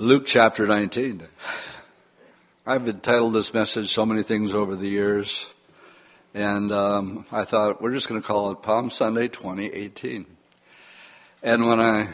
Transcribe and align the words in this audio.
Luke 0.00 0.26
chapter 0.26 0.64
19. 0.64 1.24
I've 2.64 2.88
entitled 2.88 3.32
this 3.32 3.52
message 3.52 3.88
so 3.88 4.06
many 4.06 4.22
things 4.22 4.54
over 4.54 4.76
the 4.76 4.86
years, 4.86 5.48
and 6.32 6.70
um, 6.70 7.26
I 7.32 7.42
thought 7.42 7.82
we're 7.82 7.92
just 7.92 8.08
going 8.08 8.22
to 8.22 8.24
call 8.24 8.52
it 8.52 8.62
Palm 8.62 8.90
Sunday 8.90 9.26
2018. 9.26 10.24
And 11.42 11.66
when 11.66 11.80
I 11.80 12.10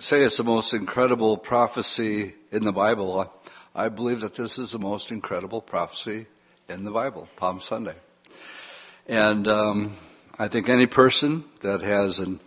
say 0.00 0.22
it's 0.22 0.38
the 0.38 0.42
most 0.42 0.74
incredible 0.74 1.36
prophecy 1.36 2.34
in 2.50 2.64
the 2.64 2.72
Bible, 2.72 3.32
I 3.76 3.88
believe 3.90 4.18
that 4.22 4.34
this 4.34 4.58
is 4.58 4.72
the 4.72 4.80
most 4.80 5.12
incredible 5.12 5.60
prophecy 5.60 6.26
in 6.68 6.82
the 6.82 6.90
Bible, 6.90 7.28
Palm 7.36 7.60
Sunday. 7.60 7.94
And 9.06 9.46
um, 9.46 9.96
I 10.36 10.48
think 10.48 10.68
any 10.68 10.86
person 10.86 11.44
that 11.60 11.80
has 11.80 12.18
an 12.18 12.40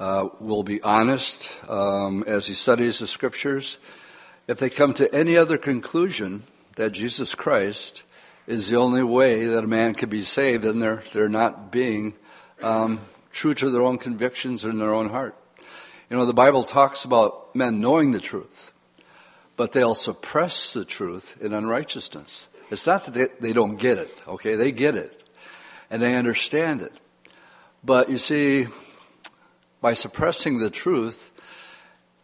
uh, 0.00 0.30
will 0.40 0.62
be 0.62 0.80
honest 0.82 1.52
um, 1.68 2.24
as 2.26 2.46
he 2.46 2.54
studies 2.54 2.98
the 2.98 3.06
scriptures. 3.06 3.78
If 4.50 4.58
they 4.58 4.68
come 4.68 4.94
to 4.94 5.14
any 5.14 5.36
other 5.36 5.56
conclusion 5.56 6.42
that 6.74 6.90
Jesus 6.90 7.36
Christ 7.36 8.02
is 8.48 8.68
the 8.68 8.78
only 8.78 9.04
way 9.04 9.46
that 9.46 9.62
a 9.62 9.68
man 9.68 9.94
can 9.94 10.08
be 10.08 10.22
saved, 10.22 10.64
then 10.64 10.80
they're, 10.80 11.04
they're 11.12 11.28
not 11.28 11.70
being 11.70 12.14
um, 12.60 12.98
true 13.30 13.54
to 13.54 13.70
their 13.70 13.82
own 13.82 13.98
convictions 13.98 14.64
or 14.64 14.70
in 14.70 14.80
their 14.80 14.92
own 14.92 15.08
heart. 15.08 15.36
You 16.10 16.16
know, 16.16 16.26
the 16.26 16.34
Bible 16.34 16.64
talks 16.64 17.04
about 17.04 17.54
men 17.54 17.80
knowing 17.80 18.10
the 18.10 18.18
truth, 18.18 18.72
but 19.56 19.70
they'll 19.70 19.94
suppress 19.94 20.72
the 20.72 20.84
truth 20.84 21.40
in 21.40 21.52
unrighteousness. 21.52 22.48
It's 22.72 22.88
not 22.88 23.04
that 23.04 23.14
they, 23.14 23.28
they 23.38 23.52
don't 23.52 23.76
get 23.76 23.98
it, 23.98 24.20
okay? 24.26 24.56
They 24.56 24.72
get 24.72 24.96
it, 24.96 25.22
and 25.90 26.02
they 26.02 26.16
understand 26.16 26.80
it. 26.80 26.98
But 27.84 28.10
you 28.10 28.18
see, 28.18 28.66
by 29.80 29.92
suppressing 29.92 30.58
the 30.58 30.70
truth, 30.70 31.30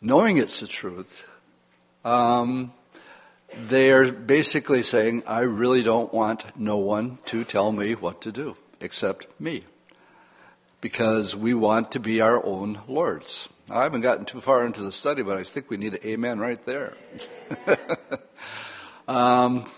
knowing 0.01 0.39
it's 0.39 0.59
the 0.59 0.67
truth, 0.67 1.25
um, 2.07 2.73
they're 3.69 4.13
basically 4.13 4.83
saying, 4.83 5.25
I 5.27 5.41
really 5.41 5.83
don't 5.83 6.15
want 6.15 6.57
no 6.57 6.77
one 6.77 7.19
to 7.27 7.43
tell 7.43 7.73
me 7.73 7.95
what 7.95 8.21
to 8.23 8.33
do 8.33 8.57
except 8.81 9.27
me. 9.41 9.65
Because 10.81 11.35
we 11.35 11.53
want 11.53 11.93
to 11.93 12.01
be 12.01 12.21
our 12.21 12.45
own 12.45 12.81
lords. 12.87 13.49
I 13.69 13.83
haven't 13.83 14.03
gotten 14.03 14.25
too 14.25 14.41
far 14.41 14.65
into 14.65 14.83
the 14.83 14.93
study, 14.93 15.23
but 15.23 15.37
I 15.37 15.43
think 15.43 15.69
we 15.69 15.79
need 15.79 15.95
an 15.95 16.01
amen 16.05 16.39
right 16.39 16.61
there. 16.65 16.95
um, 19.09 19.69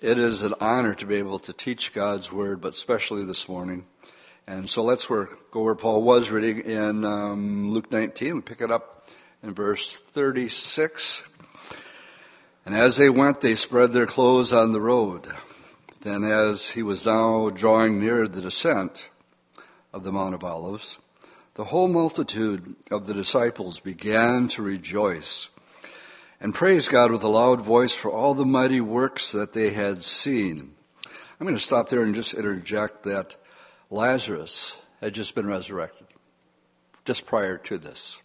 it 0.00 0.18
is 0.18 0.42
an 0.42 0.54
honor 0.60 0.94
to 0.94 1.06
be 1.06 1.16
able 1.16 1.38
to 1.40 1.52
teach 1.52 1.92
God's 1.92 2.32
word, 2.32 2.62
but 2.62 2.72
especially 2.72 3.26
this 3.26 3.46
morning. 3.46 3.84
And 4.46 4.70
so 4.70 4.82
let's 4.82 5.06
go 5.06 5.26
where 5.52 5.74
Paul 5.74 6.02
was 6.02 6.30
reading 6.30 6.60
in 6.60 7.04
um, 7.04 7.72
Luke 7.72 7.92
19. 7.92 8.36
We 8.36 8.40
pick 8.40 8.62
it 8.62 8.70
up 8.70 9.06
in 9.42 9.52
verse 9.52 9.92
36. 9.92 11.24
And 12.66 12.74
as 12.74 12.96
they 12.96 13.10
went, 13.10 13.40
they 13.40 13.56
spread 13.56 13.92
their 13.92 14.06
clothes 14.06 14.52
on 14.52 14.72
the 14.72 14.80
road. 14.80 15.26
Then, 16.00 16.24
as 16.24 16.70
he 16.70 16.82
was 16.82 17.04
now 17.04 17.50
drawing 17.50 18.00
near 18.00 18.26
the 18.26 18.40
descent 18.40 19.10
of 19.92 20.02
the 20.02 20.12
Mount 20.12 20.34
of 20.34 20.44
Olives, 20.44 20.98
the 21.54 21.64
whole 21.64 21.88
multitude 21.88 22.74
of 22.90 23.06
the 23.06 23.14
disciples 23.14 23.80
began 23.80 24.48
to 24.48 24.62
rejoice 24.62 25.50
and 26.40 26.54
praise 26.54 26.88
God 26.88 27.10
with 27.10 27.22
a 27.22 27.28
loud 27.28 27.62
voice 27.62 27.94
for 27.94 28.10
all 28.10 28.34
the 28.34 28.44
mighty 28.44 28.80
works 28.80 29.32
that 29.32 29.54
they 29.54 29.70
had 29.70 30.02
seen. 30.02 30.74
I'm 31.40 31.46
going 31.46 31.56
to 31.56 31.62
stop 31.62 31.88
there 31.88 32.02
and 32.02 32.14
just 32.14 32.34
interject 32.34 33.04
that 33.04 33.36
Lazarus 33.90 34.76
had 35.00 35.14
just 35.14 35.34
been 35.34 35.46
resurrected, 35.46 36.06
just 37.04 37.24
prior 37.24 37.56
to 37.58 37.78
this, 37.78 38.20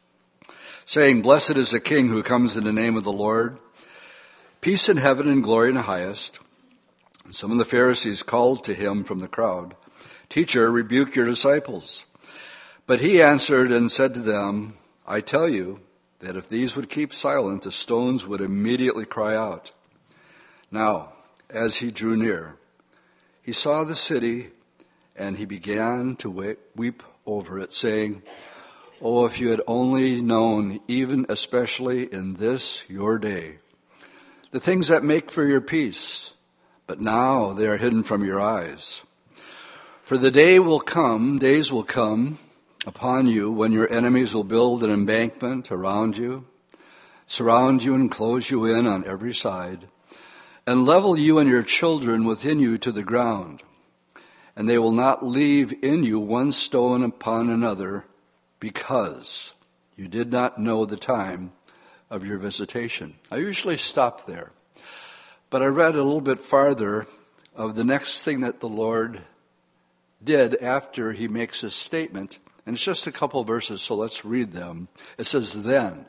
saying, 0.86 1.22
Blessed 1.22 1.58
is 1.58 1.72
the 1.72 1.80
King 1.80 2.10
who 2.10 2.23
comes 2.23 2.58
in 2.58 2.64
the 2.64 2.73
name 2.73 2.98
of 2.98 3.04
the 3.04 3.12
Lord, 3.12 3.58
peace 4.61 4.89
in 4.89 4.97
heaven 4.97 5.29
and 5.29 5.43
glory 5.43 5.69
in 5.69 5.75
the 5.75 5.83
highest. 5.83 6.39
And 7.25 7.35
some 7.35 7.52
of 7.52 7.57
the 7.57 7.65
Pharisees 7.65 8.23
called 8.23 8.63
to 8.65 8.73
him 8.73 9.03
from 9.03 9.19
the 9.19 9.27
crowd, 9.27 9.75
Teacher, 10.29 10.71
rebuke 10.71 11.15
your 11.15 11.25
disciples. 11.25 12.05
But 12.86 13.02
he 13.02 13.21
answered 13.21 13.71
and 13.71 13.92
said 13.92 14.14
to 14.15 14.19
them, 14.19 14.75
I 15.08 15.21
tell 15.21 15.48
you 15.48 15.80
that 16.19 16.36
if 16.36 16.49
these 16.49 16.75
would 16.75 16.89
keep 16.89 17.14
silent, 17.14 17.64
the 17.64 17.71
stones 17.71 18.27
would 18.27 18.42
immediately 18.42 19.05
cry 19.05 19.36
out. 19.36 19.71
Now, 20.71 21.14
as 21.49 21.77
he 21.77 21.92
drew 21.92 22.15
near, 22.15 22.58
he 23.42 23.52
saw 23.52 23.83
the 23.83 23.95
city 23.95 24.49
and 25.15 25.37
he 25.37 25.45
began 25.45 26.15
to 26.17 26.58
weep 26.75 27.03
over 27.25 27.59
it, 27.59 27.73
saying, 27.73 28.23
Oh, 29.02 29.25
if 29.25 29.39
you 29.39 29.49
had 29.49 29.61
only 29.67 30.21
known, 30.21 30.80
even 30.87 31.25
especially 31.30 32.11
in 32.11 32.36
this 32.36 32.87
your 32.89 33.17
day, 33.17 33.59
the 34.52 34.60
things 34.60 34.87
that 34.87 35.04
make 35.04 35.32
for 35.32 35.45
your 35.45 35.61
peace, 35.61 36.33
but 36.87 36.99
now 36.99 37.54
they 37.54 37.67
are 37.67 37.77
hidden 37.77 38.04
from 38.04 38.26
your 38.26 38.39
eyes. 38.39 39.04
For 40.04 40.17
the 40.17 40.32
day 40.32 40.60
will 40.60 40.80
come, 40.80 41.37
days 41.37 41.71
will 41.71 41.83
come 41.83 42.39
upon 42.86 43.27
you 43.27 43.52
when 43.52 43.71
your 43.71 43.92
enemies 43.92 44.33
will 44.33 44.43
build 44.43 44.83
an 44.83 44.89
embankment 44.89 45.71
around 45.71 46.17
you, 46.17 46.45
surround 47.26 47.83
you 47.83 47.93
and 47.93 48.10
close 48.10 48.49
you 48.49 48.65
in 48.65 48.87
on 48.87 49.05
every 49.05 49.33
side, 49.33 49.87
and 50.66 50.86
level 50.86 51.17
you 51.17 51.37
and 51.37 51.49
your 51.49 51.64
children 51.64 52.26
within 52.26 52.60
you 52.60 52.77
to 52.77 52.92
the 52.92 53.04
ground 53.04 53.61
and 54.60 54.67
they 54.70 54.77
will 54.77 54.92
not 54.92 55.26
leave 55.26 55.73
in 55.81 56.04
you 56.04 56.20
one 56.20 56.52
stone 56.52 57.02
upon 57.02 57.49
another 57.49 58.04
because 58.60 59.54
you 59.95 60.05
did 60.05 60.33
not 60.33 60.60
know 60.60 60.83
the 60.83 60.98
time 60.98 61.54
of 62.09 62.25
your 62.25 62.37
visitation. 62.37 63.15
I 63.31 63.37
usually 63.37 63.77
stop 63.77 64.25
there, 64.25 64.52
but 65.49 65.61
I 65.61 65.67
read 65.67 65.95
a 65.95 66.03
little 66.03 66.21
bit 66.21 66.39
farther 66.39 67.08
of 67.55 67.75
the 67.75 67.83
next 67.83 68.23
thing 68.23 68.42
that 68.42 68.59
the 68.59 68.70
Lord 68.70 69.21
did 70.23 70.55
after 70.55 71.14
he 71.14 71.27
makes 71.27 71.61
his 71.61 71.73
statement, 71.73 72.39
and 72.65 72.75
it's 72.75 72.83
just 72.83 73.08
a 73.08 73.11
couple 73.11 73.43
verses, 73.43 73.81
so 73.81 73.95
let's 73.95 74.25
read 74.25 74.52
them. 74.52 74.87
It 75.17 75.25
says, 75.25 75.64
Then, 75.64 76.05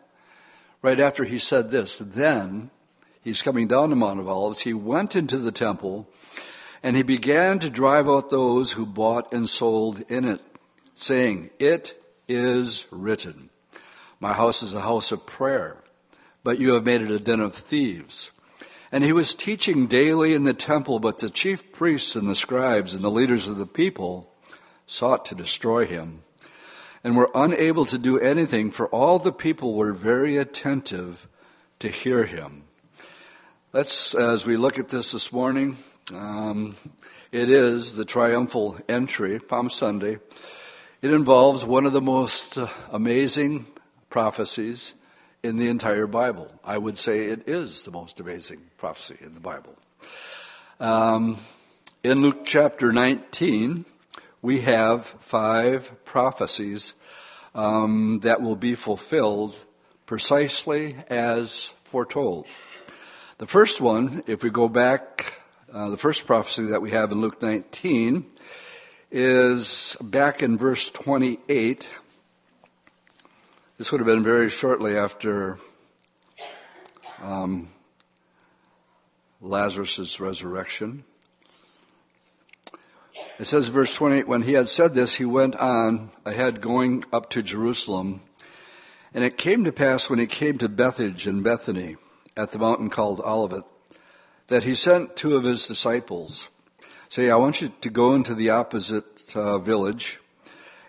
right 0.83 1.01
after 1.01 1.25
he 1.25 1.39
said 1.39 1.71
this, 1.71 1.99
then 1.99 2.71
he's 3.23 3.43
coming 3.43 3.69
down 3.69 3.91
the 3.91 3.97
Mount 3.97 4.21
of 4.21 4.29
Olives, 4.29 4.61
he 4.61 4.75
went 4.75 5.15
into 5.15 5.39
the 5.39 5.53
temple 5.53 6.09
and 6.83 6.97
he 6.97 7.03
began 7.03 7.59
to 7.59 7.71
drive 7.71 8.09
out 8.09 8.31
those 8.31 8.73
who 8.73 8.87
bought 8.87 9.33
and 9.33 9.49
sold 9.49 10.03
in 10.09 10.25
it, 10.25 10.41
saying, 10.95 11.51
It 11.59 12.01
is 12.27 12.87
written, 12.91 13.51
My 14.19 14.33
house 14.33 14.63
is 14.63 14.75
a 14.75 14.81
house 14.81 15.13
of 15.13 15.27
prayer, 15.27 15.83
but 16.51 16.59
you 16.59 16.75
have 16.75 16.85
made 16.85 17.01
it 17.01 17.13
a 17.13 17.21
den 17.21 17.39
of 17.39 17.55
thieves. 17.55 18.33
And 18.91 19.05
he 19.05 19.13
was 19.13 19.37
teaching 19.37 19.87
daily 19.87 20.35
in 20.35 20.43
the 20.43 20.53
temple, 20.53 20.99
but 20.99 21.21
the 21.21 21.31
chief 21.31 21.71
priests 21.71 22.17
and 22.17 22.29
the 22.29 22.35
scribes 22.35 22.93
and 22.93 23.05
the 23.05 23.09
leaders 23.09 23.47
of 23.47 23.57
the 23.57 23.67
people 23.67 24.35
sought 24.85 25.25
to 25.27 25.37
destroy 25.37 25.87
him 25.87 26.25
and 27.05 27.17
were 27.17 27.31
unable 27.37 27.85
to 27.85 27.99
do 27.99 28.19
anything, 28.19 28.73
for 28.73 28.89
all 28.89 29.21
the 29.21 29.31
people 29.31 29.75
were 29.75 29.93
very 29.93 30.37
attentive 30.37 31.29
to 31.79 31.87
hear 31.87 32.25
him. 32.25 32.65
Let's, 33.73 34.13
as 34.17 34.45
we 34.45 34.57
look 34.57 34.77
at 34.77 34.89
this 34.89 35.13
this 35.13 35.33
morning, 35.33 35.79
um, 36.13 36.75
it 37.31 37.49
is 37.49 37.95
the 37.95 38.05
triumphal 38.05 38.77
entry, 38.89 39.39
Palm 39.39 39.71
Sunday. 39.71 40.19
It 41.01 41.13
involves 41.13 41.65
one 41.65 41.87
of 41.87 41.93
the 41.93 42.01
most 42.01 42.59
amazing 42.91 43.67
prophecies 44.09 44.97
in 45.43 45.57
the 45.57 45.69
entire 45.69 46.07
Bible. 46.07 46.51
I 46.65 46.79
would 46.79 46.99
say 46.99 47.27
it 47.27 47.49
is 47.49 47.85
the 47.85 47.91
most 47.91 48.21
amazing 48.21 48.61
prophecy 48.77 49.17
in 49.21 49.35
the 49.35 49.41
Bible. 49.41 49.77
Um, 50.79 51.39
in 52.03 52.23
Luke 52.23 52.45
chapter 52.45 52.93
19, 52.93 53.85
we 54.43 54.61
have 54.63 55.05
five 55.05 56.05
prophecies 56.05 56.95
um, 57.55 58.21
that 58.23 58.41
will 58.41 58.57
be 58.57 58.75
fulfilled 58.75 59.65
precisely 60.07 60.97
as 61.09 61.73
foretold. 61.85 62.47
The 63.39 63.47
first 63.47 63.81
one, 63.81 64.23
if 64.27 64.43
we 64.43 64.51
go 64.51 64.69
back 64.69 65.41
uh, 65.73 65.89
the 65.89 65.97
first 65.97 66.27
prophecy 66.27 66.67
that 66.67 66.83
we 66.83 66.91
have 66.91 67.13
in 67.13 67.21
Luke 67.21 67.41
19 67.41 68.25
is 69.13 69.97
back 70.01 70.43
in 70.43 70.59
verse 70.59 70.91
28. 70.91 71.89
This 73.81 73.91
would 73.93 74.03
have 74.03 74.07
been 74.07 74.23
very 74.23 74.51
shortly 74.51 74.95
after 74.95 75.59
um, 77.23 77.71
Lazarus' 79.41 80.21
resurrection. 80.21 81.05
It 83.39 83.47
says, 83.47 83.69
verse 83.69 83.95
28, 83.95 84.29
when 84.29 84.43
he 84.43 84.53
had 84.53 84.69
said 84.69 84.93
this, 84.93 85.15
he 85.15 85.25
went 85.25 85.57
on 85.57 86.11
ahead 86.27 86.61
going 86.61 87.07
up 87.11 87.31
to 87.31 87.43
Jerusalem. 87.43 88.21
And 89.15 89.25
it 89.25 89.39
came 89.39 89.65
to 89.65 89.73
pass 89.73 90.11
when 90.11 90.19
he 90.19 90.27
came 90.27 90.59
to 90.59 90.69
Bethphage 90.69 91.27
and 91.27 91.43
Bethany 91.43 91.97
at 92.37 92.53
the 92.53 92.59
mountain 92.59 92.91
called 92.91 93.21
Olivet 93.21 93.65
that 94.49 94.65
he 94.65 94.75
sent 94.75 95.17
two 95.17 95.37
of 95.37 95.45
his 95.45 95.67
disciples. 95.67 96.51
Say, 97.09 97.31
I 97.31 97.37
want 97.37 97.63
you 97.63 97.73
to 97.81 97.89
go 97.89 98.15
into 98.15 98.35
the 98.35 98.51
opposite 98.51 99.35
uh, 99.35 99.57
village 99.57 100.21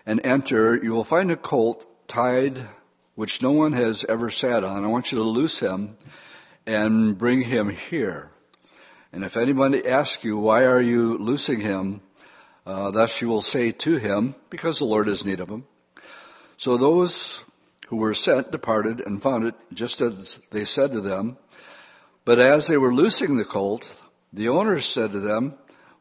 and 0.04 0.20
enter. 0.26 0.76
You 0.76 0.92
will 0.92 1.04
find 1.04 1.30
a 1.30 1.36
colt 1.36 1.86
tied, 2.06 2.68
which 3.14 3.42
no 3.42 3.52
one 3.52 3.72
has 3.72 4.04
ever 4.04 4.30
sat 4.30 4.64
on. 4.64 4.84
I 4.84 4.88
want 4.88 5.12
you 5.12 5.18
to 5.18 5.24
loose 5.24 5.60
him 5.60 5.96
and 6.66 7.16
bring 7.16 7.42
him 7.42 7.70
here. 7.70 8.30
And 9.12 9.24
if 9.24 9.36
anybody 9.36 9.86
asks 9.86 10.24
you, 10.24 10.38
why 10.38 10.64
are 10.64 10.80
you 10.80 11.18
loosing 11.18 11.60
him? 11.60 12.00
Uh, 12.64 12.90
thus 12.90 13.20
you 13.20 13.28
will 13.28 13.42
say 13.42 13.72
to 13.72 13.96
him, 13.96 14.34
because 14.48 14.78
the 14.78 14.84
Lord 14.84 15.06
has 15.06 15.26
need 15.26 15.40
of 15.40 15.50
him. 15.50 15.64
So 16.56 16.76
those 16.76 17.44
who 17.88 17.96
were 17.96 18.14
sent 18.14 18.50
departed 18.50 19.02
and 19.04 19.22
found 19.22 19.44
it 19.44 19.54
just 19.74 20.00
as 20.00 20.38
they 20.50 20.64
said 20.64 20.92
to 20.92 21.00
them. 21.00 21.36
But 22.24 22.38
as 22.38 22.68
they 22.68 22.78
were 22.78 22.94
loosing 22.94 23.36
the 23.36 23.44
colt, 23.44 24.02
the 24.32 24.48
owners 24.48 24.86
said 24.86 25.12
to 25.12 25.20
them, 25.20 25.54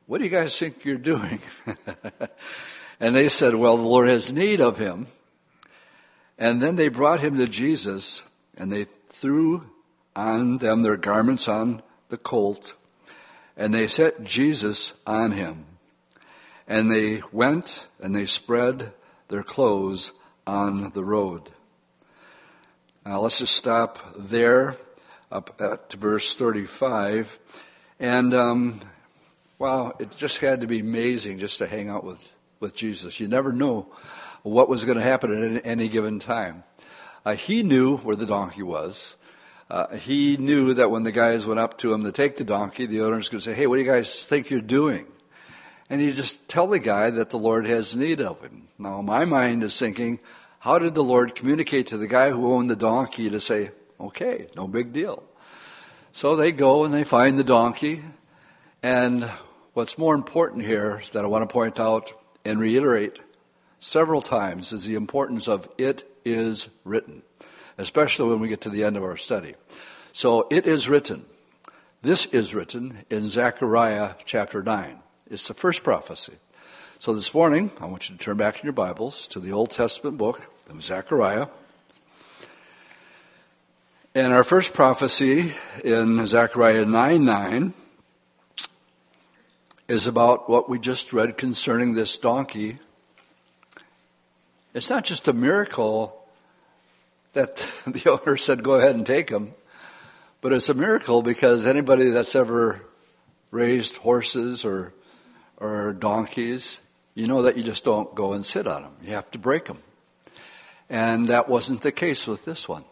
What 0.05 0.19
do 0.19 0.23
you 0.23 0.29
guys 0.29 0.57
think 0.57 0.85
you're 0.85 0.97
doing? 0.97 1.41
and 2.99 3.15
they 3.15 3.27
said, 3.27 3.55
Well, 3.55 3.75
the 3.75 3.83
Lord 3.83 4.07
has 4.07 4.31
need 4.31 4.61
of 4.61 4.77
him. 4.77 5.07
And 6.41 6.59
then 6.59 6.75
they 6.75 6.87
brought 6.87 7.19
him 7.19 7.37
to 7.37 7.47
Jesus, 7.47 8.25
and 8.57 8.71
they 8.71 8.83
threw 8.83 9.69
on 10.15 10.55
them 10.55 10.81
their 10.81 10.97
garments 10.97 11.47
on 11.47 11.83
the 12.09 12.17
colt, 12.17 12.73
and 13.55 13.71
they 13.71 13.85
set 13.85 14.23
Jesus 14.23 14.95
on 15.05 15.33
him. 15.33 15.65
And 16.67 16.91
they 16.91 17.21
went 17.31 17.89
and 17.99 18.15
they 18.15 18.25
spread 18.25 18.91
their 19.27 19.43
clothes 19.43 20.13
on 20.47 20.89
the 20.93 21.03
road. 21.03 21.51
Now 23.05 23.19
let's 23.19 23.37
just 23.37 23.55
stop 23.55 23.99
there, 24.17 24.77
up 25.31 25.61
at 25.61 25.93
verse 25.93 26.33
35. 26.33 27.37
And, 27.99 28.33
um, 28.33 28.81
wow, 29.59 29.93
it 29.99 30.17
just 30.17 30.39
had 30.39 30.61
to 30.61 30.67
be 30.67 30.79
amazing 30.79 31.37
just 31.37 31.59
to 31.59 31.67
hang 31.67 31.87
out 31.87 32.03
with, 32.03 32.33
with 32.59 32.75
Jesus. 32.75 33.19
You 33.19 33.27
never 33.27 33.51
know 33.51 33.93
what 34.43 34.69
was 34.69 34.85
going 34.85 34.97
to 34.97 35.03
happen 35.03 35.55
at 35.55 35.65
any 35.65 35.87
given 35.87 36.19
time. 36.19 36.63
Uh, 37.25 37.35
he 37.35 37.63
knew 37.63 37.97
where 37.97 38.15
the 38.15 38.25
donkey 38.25 38.63
was. 38.63 39.15
Uh, 39.69 39.95
he 39.95 40.35
knew 40.37 40.73
that 40.73 40.91
when 40.91 41.03
the 41.03 41.11
guys 41.11 41.45
went 41.45 41.59
up 41.59 41.77
to 41.77 41.93
him 41.93 42.03
to 42.03 42.11
take 42.11 42.37
the 42.37 42.43
donkey, 42.43 42.85
the 42.85 43.01
owner's 43.01 43.29
going 43.29 43.39
to 43.39 43.45
say, 43.45 43.53
Hey, 43.53 43.67
what 43.67 43.75
do 43.75 43.81
you 43.81 43.89
guys 43.89 44.25
think 44.25 44.49
you're 44.49 44.59
doing? 44.59 45.05
And 45.89 46.01
you 46.01 46.13
just 46.13 46.47
tell 46.47 46.67
the 46.67 46.79
guy 46.79 47.09
that 47.09 47.29
the 47.29 47.37
Lord 47.37 47.65
has 47.65 47.95
need 47.95 48.21
of 48.21 48.41
him. 48.41 48.67
Now, 48.77 49.01
my 49.01 49.25
mind 49.25 49.63
is 49.63 49.77
thinking, 49.77 50.19
how 50.59 50.79
did 50.79 50.95
the 50.95 51.03
Lord 51.03 51.35
communicate 51.35 51.87
to 51.87 51.97
the 51.97 52.07
guy 52.07 52.29
who 52.29 52.53
owned 52.53 52.69
the 52.69 52.75
donkey 52.75 53.29
to 53.29 53.39
say, 53.39 53.71
okay, 53.99 54.47
no 54.55 54.67
big 54.67 54.93
deal? 54.93 55.23
So 56.11 56.35
they 56.35 56.51
go 56.51 56.83
and 56.83 56.93
they 56.93 57.03
find 57.03 57.37
the 57.37 57.43
donkey. 57.43 58.03
And 58.83 59.29
what's 59.73 59.97
more 59.97 60.15
important 60.15 60.63
here 60.63 61.01
that 61.13 61.23
I 61.23 61.27
want 61.27 61.47
to 61.47 61.51
point 61.51 61.79
out 61.79 62.13
and 62.45 62.59
reiterate 62.59 63.19
several 63.81 64.21
times 64.21 64.71
is 64.71 64.85
the 64.85 64.95
importance 64.95 65.49
of 65.49 65.67
it 65.77 66.09
is 66.23 66.69
written 66.85 67.21
especially 67.81 68.29
when 68.29 68.39
we 68.39 68.47
get 68.47 68.61
to 68.61 68.69
the 68.69 68.83
end 68.83 68.95
of 68.95 69.03
our 69.03 69.17
study. 69.17 69.55
So 70.13 70.47
it 70.49 70.67
is 70.67 70.87
written. 70.87 71.25
This 72.01 72.27
is 72.27 72.55
written 72.55 73.05
in 73.09 73.21
Zechariah 73.21 74.15
chapter 74.25 74.63
9. 74.63 74.99
It's 75.29 75.47
the 75.47 75.53
first 75.53 75.83
prophecy. 75.83 76.33
So 76.99 77.13
this 77.13 77.33
morning, 77.33 77.71
I 77.79 77.85
want 77.85 78.09
you 78.09 78.17
to 78.17 78.23
turn 78.23 78.37
back 78.37 78.59
in 78.59 78.63
your 78.63 78.73
Bibles 78.73 79.27
to 79.29 79.39
the 79.39 79.51
Old 79.51 79.71
Testament 79.71 80.17
book 80.17 80.49
of 80.69 80.83
Zechariah. 80.83 81.47
And 84.13 84.33
our 84.33 84.43
first 84.43 84.73
prophecy 84.73 85.53
in 85.83 86.25
Zechariah 86.25 86.85
9 86.85 87.25
9 87.25 87.73
is 89.87 90.07
about 90.07 90.49
what 90.49 90.69
we 90.69 90.79
just 90.79 91.13
read 91.13 91.37
concerning 91.37 91.93
this 91.93 92.17
donkey. 92.17 92.77
It's 94.73 94.89
not 94.89 95.03
just 95.03 95.27
a 95.27 95.33
miracle 95.33 96.17
that 97.33 97.55
the 97.87 98.11
owner 98.11 98.37
said, 98.37 98.63
go 98.63 98.75
ahead 98.75 98.95
and 98.95 99.05
take 99.05 99.29
him. 99.29 99.53
But 100.39 100.53
it's 100.53 100.69
a 100.69 100.73
miracle 100.73 101.21
because 101.21 101.67
anybody 101.67 102.09
that's 102.09 102.35
ever 102.35 102.81
raised 103.51 103.97
horses 103.97 104.65
or, 104.65 104.93
or 105.57 105.93
donkeys, 105.93 106.81
you 107.13 107.27
know 107.27 107.43
that 107.43 107.57
you 107.57 107.63
just 107.63 107.83
don't 107.83 108.15
go 108.15 108.33
and 108.33 108.43
sit 108.43 108.65
on 108.65 108.81
them. 108.81 108.93
You 109.03 109.11
have 109.13 109.29
to 109.31 109.39
break 109.39 109.65
them. 109.65 109.79
And 110.89 111.27
that 111.27 111.47
wasn't 111.47 111.81
the 111.81 111.91
case 111.91 112.27
with 112.27 112.43
this 112.43 112.67
one. 112.67 112.85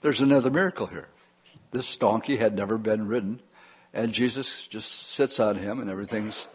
There's 0.00 0.22
another 0.22 0.50
miracle 0.50 0.86
here. 0.86 1.08
This 1.72 1.96
donkey 1.96 2.36
had 2.36 2.56
never 2.56 2.78
been 2.78 3.08
ridden, 3.08 3.40
and 3.92 4.12
Jesus 4.12 4.66
just 4.68 5.08
sits 5.08 5.40
on 5.40 5.56
him, 5.56 5.80
and 5.80 5.90
everything's 5.90 6.48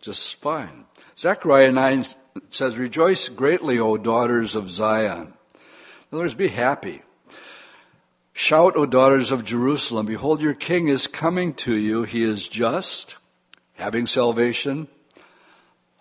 just 0.00 0.36
fine. 0.40 0.84
Zechariah 1.16 1.72
9 1.72 2.04
says, 2.50 2.78
Rejoice 2.78 3.28
greatly, 3.28 3.78
O 3.78 3.96
daughters 3.96 4.56
of 4.56 4.70
Zion. 4.70 5.34
In 6.10 6.12
other 6.12 6.22
words, 6.22 6.34
be 6.34 6.48
happy. 6.48 7.02
Shout, 8.32 8.76
O 8.76 8.86
daughters 8.86 9.32
of 9.32 9.44
Jerusalem, 9.44 10.06
behold, 10.06 10.42
your 10.42 10.54
king 10.54 10.88
is 10.88 11.06
coming 11.06 11.54
to 11.54 11.74
you. 11.74 12.02
He 12.02 12.22
is 12.22 12.48
just, 12.48 13.16
having 13.74 14.06
salvation, 14.06 14.88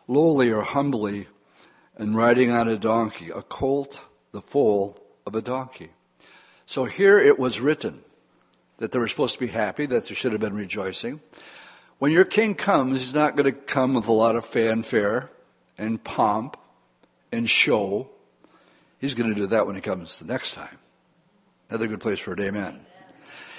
lowly 0.07 0.51
or 0.51 0.61
humbly, 0.61 1.27
and 1.95 2.15
riding 2.15 2.51
on 2.51 2.67
a 2.67 2.77
donkey, 2.77 3.29
a 3.29 3.41
colt, 3.41 4.03
the 4.31 4.41
foal 4.41 4.99
of 5.25 5.35
a 5.35 5.41
donkey. 5.41 5.89
So 6.65 6.85
here 6.85 7.19
it 7.19 7.39
was 7.39 7.61
written 7.61 8.01
that 8.77 8.91
they 8.91 8.99
were 8.99 9.07
supposed 9.07 9.35
to 9.35 9.39
be 9.39 9.47
happy, 9.47 9.85
that 9.85 10.07
there 10.07 10.15
should 10.15 10.33
have 10.33 10.41
been 10.41 10.55
rejoicing. 10.55 11.21
When 11.99 12.11
your 12.11 12.25
king 12.25 12.55
comes, 12.55 12.99
he's 12.99 13.13
not 13.13 13.37
going 13.37 13.45
to 13.45 13.53
come 13.53 13.93
with 13.93 14.07
a 14.07 14.13
lot 14.13 14.35
of 14.35 14.45
fanfare 14.45 15.29
and 15.77 16.04
pomp 16.04 16.57
and 17.31 17.50
show 17.50 18.10
He's 19.06 19.13
going 19.13 19.30
to 19.30 19.36
do 19.36 19.45
that 19.48 19.68
when 19.68 19.75
he 19.75 19.81
comes 19.81 20.18
the 20.18 20.25
next 20.25 20.54
time. 20.54 20.80
Another 21.69 21.86
good 21.88 22.00
place 22.00 22.18
for 22.18 22.33
an 22.33 22.42
amen. 22.42 22.80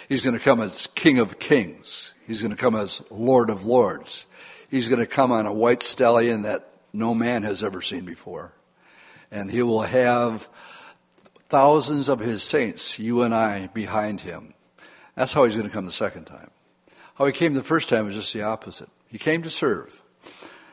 He's 0.09 0.25
going 0.25 0.37
to 0.37 0.43
come 0.43 0.61
as 0.61 0.89
King 0.89 1.21
of 1.21 1.39
Kings. 1.39 2.15
He's 2.27 2.43
going 2.43 2.51
to 2.51 2.57
come 2.57 2.75
as 2.75 3.01
Lord 3.11 3.49
of 3.49 3.65
Lords. 3.65 4.27
He's 4.69 4.89
going 4.89 4.99
to 5.01 5.07
come 5.07 5.33
on 5.33 5.47
a 5.47 5.53
white 5.53 5.83
stallion 5.83 6.43
that 6.43 6.69
no 6.93 7.15
man 7.15 7.45
has 7.45 7.63
ever 7.63 7.81
seen 7.81 8.05
before. 8.05 8.55
And 9.31 9.49
he 9.49 9.62
will 9.62 9.83
have 9.83 10.49
thousands 11.49 12.09
of 12.09 12.19
his 12.19 12.43
saints, 12.43 12.99
you 12.99 13.23
and 13.23 13.33
I, 13.33 13.69
behind 13.69 14.21
him. 14.21 14.55
That's 15.15 15.33
how 15.33 15.45
he's 15.45 15.57
going 15.57 15.69
to 15.69 15.73
come 15.73 15.87
the 15.87 15.93
second 15.93 16.25
time. 16.25 16.51
How 17.15 17.27
he 17.27 17.33
came 17.33 17.55
the 17.55 17.62
first 17.62 17.89
time 17.89 18.07
was 18.07 18.15
just 18.15 18.33
the 18.33 18.43
opposite. 18.43 18.89
He 19.09 19.19
came 19.19 19.43
to 19.43 19.51
serve. 19.51 20.03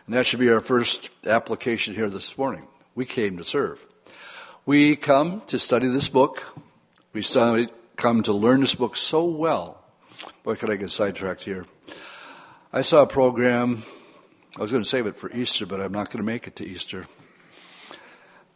And 0.05 0.15
that 0.15 0.25
should 0.25 0.39
be 0.39 0.49
our 0.49 0.59
first 0.59 1.09
application 1.25 1.93
here 1.93 2.09
this 2.09 2.37
morning. 2.37 2.67
We 2.93 3.05
came 3.05 3.37
to 3.37 3.43
serve. 3.45 3.85
We 4.65 4.97
come 4.97 5.41
to 5.47 5.57
study 5.57 5.87
this 5.87 6.09
book. 6.09 6.43
We 7.13 7.23
come 7.95 8.23
to 8.23 8.33
learn 8.33 8.61
this 8.61 8.75
book 8.75 8.97
so 8.97 9.23
well. 9.23 9.81
Boy, 10.43 10.55
could 10.55 10.69
I 10.69 10.75
get 10.75 10.89
sidetracked 10.89 11.43
here. 11.43 11.65
I 12.73 12.81
saw 12.81 13.03
a 13.03 13.07
program. 13.07 13.83
I 14.57 14.61
was 14.61 14.71
going 14.71 14.83
to 14.83 14.89
save 14.89 15.07
it 15.07 15.15
for 15.15 15.31
Easter, 15.31 15.65
but 15.65 15.79
I'm 15.79 15.93
not 15.93 16.07
going 16.07 16.17
to 16.17 16.23
make 16.23 16.47
it 16.47 16.57
to 16.57 16.65
Easter. 16.65 17.05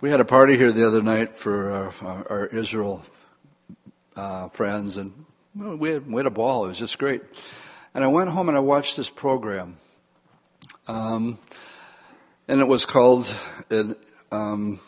We 0.01 0.09
had 0.09 0.19
a 0.19 0.25
party 0.25 0.57
here 0.57 0.71
the 0.71 0.85
other 0.85 1.01
night 1.01 1.35
for 1.35 1.71
our, 1.71 2.27
our 2.29 2.45
Israel 2.47 3.03
uh, 4.15 4.49
friends, 4.49 4.97
and 4.97 5.25
we 5.55 5.89
had, 5.89 6.07
we 6.07 6.17
had 6.17 6.25
a 6.25 6.31
ball. 6.31 6.65
It 6.65 6.69
was 6.69 6.79
just 6.79 6.99
great. 6.99 7.21
And 7.93 8.03
I 8.03 8.07
went 8.07 8.29
home 8.29 8.49
and 8.49 8.57
I 8.57 8.61
watched 8.61 8.97
this 8.97 9.09
program. 9.09 9.77
Um, 10.87 11.39
and 12.47 12.61
it 12.61 12.67
was 12.67 12.85
called 12.85 13.35
um, 14.31 14.79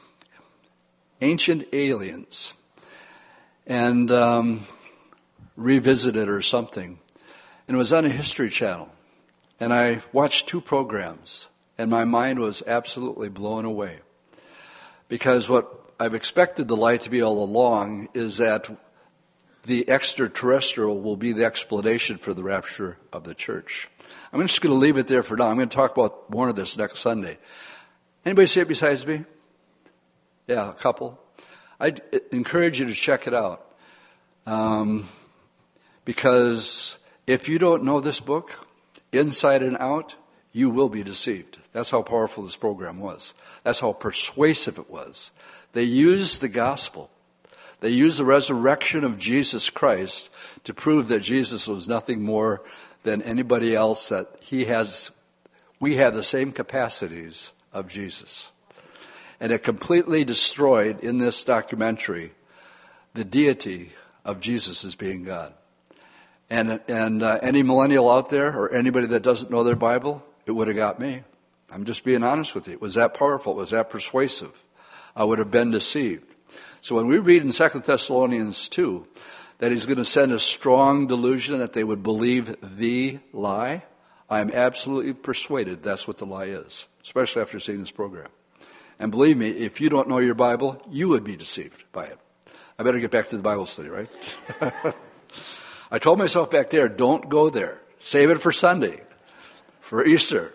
Ancient 1.21 1.65
Aliens 1.73 2.53
and 3.67 4.11
um, 4.11 4.65
revisited 5.57 6.29
or 6.29 6.41
something. 6.41 6.99
And 7.67 7.75
it 7.75 7.77
was 7.77 7.93
on 7.93 8.05
a 8.05 8.09
History 8.09 8.49
Channel. 8.49 8.89
And 9.59 9.73
I 9.73 10.01
watched 10.13 10.47
two 10.47 10.61
programs, 10.61 11.49
and 11.77 11.91
my 11.91 12.05
mind 12.05 12.39
was 12.39 12.63
absolutely 12.65 13.27
blown 13.27 13.65
away. 13.65 13.99
Because 15.09 15.49
what 15.49 15.67
I've 15.99 16.13
expected 16.13 16.69
the 16.69 16.77
light 16.77 17.01
to 17.01 17.09
be 17.09 17.21
all 17.21 17.43
along 17.43 18.07
is 18.13 18.37
that 18.37 18.69
the 19.63 19.89
extraterrestrial 19.89 21.01
will 21.01 21.17
be 21.17 21.31
the 21.31 21.45
explanation 21.45 22.17
for 22.17 22.33
the 22.33 22.43
rapture 22.43 22.97
of 23.11 23.23
the 23.23 23.33
church. 23.33 23.89
I'm 24.31 24.41
just 24.41 24.61
going 24.61 24.73
to 24.73 24.79
leave 24.79 24.97
it 24.97 25.07
there 25.07 25.23
for 25.23 25.35
now. 25.35 25.47
I'm 25.47 25.57
going 25.57 25.69
to 25.69 25.75
talk 25.75 25.91
about 25.91 26.29
more 26.29 26.49
of 26.49 26.55
this 26.55 26.77
next 26.77 26.99
Sunday. 26.99 27.37
Anybody 28.25 28.47
see 28.47 28.61
it 28.61 28.67
besides 28.67 29.05
me? 29.05 29.25
Yeah, 30.47 30.69
a 30.69 30.73
couple. 30.73 31.19
I'd 31.79 32.01
encourage 32.31 32.79
you 32.79 32.85
to 32.85 32.93
check 32.93 33.27
it 33.27 33.33
out. 33.33 33.65
Um, 34.45 35.07
because 36.05 36.97
if 37.27 37.47
you 37.49 37.59
don't 37.59 37.83
know 37.83 37.99
this 37.99 38.19
book, 38.19 38.67
inside 39.11 39.63
and 39.63 39.77
out, 39.77 40.15
you 40.51 40.69
will 40.69 40.89
be 40.89 41.03
deceived. 41.03 41.59
That's 41.73 41.91
how 41.91 42.01
powerful 42.01 42.43
this 42.43 42.55
program 42.55 42.99
was. 42.99 43.33
That's 43.63 43.79
how 43.79 43.93
persuasive 43.93 44.79
it 44.79 44.89
was. 44.89 45.31
They 45.73 45.83
used 45.83 46.41
the 46.41 46.49
gospel. 46.49 47.11
They 47.81 47.89
used 47.89 48.19
the 48.19 48.25
resurrection 48.25 49.03
of 49.03 49.17
Jesus 49.17 49.69
Christ 49.69 50.29
to 50.65 50.73
prove 50.73 51.07
that 51.07 51.21
Jesus 51.21 51.67
was 51.67 51.87
nothing 51.87 52.23
more 52.23 52.61
than 53.03 53.21
anybody 53.21 53.75
else, 53.75 54.09
that 54.09 54.27
he 54.41 54.65
has, 54.65 55.11
we 55.79 55.95
have 55.95 56.13
the 56.13 56.23
same 56.23 56.51
capacities 56.51 57.53
of 57.71 57.87
Jesus. 57.87 58.51
And 59.39 59.51
it 59.51 59.63
completely 59.63 60.25
destroyed 60.25 60.99
in 60.99 61.17
this 61.17 61.45
documentary 61.45 62.33
the 63.13 63.23
deity 63.23 63.91
of 64.25 64.41
Jesus 64.41 64.83
as 64.83 64.95
being 64.95 65.23
God. 65.23 65.53
And, 66.49 66.81
and 66.87 67.23
uh, 67.23 67.39
any 67.41 67.63
millennial 67.63 68.11
out 68.11 68.29
there 68.29 68.51
or 68.57 68.73
anybody 68.73 69.07
that 69.07 69.23
doesn't 69.23 69.51
know 69.51 69.63
their 69.63 69.75
Bible, 69.75 70.25
it 70.45 70.51
would 70.51 70.67
have 70.67 70.75
got 70.75 70.99
me. 70.99 71.23
I'm 71.71 71.85
just 71.85 72.03
being 72.03 72.23
honest 72.23 72.55
with 72.55 72.67
you. 72.67 72.77
Was 72.79 72.95
that 72.95 73.13
powerful? 73.13 73.53
Was 73.53 73.69
that 73.69 73.89
persuasive? 73.89 74.63
I 75.15 75.23
would 75.23 75.39
have 75.39 75.51
been 75.51 75.71
deceived. 75.71 76.25
So 76.81 76.95
when 76.95 77.07
we 77.07 77.17
read 77.17 77.43
in 77.43 77.51
2 77.51 77.69
Thessalonians 77.79 78.69
2 78.69 79.05
that 79.59 79.71
he's 79.71 79.85
going 79.85 79.97
to 79.97 80.05
send 80.05 80.31
a 80.31 80.39
strong 80.39 81.07
delusion 81.07 81.59
that 81.59 81.73
they 81.73 81.83
would 81.83 82.03
believe 82.03 82.55
the 82.77 83.19
lie, 83.33 83.83
I 84.29 84.39
am 84.39 84.51
absolutely 84.51 85.13
persuaded 85.13 85.83
that's 85.83 86.07
what 86.07 86.17
the 86.17 86.25
lie 86.25 86.45
is, 86.45 86.87
especially 87.03 87.41
after 87.41 87.59
seeing 87.59 87.79
this 87.79 87.91
program. 87.91 88.29
And 88.99 89.11
believe 89.11 89.37
me, 89.37 89.49
if 89.49 89.81
you 89.81 89.89
don't 89.89 90.07
know 90.07 90.19
your 90.19 90.35
Bible, 90.35 90.81
you 90.89 91.09
would 91.09 91.23
be 91.23 91.35
deceived 91.35 91.85
by 91.91 92.05
it. 92.05 92.19
I 92.77 92.83
better 92.83 92.99
get 92.99 93.11
back 93.11 93.29
to 93.29 93.37
the 93.37 93.43
Bible 93.43 93.65
study, 93.65 93.89
right? 93.89 94.39
I 95.91 95.99
told 95.99 96.19
myself 96.19 96.51
back 96.51 96.69
there, 96.69 96.87
don't 96.87 97.27
go 97.27 97.49
there. 97.49 97.81
Save 97.97 98.29
it 98.29 98.41
for 98.41 98.51
Sunday, 98.51 99.01
for 99.81 100.05
Easter. 100.05 100.53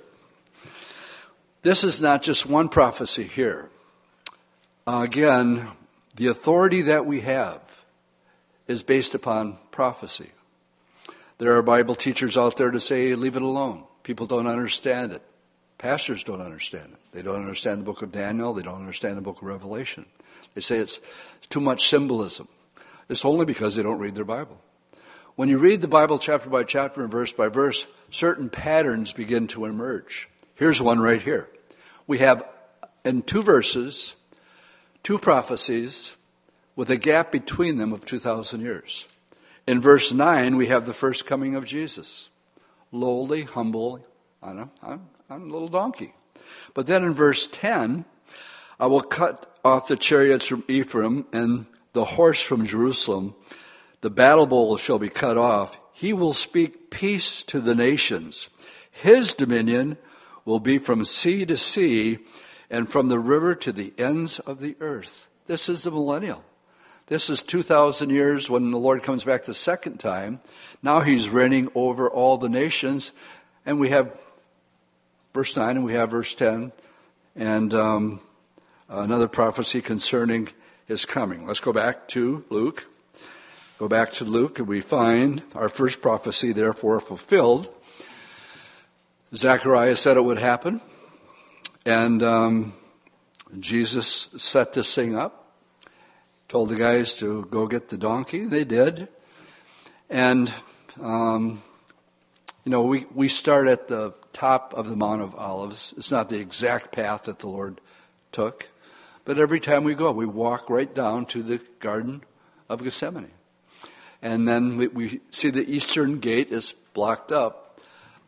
This 1.62 1.84
is 1.84 2.00
not 2.00 2.22
just 2.22 2.46
one 2.46 2.68
prophecy 2.68 3.24
here. 3.24 3.68
Again, 4.86 5.68
the 6.14 6.28
authority 6.28 6.82
that 6.82 7.06
we 7.06 7.20
have 7.20 7.84
is 8.66 8.82
based 8.82 9.14
upon 9.14 9.58
prophecy. 9.70 10.30
There 11.38 11.56
are 11.56 11.62
Bible 11.62 11.94
teachers 11.94 12.36
out 12.36 12.56
there 12.56 12.70
to 12.70 12.80
say, 12.80 13.14
leave 13.14 13.36
it 13.36 13.42
alone. 13.42 13.84
People 14.02 14.26
don't 14.26 14.46
understand 14.46 15.12
it. 15.12 15.22
Pastors 15.78 16.22
don't 16.22 16.40
understand 16.40 16.92
it. 16.92 16.98
They 17.12 17.22
don't 17.22 17.40
understand 17.40 17.80
the 17.80 17.84
book 17.84 18.02
of 18.02 18.12
Daniel. 18.12 18.54
They 18.54 18.62
don't 18.62 18.80
understand 18.80 19.16
the 19.16 19.22
book 19.22 19.38
of 19.38 19.48
Revelation. 19.48 20.06
They 20.54 20.60
say 20.60 20.78
it's 20.78 21.00
too 21.50 21.60
much 21.60 21.88
symbolism. 21.88 22.48
It's 23.08 23.24
only 23.24 23.44
because 23.44 23.74
they 23.74 23.82
don't 23.82 23.98
read 23.98 24.14
their 24.14 24.24
Bible. 24.24 24.60
When 25.36 25.48
you 25.48 25.58
read 25.58 25.80
the 25.80 25.88
Bible 25.88 26.18
chapter 26.18 26.48
by 26.48 26.62
chapter 26.62 27.02
and 27.02 27.10
verse 27.10 27.32
by 27.32 27.48
verse, 27.48 27.88
certain 28.08 28.48
patterns 28.48 29.12
begin 29.12 29.48
to 29.48 29.64
emerge. 29.64 30.28
Here's 30.54 30.80
one 30.80 31.00
right 31.00 31.20
here. 31.20 31.48
We 32.06 32.18
have 32.18 32.44
in 33.04 33.22
two 33.22 33.42
verses 33.42 34.14
two 35.04 35.18
prophecies 35.18 36.16
with 36.74 36.90
a 36.90 36.96
gap 36.96 37.30
between 37.30 37.76
them 37.76 37.92
of 37.92 38.04
2,000 38.04 38.60
years. 38.60 39.06
In 39.66 39.80
verse 39.80 40.12
9, 40.12 40.56
we 40.56 40.66
have 40.66 40.86
the 40.86 40.92
first 40.92 41.26
coming 41.26 41.54
of 41.54 41.64
Jesus 41.64 42.30
lowly, 42.90 43.42
humble, 43.42 44.04
on 44.42 44.58
a, 44.58 44.68
on 44.82 45.00
a 45.30 45.36
little 45.38 45.68
donkey. 45.68 46.14
But 46.74 46.86
then 46.86 47.04
in 47.04 47.12
verse 47.12 47.46
10, 47.46 48.04
I 48.78 48.86
will 48.86 49.00
cut 49.00 49.58
off 49.64 49.88
the 49.88 49.96
chariots 49.96 50.46
from 50.46 50.64
Ephraim 50.68 51.26
and 51.32 51.66
the 51.92 52.04
horse 52.04 52.42
from 52.42 52.64
Jerusalem. 52.64 53.34
The 54.00 54.10
battle 54.10 54.46
bow 54.46 54.76
shall 54.76 54.98
be 54.98 55.08
cut 55.08 55.36
off. 55.38 55.78
He 55.92 56.12
will 56.12 56.32
speak 56.32 56.90
peace 56.90 57.42
to 57.44 57.60
the 57.60 57.74
nations. 57.74 58.48
His 58.90 59.34
dominion 59.34 59.96
will 60.44 60.60
be 60.60 60.78
from 60.78 61.04
sea 61.04 61.46
to 61.46 61.56
sea 61.56 62.18
and 62.70 62.90
from 62.90 63.08
the 63.08 63.18
river 63.18 63.54
to 63.54 63.72
the 63.72 63.92
ends 63.98 64.38
of 64.40 64.60
the 64.60 64.76
earth. 64.80 65.28
This 65.46 65.68
is 65.68 65.82
the 65.82 65.90
millennial. 65.90 66.44
This 67.06 67.28
is 67.28 67.42
2,000 67.42 68.08
years 68.08 68.48
when 68.48 68.70
the 68.70 68.78
Lord 68.78 69.02
comes 69.02 69.24
back 69.24 69.44
the 69.44 69.52
second 69.52 69.98
time. 69.98 70.40
Now 70.82 71.00
he's 71.00 71.28
reigning 71.28 71.68
over 71.74 72.08
all 72.08 72.38
the 72.38 72.48
nations. 72.48 73.12
And 73.66 73.78
we 73.78 73.90
have 73.90 74.18
verse 75.34 75.54
9 75.54 75.76
and 75.76 75.84
we 75.84 75.92
have 75.92 76.10
verse 76.10 76.34
10 76.34 76.72
and 77.36 77.74
um, 77.74 78.20
another 78.88 79.28
prophecy 79.28 79.82
concerning 79.82 80.48
his 80.86 81.04
coming. 81.04 81.46
Let's 81.46 81.60
go 81.60 81.72
back 81.72 82.08
to 82.08 82.44
Luke. 82.48 82.88
Go 83.78 83.88
back 83.88 84.12
to 84.12 84.24
Luke 84.24 84.58
and 84.58 84.68
we 84.68 84.80
find 84.80 85.42
our 85.54 85.68
first 85.68 86.00
prophecy 86.00 86.52
therefore 86.52 87.00
fulfilled. 87.00 87.68
Zechariah 89.34 89.96
said 89.96 90.16
it 90.16 90.24
would 90.24 90.38
happen. 90.38 90.80
And 91.86 92.22
um, 92.22 92.72
Jesus 93.58 94.30
set 94.36 94.72
this 94.72 94.94
thing 94.94 95.16
up, 95.16 95.52
told 96.48 96.70
the 96.70 96.76
guys 96.76 97.16
to 97.18 97.46
go 97.50 97.66
get 97.66 97.88
the 97.88 97.98
donkey. 97.98 98.46
They 98.46 98.64
did. 98.64 99.08
And, 100.08 100.52
um, 101.00 101.62
you 102.64 102.70
know, 102.70 102.82
we, 102.82 103.04
we 103.14 103.28
start 103.28 103.68
at 103.68 103.88
the 103.88 104.14
top 104.32 104.72
of 104.72 104.88
the 104.88 104.96
Mount 104.96 105.20
of 105.20 105.34
Olives. 105.34 105.92
It's 105.98 106.10
not 106.10 106.30
the 106.30 106.38
exact 106.38 106.90
path 106.90 107.24
that 107.24 107.40
the 107.40 107.48
Lord 107.48 107.82
took, 108.32 108.68
but 109.26 109.38
every 109.38 109.60
time 109.60 109.84
we 109.84 109.94
go, 109.94 110.10
we 110.10 110.26
walk 110.26 110.70
right 110.70 110.92
down 110.92 111.26
to 111.26 111.42
the 111.42 111.60
Garden 111.80 112.22
of 112.68 112.82
Gethsemane. 112.82 113.30
And 114.22 114.48
then 114.48 114.76
we, 114.76 114.86
we 114.88 115.20
see 115.30 115.50
the 115.50 115.70
eastern 115.70 116.18
gate 116.18 116.50
is 116.50 116.74
blocked 116.94 117.30
up, 117.30 117.78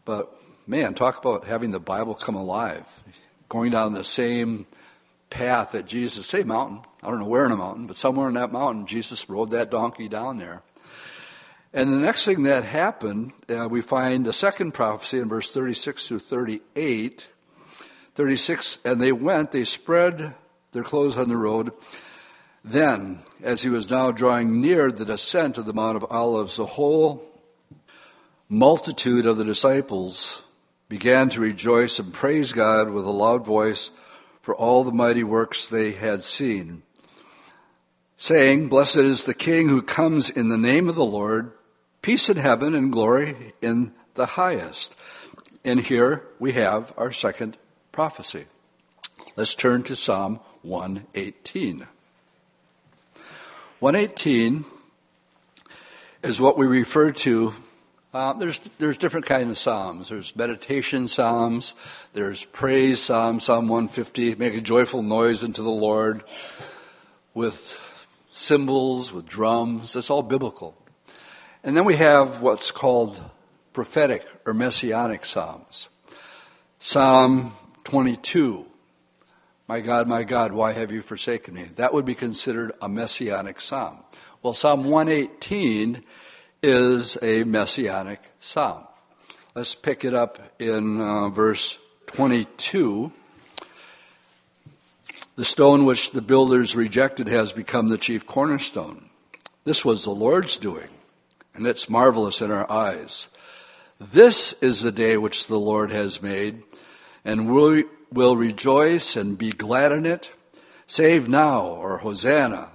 but 0.04 0.30
man, 0.66 0.92
talk 0.92 1.18
about 1.18 1.46
having 1.46 1.70
the 1.70 1.80
Bible 1.80 2.14
come 2.14 2.34
alive 2.34 3.02
going 3.48 3.70
down 3.70 3.92
the 3.92 4.04
same 4.04 4.66
path 5.30 5.72
that 5.72 5.86
Jesus, 5.86 6.26
same 6.26 6.48
mountain, 6.48 6.80
I 7.02 7.10
don't 7.10 7.20
know 7.20 7.26
where 7.26 7.46
in 7.46 7.52
a 7.52 7.56
mountain, 7.56 7.86
but 7.86 7.96
somewhere 7.96 8.28
in 8.28 8.34
that 8.34 8.52
mountain, 8.52 8.86
Jesus 8.86 9.28
rode 9.28 9.50
that 9.50 9.70
donkey 9.70 10.08
down 10.08 10.38
there. 10.38 10.62
And 11.72 11.92
the 11.92 11.96
next 11.96 12.24
thing 12.24 12.44
that 12.44 12.64
happened, 12.64 13.32
uh, 13.48 13.68
we 13.68 13.82
find 13.82 14.24
the 14.24 14.32
second 14.32 14.72
prophecy 14.72 15.18
in 15.18 15.28
verse 15.28 15.52
36 15.52 16.08
through 16.08 16.20
38. 16.20 17.28
36, 18.14 18.78
and 18.82 19.00
they 19.00 19.12
went, 19.12 19.52
they 19.52 19.62
spread 19.64 20.34
their 20.72 20.82
clothes 20.82 21.18
on 21.18 21.28
the 21.28 21.36
road. 21.36 21.70
Then, 22.64 23.20
as 23.42 23.62
he 23.62 23.68
was 23.68 23.90
now 23.90 24.10
drawing 24.10 24.60
near 24.62 24.90
the 24.90 25.04
descent 25.04 25.58
of 25.58 25.66
the 25.66 25.74
Mount 25.74 25.96
of 25.96 26.06
Olives, 26.10 26.56
the 26.56 26.64
whole 26.64 27.22
multitude 28.48 29.26
of 29.26 29.36
the 29.36 29.44
disciples 29.44 30.42
began 30.88 31.28
to 31.30 31.40
rejoice 31.40 31.98
and 31.98 32.12
praise 32.12 32.52
God 32.52 32.90
with 32.90 33.04
a 33.04 33.10
loud 33.10 33.44
voice 33.44 33.90
for 34.40 34.54
all 34.54 34.84
the 34.84 34.92
mighty 34.92 35.24
works 35.24 35.66
they 35.66 35.92
had 35.92 36.22
seen, 36.22 36.82
saying, 38.16 38.68
Blessed 38.68 38.98
is 38.98 39.24
the 39.24 39.34
King 39.34 39.68
who 39.68 39.82
comes 39.82 40.30
in 40.30 40.48
the 40.48 40.56
name 40.56 40.88
of 40.88 40.94
the 40.94 41.04
Lord, 41.04 41.50
peace 42.02 42.28
in 42.28 42.36
heaven 42.36 42.74
and 42.74 42.92
glory 42.92 43.54
in 43.60 43.92
the 44.14 44.26
highest. 44.26 44.96
And 45.64 45.80
here 45.80 46.22
we 46.38 46.52
have 46.52 46.92
our 46.96 47.10
second 47.10 47.58
prophecy. 47.90 48.44
Let's 49.34 49.56
turn 49.56 49.82
to 49.84 49.96
Psalm 49.96 50.38
118. 50.62 51.86
118 53.80 54.64
is 56.22 56.40
what 56.40 56.56
we 56.56 56.66
refer 56.66 57.10
to 57.10 57.54
uh, 58.16 58.32
there's 58.32 58.58
there's 58.78 58.96
different 58.96 59.26
kinds 59.26 59.50
of 59.50 59.58
psalms. 59.58 60.08
There's 60.08 60.34
meditation 60.34 61.06
psalms. 61.06 61.74
There's 62.14 62.46
praise 62.46 63.00
psalm, 63.00 63.40
Psalm 63.40 63.68
150, 63.68 64.36
make 64.36 64.54
a 64.54 64.62
joyful 64.62 65.02
noise 65.02 65.44
unto 65.44 65.62
the 65.62 65.68
Lord, 65.68 66.24
with 67.34 67.78
cymbals, 68.30 69.12
with 69.12 69.26
drums. 69.26 69.92
That's 69.92 70.08
all 70.08 70.22
biblical. 70.22 70.74
And 71.62 71.76
then 71.76 71.84
we 71.84 71.96
have 71.96 72.40
what's 72.40 72.70
called 72.70 73.22
prophetic 73.74 74.24
or 74.46 74.54
messianic 74.54 75.26
psalms. 75.26 75.90
Psalm 76.78 77.54
22. 77.84 78.64
My 79.68 79.80
God, 79.80 80.08
my 80.08 80.22
God, 80.22 80.52
why 80.52 80.72
have 80.72 80.90
you 80.90 81.02
forsaken 81.02 81.52
me? 81.52 81.64
That 81.74 81.92
would 81.92 82.06
be 82.06 82.14
considered 82.14 82.72
a 82.80 82.88
messianic 82.88 83.60
psalm. 83.60 83.98
Well, 84.42 84.54
Psalm 84.54 84.84
118 84.84 86.02
is 86.66 87.16
a 87.22 87.44
messianic 87.44 88.20
psalm. 88.40 88.82
Let's 89.54 89.76
pick 89.76 90.04
it 90.04 90.14
up 90.14 90.40
in 90.58 91.00
uh, 91.00 91.28
verse 91.28 91.78
22. 92.06 93.12
The 95.36 95.44
stone 95.44 95.84
which 95.84 96.10
the 96.10 96.20
builders 96.20 96.74
rejected 96.74 97.28
has 97.28 97.52
become 97.52 97.88
the 97.88 97.96
chief 97.96 98.26
cornerstone. 98.26 99.10
This 99.62 99.84
was 99.84 100.02
the 100.02 100.10
Lord's 100.10 100.56
doing, 100.56 100.88
and 101.54 101.68
it's 101.68 101.88
marvelous 101.88 102.42
in 102.42 102.50
our 102.50 102.68
eyes. 102.68 103.30
This 104.00 104.52
is 104.54 104.82
the 104.82 104.90
day 104.90 105.16
which 105.16 105.46
the 105.46 105.60
Lord 105.60 105.92
has 105.92 106.20
made, 106.20 106.64
and 107.24 107.48
we 107.48 107.84
will 108.10 108.36
rejoice 108.36 109.14
and 109.14 109.38
be 109.38 109.52
glad 109.52 109.92
in 109.92 110.04
it. 110.04 110.32
Save 110.88 111.28
now, 111.28 111.60
or 111.60 111.98
Hosanna. 111.98 112.72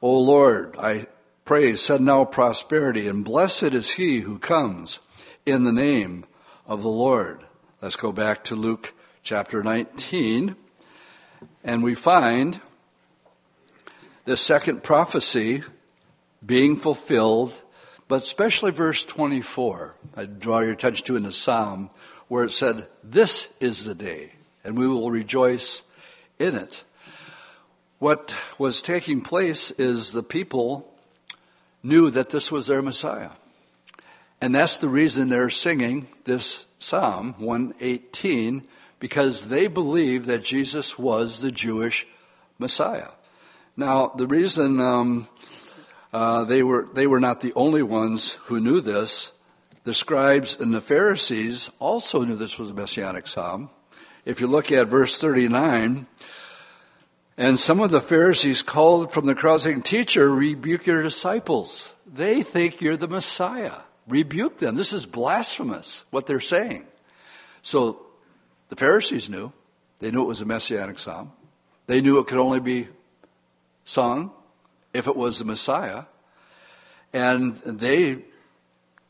O 0.00 0.18
Lord, 0.18 0.76
I 0.78 1.08
Praise, 1.44 1.90
now 1.90 2.24
prosperity, 2.24 3.08
and 3.08 3.24
blessed 3.24 3.74
is 3.74 3.94
he 3.94 4.20
who 4.20 4.38
comes 4.38 5.00
in 5.44 5.64
the 5.64 5.72
name 5.72 6.24
of 6.68 6.82
the 6.82 6.88
Lord. 6.88 7.40
Let's 7.80 7.96
go 7.96 8.12
back 8.12 8.44
to 8.44 8.54
Luke 8.54 8.94
chapter 9.24 9.60
19, 9.60 10.54
and 11.64 11.82
we 11.82 11.96
find 11.96 12.60
the 14.24 14.36
second 14.36 14.84
prophecy 14.84 15.64
being 16.46 16.76
fulfilled, 16.76 17.60
but 18.06 18.22
especially 18.22 18.70
verse 18.70 19.04
24. 19.04 19.96
I 20.16 20.26
draw 20.26 20.60
your 20.60 20.70
attention 20.70 21.04
to 21.06 21.16
in 21.16 21.24
the 21.24 21.32
Psalm, 21.32 21.90
where 22.28 22.44
it 22.44 22.52
said, 22.52 22.86
This 23.02 23.48
is 23.58 23.84
the 23.84 23.96
day, 23.96 24.34
and 24.62 24.78
we 24.78 24.86
will 24.86 25.10
rejoice 25.10 25.82
in 26.38 26.54
it. 26.54 26.84
What 27.98 28.32
was 28.58 28.80
taking 28.80 29.22
place 29.22 29.72
is 29.72 30.12
the 30.12 30.22
people 30.22 30.91
knew 31.82 32.10
that 32.10 32.30
this 32.30 32.52
was 32.52 32.66
their 32.66 32.82
Messiah. 32.82 33.30
And 34.40 34.54
that's 34.54 34.78
the 34.78 34.88
reason 34.88 35.28
they're 35.28 35.50
singing 35.50 36.08
this 36.24 36.66
Psalm 36.78 37.34
118, 37.38 38.64
because 38.98 39.48
they 39.48 39.66
believe 39.66 40.26
that 40.26 40.42
Jesus 40.42 40.98
was 40.98 41.40
the 41.40 41.50
Jewish 41.50 42.06
Messiah. 42.58 43.10
Now, 43.76 44.08
the 44.16 44.26
reason 44.26 44.80
um, 44.80 45.28
uh, 46.12 46.44
they, 46.44 46.62
were, 46.62 46.88
they 46.92 47.06
were 47.06 47.20
not 47.20 47.40
the 47.40 47.54
only 47.54 47.82
ones 47.82 48.34
who 48.44 48.60
knew 48.60 48.80
this, 48.80 49.32
the 49.84 49.94
scribes 49.94 50.60
and 50.60 50.74
the 50.74 50.80
Pharisees 50.80 51.70
also 51.78 52.24
knew 52.24 52.36
this 52.36 52.58
was 52.58 52.70
a 52.70 52.74
messianic 52.74 53.26
psalm. 53.26 53.70
If 54.24 54.40
you 54.40 54.46
look 54.46 54.70
at 54.70 54.86
verse 54.86 55.20
39, 55.20 56.06
and 57.36 57.58
some 57.58 57.80
of 57.80 57.90
the 57.90 58.00
Pharisees 58.00 58.62
called 58.62 59.12
from 59.12 59.26
the 59.26 59.34
crowd 59.34 59.62
saying, 59.62 59.82
Teacher, 59.82 60.28
rebuke 60.28 60.86
your 60.86 61.02
disciples. 61.02 61.94
They 62.06 62.42
think 62.42 62.80
you're 62.80 62.96
the 62.96 63.08
Messiah. 63.08 63.80
Rebuke 64.06 64.58
them. 64.58 64.76
This 64.76 64.92
is 64.92 65.06
blasphemous, 65.06 66.04
what 66.10 66.26
they're 66.26 66.40
saying. 66.40 66.86
So 67.62 68.04
the 68.68 68.76
Pharisees 68.76 69.30
knew. 69.30 69.52
They 70.00 70.10
knew 70.10 70.22
it 70.22 70.28
was 70.28 70.42
a 70.42 70.46
messianic 70.46 70.98
psalm. 70.98 71.32
They 71.86 72.00
knew 72.00 72.18
it 72.18 72.26
could 72.26 72.38
only 72.38 72.60
be 72.60 72.88
sung 73.84 74.32
if 74.92 75.06
it 75.06 75.16
was 75.16 75.38
the 75.38 75.44
Messiah. 75.44 76.04
And 77.12 77.56
they 77.64 78.24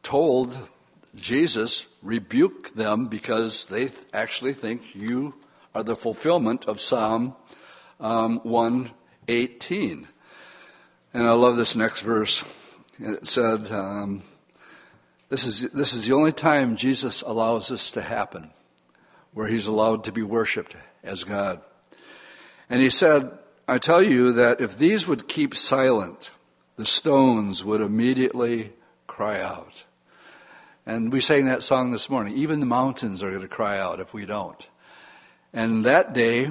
told 0.03 0.57
Jesus, 1.15 1.87
rebuke 2.03 2.75
them 2.75 3.07
because 3.07 3.67
they 3.67 3.91
actually 4.13 4.55
think 4.55 4.95
you 4.95 5.35
are 5.75 5.83
the 5.83 5.97
fulfillment 5.97 6.67
of 6.67 6.81
Psalm 6.81 7.35
um, 8.03 8.41
118. 8.43 10.09
And 11.15 11.27
I 11.27 11.33
love 11.33 11.57
this 11.57 11.77
next 11.77 12.01
verse. 12.01 12.45
It 12.99 13.25
said, 13.27 13.71
um, 13.71 14.23
this, 15.29 15.47
is, 15.47 15.71
this 15.71 15.95
is 15.95 16.07
the 16.07 16.15
only 16.15 16.33
time 16.33 16.77
Jesus 16.77 17.23
allows 17.23 17.69
this 17.69 17.93
to 17.93 18.03
happen, 18.03 18.51
where 19.33 19.47
he's 19.47 19.67
allowed 19.67 20.05
to 20.05 20.13
be 20.13 20.23
worshiped 20.23 20.77
as 21.03 21.25
God. 21.25 21.61
And 22.69 22.83
he 22.83 22.91
said, 22.91 23.31
I 23.69 23.79
tell 23.79 24.03
you 24.03 24.33
that 24.33 24.61
if 24.61 24.77
these 24.77 25.07
would 25.07 25.29
keep 25.29 25.55
silent, 25.55 26.33
the 26.77 26.87
stones 26.87 27.65
would 27.65 27.81
immediately 27.81 28.73
cry 29.07 29.41
out. 29.41 29.85
And 30.85 31.13
we 31.13 31.21
sang 31.21 31.47
that 31.47 31.63
song 31.63 31.93
this 31.93 32.11
morning. 32.11 32.37
Even 32.37 32.59
the 32.59 32.67
mountains 32.67 33.23
are 33.23 33.31
going 33.31 33.43
to 33.43 33.49
cry 33.49 33.79
out 33.79 34.01
if 34.01 34.13
we 34.13 34.27
don't. 34.27 34.69
And 35.53 35.85
that 35.85 36.13
day 36.13 36.51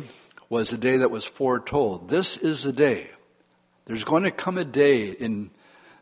was 0.52 0.74
a 0.74 0.78
day 0.78 0.98
that 0.98 1.10
was 1.10 1.26
foretold. 1.26 2.10
This 2.10 2.36
is 2.36 2.64
the 2.64 2.74
day. 2.74 3.10
There's 3.86 4.04
going 4.04 4.24
to 4.24 4.32
come 4.32 4.58
a 4.58 4.66
day 4.66 5.08
in 5.08 5.50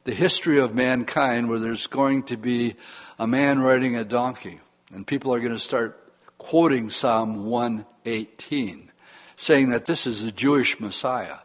the 0.06 0.12
history 0.12 0.60
of 0.60 0.74
mankind 0.74 1.50
where 1.50 1.60
there's 1.60 1.86
going 1.86 2.24
to 2.24 2.36
be 2.36 2.74
a 3.20 3.28
man 3.28 3.60
riding 3.60 3.96
a 3.96 4.04
donkey. 4.04 4.60
And 4.92 5.06
people 5.06 5.32
are 5.36 5.40
going 5.40 5.54
to 5.54 5.60
start 5.60 6.02
quoting 6.40 6.90
Psalm 6.90 7.46
118, 7.46 8.92
saying 9.36 9.70
that 9.70 9.86
this 9.86 10.08
is 10.08 10.24
the 10.24 10.32
Jewish 10.32 10.80
Messiah. 10.80 11.38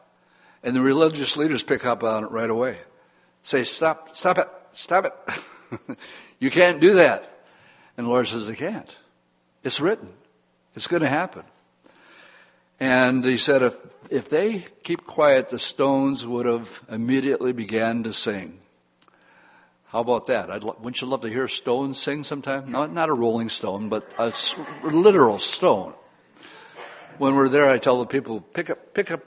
And 0.63 0.75
the 0.75 0.81
religious 0.81 1.37
leaders 1.37 1.63
pick 1.63 1.85
up 1.85 2.03
on 2.03 2.25
it 2.25 2.31
right 2.31 2.49
away. 2.49 2.79
Say, 3.43 3.65
stop, 3.65 4.17
stop 4.17 4.39
it, 4.39 4.49
stop 4.73 5.05
it. 5.05 5.99
You 6.41 6.51
can't 6.51 6.81
do 6.81 6.95
that. 6.95 7.47
And 7.97 8.07
the 8.07 8.11
Lord 8.11 8.27
says, 8.27 8.51
I 8.51 8.55
can't. 8.55 8.97
It's 9.63 9.81
written. 9.81 10.11
It's 10.75 10.89
going 10.89 11.03
to 11.03 11.09
happen. 11.09 11.45
And 12.81 13.25
he 13.25 13.39
said, 13.39 13.63
if, 13.63 13.77
if 14.11 14.29
they 14.29 14.67
keep 14.83 15.07
quiet, 15.07 15.49
the 15.49 15.59
stones 15.59 16.27
would 16.27 16.47
have 16.47 16.83
immediately 16.91 17.53
began 17.53 18.03
to 18.05 18.13
sing. 18.13 18.61
How 19.87 20.01
about 20.01 20.27
that? 20.27 20.51
I'd, 20.51 20.65
wouldn't 20.65 21.01
you 21.01 21.07
love 21.07 21.21
to 21.21 21.29
hear 21.29 21.47
stones 21.47 22.01
sing 22.01 22.25
sometime? 22.25 22.71
Not, 22.71 22.93
not 22.93 23.09
a 23.09 23.13
rolling 23.13 23.49
stone, 23.49 23.89
but 23.89 24.13
a 24.19 24.33
literal 24.83 25.39
stone. 25.39 25.95
When 27.19 27.37
we're 27.37 27.49
there, 27.49 27.71
I 27.71 27.79
tell 27.79 28.01
the 28.01 28.07
people, 28.07 28.41
pick 28.41 28.71
up, 28.71 28.93
pick 28.93 29.13
up, 29.13 29.21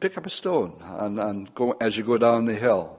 pick 0.00 0.16
up 0.16 0.24
a 0.24 0.30
stone 0.30 0.80
on, 0.82 1.18
on 1.18 1.48
go, 1.54 1.72
as 1.72 1.98
you 1.98 2.04
go 2.04 2.16
down 2.16 2.46
the 2.46 2.54
hill. 2.54 2.98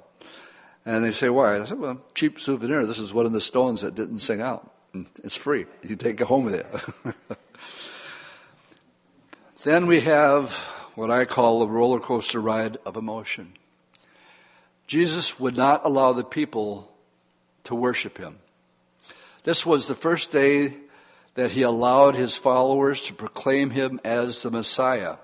And 0.86 1.04
they 1.04 1.12
say, 1.12 1.30
why? 1.30 1.60
I 1.60 1.64
said, 1.64 1.80
well, 1.80 2.00
cheap 2.14 2.40
souvenir. 2.40 2.86
This 2.86 3.00
is 3.00 3.12
one 3.12 3.26
of 3.26 3.32
the 3.32 3.42
stones 3.42 3.82
that 3.82 3.96
didn't 3.96 4.20
sing 4.20 4.40
out. 4.40 4.72
It's 5.24 5.36
free. 5.36 5.66
You 5.82 5.96
take 5.96 6.22
it 6.22 6.28
home 6.28 6.46
with 6.46 6.56
you. 6.56 7.14
then 9.66 9.88
we 9.88 10.02
have 10.02 10.52
what 10.94 11.10
I 11.10 11.26
call 11.26 11.58
the 11.58 11.68
roller 11.68 12.00
coaster 12.00 12.40
ride 12.40 12.78
of 12.86 12.98
emotion. 12.98 13.54
Jesus 14.86 15.40
would 15.40 15.58
not 15.58 15.84
allow 15.84 16.14
the 16.14 16.24
people 16.24 16.96
to 17.64 17.74
worship 17.74 18.20
him. 18.20 18.38
This 19.42 19.66
was 19.66 19.88
the 19.88 19.96
first 19.96 20.32
day 20.32 20.76
that 21.34 21.54
he 21.54 21.64
allowed 21.64 22.16
his 22.16 22.38
followers 22.38 23.02
to 23.06 23.16
proclaim 23.16 23.72
him 23.72 24.00
as 24.06 24.44
the 24.44 24.52
Messiah. 24.52 25.16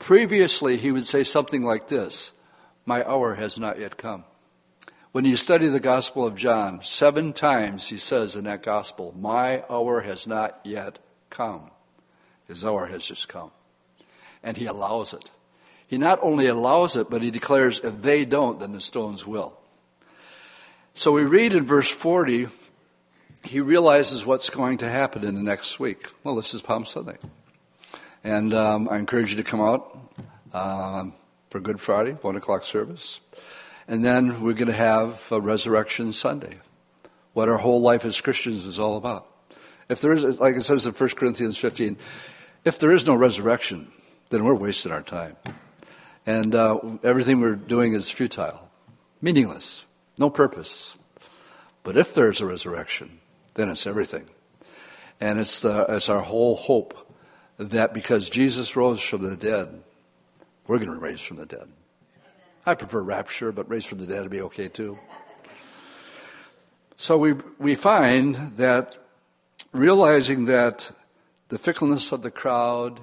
Previously, 0.00 0.76
he 0.76 0.90
would 0.90 1.06
say 1.06 1.22
something 1.22 1.62
like 1.62 1.86
this 1.86 2.32
My 2.84 3.08
hour 3.08 3.36
has 3.36 3.56
not 3.56 3.78
yet 3.78 3.96
come. 3.96 4.24
When 5.12 5.24
you 5.24 5.36
study 5.36 5.68
the 5.68 5.78
Gospel 5.78 6.26
of 6.26 6.34
John, 6.34 6.82
seven 6.82 7.32
times 7.32 7.86
he 7.86 7.98
says 7.98 8.34
in 8.34 8.42
that 8.46 8.64
Gospel, 8.64 9.14
My 9.16 9.62
hour 9.70 10.00
has 10.00 10.26
not 10.26 10.58
yet 10.64 10.98
come. 11.30 11.70
His 12.48 12.64
hour 12.64 12.86
has 12.86 13.06
just 13.06 13.28
come. 13.28 13.52
And 14.42 14.56
he 14.56 14.66
allows 14.66 15.12
it. 15.12 15.30
He 15.86 15.98
not 15.98 16.18
only 16.22 16.46
allows 16.46 16.96
it, 16.96 17.10
but 17.10 17.20
he 17.20 17.30
declares, 17.30 17.80
If 17.80 18.00
they 18.02 18.24
don't, 18.24 18.58
then 18.58 18.72
the 18.72 18.80
stones 18.80 19.26
will. 19.26 19.58
So 20.94 21.12
we 21.12 21.24
read 21.24 21.52
in 21.52 21.64
verse 21.64 21.90
40, 21.90 22.48
he 23.44 23.60
realizes 23.60 24.26
what's 24.26 24.50
going 24.50 24.78
to 24.78 24.88
happen 24.88 25.24
in 25.24 25.34
the 25.34 25.42
next 25.42 25.80
week. 25.80 26.08
Well, 26.24 26.36
this 26.36 26.52
is 26.54 26.62
Palm 26.62 26.84
Sunday. 26.84 27.16
And 28.22 28.52
um, 28.52 28.88
I 28.90 28.98
encourage 28.98 29.30
you 29.30 29.38
to 29.38 29.44
come 29.44 29.60
out 29.60 29.98
um, 30.52 31.14
for 31.48 31.60
Good 31.60 31.80
Friday, 31.80 32.12
1 32.12 32.36
o'clock 32.36 32.64
service. 32.64 33.20
And 33.88 34.04
then 34.04 34.42
we're 34.42 34.54
going 34.54 34.68
to 34.68 34.72
have 34.72 35.26
a 35.32 35.40
Resurrection 35.40 36.12
Sunday, 36.12 36.58
what 37.32 37.48
our 37.48 37.56
whole 37.56 37.80
life 37.80 38.04
as 38.04 38.20
Christians 38.20 38.66
is 38.66 38.78
all 38.78 38.96
about. 38.96 39.26
If 39.88 40.00
there 40.00 40.12
is, 40.12 40.38
like 40.38 40.54
it 40.54 40.62
says 40.62 40.86
in 40.86 40.92
1 40.92 41.08
Corinthians 41.10 41.56
15, 41.58 41.96
if 42.64 42.78
there 42.78 42.92
is 42.92 43.06
no 43.06 43.14
resurrection, 43.14 43.90
then 44.30 44.44
we're 44.44 44.54
wasting 44.54 44.92
our 44.92 45.02
time. 45.02 45.36
And 46.26 46.54
uh, 46.54 46.78
everything 47.02 47.40
we're 47.40 47.56
doing 47.56 47.94
is 47.94 48.10
futile, 48.10 48.70
meaningless, 49.20 49.84
no 50.18 50.30
purpose. 50.30 50.96
But 51.82 51.96
if 51.96 52.14
there's 52.14 52.40
a 52.40 52.46
resurrection, 52.46 53.20
then 53.54 53.68
it's 53.68 53.86
everything. 53.86 54.26
And 55.20 55.38
it's, 55.38 55.60
the, 55.60 55.86
it's 55.88 56.08
our 56.08 56.20
whole 56.20 56.56
hope 56.56 57.12
that 57.58 57.92
because 57.92 58.30
Jesus 58.30 58.76
rose 58.76 59.02
from 59.02 59.22
the 59.22 59.36
dead, 59.36 59.82
we're 60.66 60.78
going 60.78 60.90
to 60.90 60.96
raise 60.96 61.20
from 61.20 61.36
the 61.36 61.46
dead. 61.46 61.68
I 62.64 62.74
prefer 62.74 63.02
rapture, 63.02 63.52
but 63.52 63.68
raised 63.68 63.88
from 63.88 63.98
the 63.98 64.06
dead 64.06 64.22
would 64.22 64.30
be 64.30 64.42
okay 64.42 64.68
too. 64.68 64.98
So 66.96 67.16
we, 67.16 67.34
we 67.58 67.74
find 67.74 68.34
that 68.56 68.98
realizing 69.72 70.44
that 70.46 70.92
the 71.48 71.58
fickleness 71.58 72.12
of 72.12 72.22
the 72.22 72.30
crowd, 72.30 73.00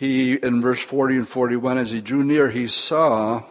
he, 0.00 0.34
in 0.34 0.60
verse 0.60 0.82
40 0.82 1.16
and 1.16 1.28
41, 1.28 1.78
as 1.78 1.90
he 1.90 2.00
drew 2.00 2.24
near, 2.24 2.48
he 2.48 2.66
saw 2.66 3.42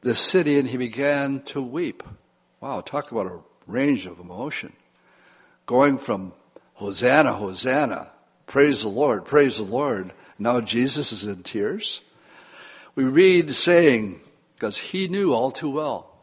the 0.00 0.14
city 0.14 0.58
and 0.58 0.68
he 0.68 0.76
began 0.76 1.40
to 1.42 1.62
weep. 1.62 2.02
Wow, 2.60 2.80
talk 2.80 3.10
about 3.10 3.26
a 3.26 3.38
range 3.66 4.06
of 4.06 4.18
emotion. 4.18 4.72
Going 5.66 5.98
from 5.98 6.32
Hosanna, 6.74 7.32
Hosanna, 7.34 8.10
praise 8.46 8.82
the 8.82 8.88
Lord, 8.88 9.24
praise 9.24 9.58
the 9.58 9.62
Lord. 9.62 10.12
Now 10.38 10.60
Jesus 10.60 11.12
is 11.12 11.24
in 11.24 11.42
tears 11.42 12.02
we 12.94 13.04
read 13.04 13.54
saying, 13.54 14.20
because 14.54 14.76
he 14.76 15.08
knew 15.08 15.32
all 15.32 15.50
too 15.50 15.70
well, 15.70 16.14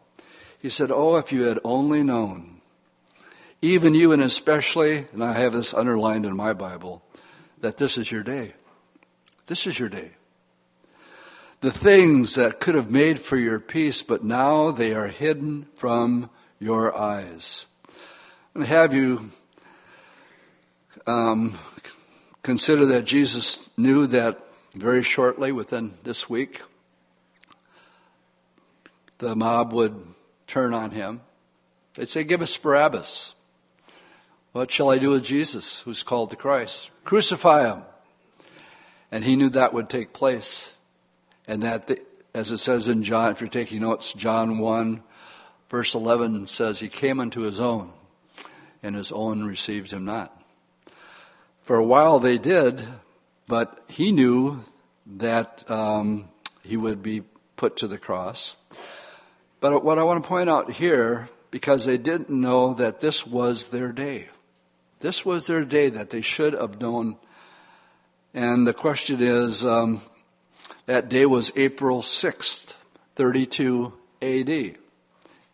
he 0.59 0.69
said, 0.69 0.91
Oh, 0.91 1.15
if 1.15 1.31
you 1.31 1.43
had 1.43 1.59
only 1.63 2.03
known, 2.03 2.61
even 3.61 3.95
you 3.95 4.11
and 4.11 4.21
especially, 4.21 5.07
and 5.11 5.23
I 5.23 5.33
have 5.33 5.53
this 5.53 5.73
underlined 5.73 6.25
in 6.25 6.35
my 6.35 6.53
Bible, 6.53 7.03
that 7.61 7.77
this 7.77 7.97
is 7.97 8.11
your 8.11 8.23
day. 8.23 8.53
This 9.47 9.65
is 9.65 9.79
your 9.79 9.89
day. 9.89 10.11
The 11.61 11.71
things 11.71 12.35
that 12.35 12.59
could 12.59 12.75
have 12.75 12.91
made 12.91 13.17
for 13.17 13.37
your 13.37 13.59
peace, 13.59 14.03
but 14.03 14.23
now 14.23 14.71
they 14.71 14.93
are 14.93 15.07
hidden 15.07 15.67
from 15.75 16.29
your 16.59 16.95
eyes. 16.95 17.65
And 18.53 18.65
have 18.65 18.93
you 18.93 19.31
um, 21.07 21.57
consider 22.43 22.85
that 22.87 23.05
Jesus 23.05 23.69
knew 23.77 24.05
that 24.07 24.39
very 24.75 25.01
shortly, 25.01 25.51
within 25.51 25.93
this 26.03 26.29
week, 26.29 26.61
the 29.17 29.35
mob 29.35 29.73
would 29.73 29.95
turn 30.45 30.73
on 30.73 30.91
him. 30.91 31.21
They'd 31.95 32.09
say, 32.09 32.23
Give 32.23 32.41
us 32.41 32.55
Barabbas. 32.57 33.35
What 34.51 34.69
shall 34.69 34.91
I 34.91 34.97
do 34.97 35.11
with 35.11 35.23
Jesus, 35.23 35.81
who's 35.81 36.03
called 36.03 36.29
the 36.31 36.35
Christ? 36.35 36.91
Crucify 37.03 37.73
him. 37.73 37.83
And 39.11 39.23
he 39.23 39.35
knew 39.35 39.49
that 39.49 39.73
would 39.73 39.89
take 39.89 40.13
place. 40.13 40.73
And 41.47 41.63
that, 41.63 41.87
the, 41.87 41.99
as 42.33 42.51
it 42.51 42.57
says 42.57 42.87
in 42.87 43.03
John, 43.03 43.31
if 43.31 43.41
you're 43.41 43.49
taking 43.49 43.81
notes, 43.81 44.13
John 44.13 44.59
1, 44.59 45.03
Verse 45.69 45.95
11 45.95 46.47
says, 46.47 46.79
He 46.79 46.87
came 46.87 47.19
unto 47.19 47.41
his 47.41 47.59
own, 47.59 47.91
and 48.81 48.95
his 48.95 49.11
own 49.11 49.43
received 49.43 49.91
him 49.91 50.05
not. 50.05 50.33
For 51.59 51.75
a 51.75 51.83
while 51.83 52.19
they 52.19 52.37
did, 52.37 52.85
but 53.47 53.83
he 53.89 54.11
knew 54.11 54.61
that 55.17 55.69
um, 55.69 56.29
he 56.63 56.77
would 56.77 57.03
be 57.03 57.23
put 57.57 57.75
to 57.77 57.87
the 57.87 57.97
cross. 57.97 58.55
But 59.59 59.83
what 59.83 59.99
I 59.99 60.03
want 60.03 60.23
to 60.23 60.27
point 60.27 60.49
out 60.49 60.71
here, 60.71 61.27
because 61.51 61.85
they 61.85 61.97
didn't 61.97 62.29
know 62.29 62.73
that 62.75 63.01
this 63.01 63.27
was 63.27 63.69
their 63.69 63.91
day. 63.91 64.29
This 64.99 65.25
was 65.25 65.47
their 65.47 65.65
day 65.65 65.89
that 65.89 66.11
they 66.11 66.21
should 66.21 66.53
have 66.53 66.79
known. 66.79 67.17
And 68.37 68.67
the 68.67 68.73
question 68.73 69.19
is 69.19 69.65
um, 69.65 69.99
that 70.85 71.09
day 71.09 71.25
was 71.25 71.51
April 71.55 72.03
6th, 72.03 72.77
32 73.15 73.93
AD. 74.21 74.49
And 74.49 74.77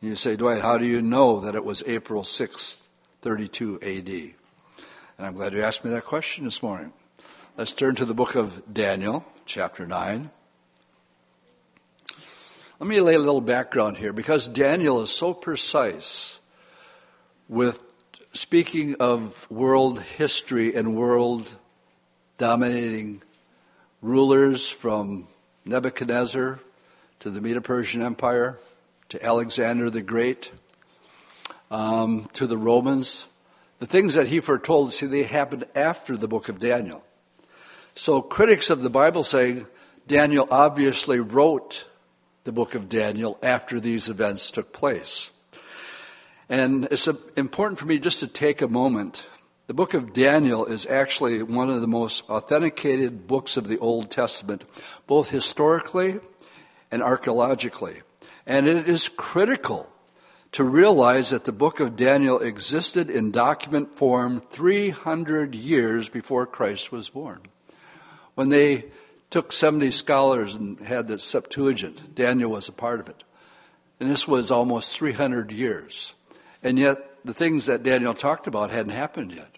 you 0.01 0.17
say, 0.17 0.35
Dwight, 0.35 0.61
how 0.61 0.77
do 0.77 0.85
you 0.85 1.01
know 1.01 1.39
that 1.39 1.55
it 1.55 1.63
was 1.63 1.81
April 1.87 2.23
6th, 2.23 2.85
32 3.21 3.79
AD? 3.81 4.09
And 4.09 4.33
I'm 5.25 5.33
glad 5.33 5.53
you 5.53 5.63
asked 5.63 5.85
me 5.85 5.91
that 5.91 6.03
question 6.03 6.43
this 6.43 6.61
morning. 6.61 6.91
Let's 7.55 7.73
turn 7.73 7.95
to 7.95 8.03
the 8.03 8.13
book 8.13 8.35
of 8.35 8.61
Daniel, 8.73 9.23
chapter 9.45 9.87
9. 9.87 10.29
Let 12.81 12.89
me 12.89 12.99
lay 12.99 13.13
a 13.13 13.19
little 13.19 13.39
background 13.39 13.95
here 13.95 14.11
because 14.11 14.49
Daniel 14.49 15.01
is 15.01 15.09
so 15.09 15.33
precise 15.33 16.41
with 17.47 17.95
speaking 18.33 18.97
of 18.99 19.49
world 19.49 20.01
history 20.01 20.75
and 20.75 20.97
world 20.97 21.55
dominating 22.37 23.21
rulers 24.01 24.67
from 24.67 25.27
Nebuchadnezzar 25.65 26.59
to 27.19 27.29
the 27.29 27.41
Medo 27.41 27.61
Persian 27.61 28.01
Empire 28.01 28.59
to 29.09 29.23
Alexander 29.25 29.89
the 29.89 30.01
Great 30.01 30.51
um, 31.71 32.29
to 32.33 32.47
the 32.47 32.57
Romans 32.57 33.27
the 33.83 33.87
things 33.87 34.13
that 34.13 34.27
he 34.27 34.39
foretold, 34.39 34.93
see, 34.93 35.07
they 35.07 35.23
happened 35.23 35.65
after 35.75 36.15
the 36.15 36.29
book 36.29 36.47
of 36.47 36.57
Daniel. 36.57 37.03
So 37.95 38.21
critics 38.21 38.69
of 38.69 38.81
the 38.81 38.89
Bible 38.89 39.25
say 39.25 39.65
Daniel 40.07 40.47
obviously 40.49 41.19
wrote 41.19 41.89
the 42.45 42.53
book 42.53 42.75
of 42.75 42.87
Daniel 42.87 43.37
after 43.43 43.81
these 43.81 44.07
events 44.07 44.51
took 44.51 44.71
place. 44.71 45.31
And 46.47 46.87
it's 46.91 47.09
important 47.35 47.77
for 47.77 47.85
me 47.85 47.99
just 47.99 48.21
to 48.21 48.27
take 48.27 48.61
a 48.61 48.69
moment. 48.69 49.27
The 49.65 49.73
book 49.73 49.93
of 49.93 50.11
Daniel 50.11 50.65
is 50.65 50.85
actually 50.85 51.41
one 51.41 51.69
of 51.69 51.79
the 51.79 51.87
most 51.87 52.29
authenticated 52.29 53.27
books 53.27 53.55
of 53.55 53.69
the 53.69 53.79
Old 53.79 54.11
Testament, 54.11 54.65
both 55.07 55.29
historically 55.29 56.19
and 56.91 57.01
archaeologically. 57.01 58.01
And 58.45 58.67
it 58.67 58.89
is 58.89 59.07
critical 59.07 59.89
to 60.51 60.65
realize 60.65 61.29
that 61.29 61.45
the 61.45 61.53
book 61.53 61.79
of 61.79 61.95
Daniel 61.95 62.39
existed 62.39 63.09
in 63.09 63.31
document 63.31 63.95
form 63.95 64.41
300 64.41 65.55
years 65.55 66.09
before 66.09 66.45
Christ 66.45 66.91
was 66.91 67.07
born. 67.07 67.39
When 68.35 68.49
they 68.49 68.91
took 69.29 69.53
70 69.53 69.91
scholars 69.91 70.55
and 70.55 70.77
had 70.81 71.07
the 71.07 71.17
Septuagint, 71.17 72.13
Daniel 72.13 72.51
was 72.51 72.67
a 72.67 72.73
part 72.73 72.99
of 72.99 73.07
it. 73.07 73.23
And 74.01 74.09
this 74.09 74.27
was 74.27 74.51
almost 74.51 74.97
300 74.97 75.53
years. 75.53 76.15
And 76.61 76.77
yet, 76.77 76.97
the 77.23 77.33
things 77.33 77.67
that 77.67 77.83
Daniel 77.83 78.13
talked 78.13 78.47
about 78.47 78.69
hadn't 78.69 78.91
happened 78.91 79.31
yet. 79.31 79.52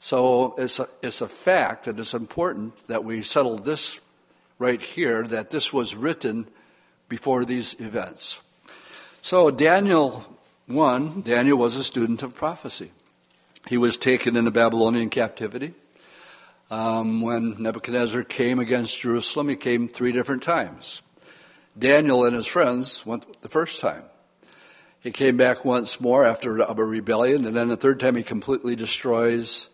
So 0.00 0.54
it's 0.56 0.80
a, 0.80 0.88
it's 1.02 1.20
a 1.20 1.28
fact, 1.28 1.86
and 1.86 2.00
it's 2.00 2.14
important 2.14 2.74
that 2.88 3.04
we 3.04 3.22
settle 3.22 3.58
this 3.58 4.00
right 4.58 4.80
here 4.80 5.24
that 5.24 5.50
this 5.50 5.72
was 5.74 5.94
written 5.94 6.48
before 7.08 7.44
these 7.44 7.78
events. 7.78 8.40
So, 9.20 9.50
Daniel 9.50 10.24
1, 10.66 11.20
Daniel 11.20 11.58
was 11.58 11.76
a 11.76 11.84
student 11.84 12.22
of 12.22 12.34
prophecy. 12.34 12.90
He 13.68 13.76
was 13.76 13.98
taken 13.98 14.36
into 14.36 14.50
Babylonian 14.50 15.10
captivity. 15.10 15.74
Um, 16.70 17.20
when 17.20 17.62
Nebuchadnezzar 17.62 18.22
came 18.22 18.58
against 18.58 19.00
Jerusalem, 19.00 19.50
he 19.50 19.56
came 19.56 19.86
three 19.86 20.12
different 20.12 20.42
times. 20.42 21.02
Daniel 21.78 22.24
and 22.24 22.34
his 22.34 22.46
friends 22.46 23.04
went 23.04 23.42
the 23.42 23.48
first 23.50 23.82
time. 23.82 24.04
He 25.00 25.10
came 25.10 25.36
back 25.36 25.64
once 25.64 26.00
more 26.00 26.24
after 26.24 26.58
a 26.58 26.74
rebellion, 26.74 27.44
and 27.44 27.54
then 27.54 27.68
the 27.68 27.76
third 27.76 28.00
time 28.00 28.16
he 28.16 28.22
completely 28.22 28.76
destroys 28.76 29.68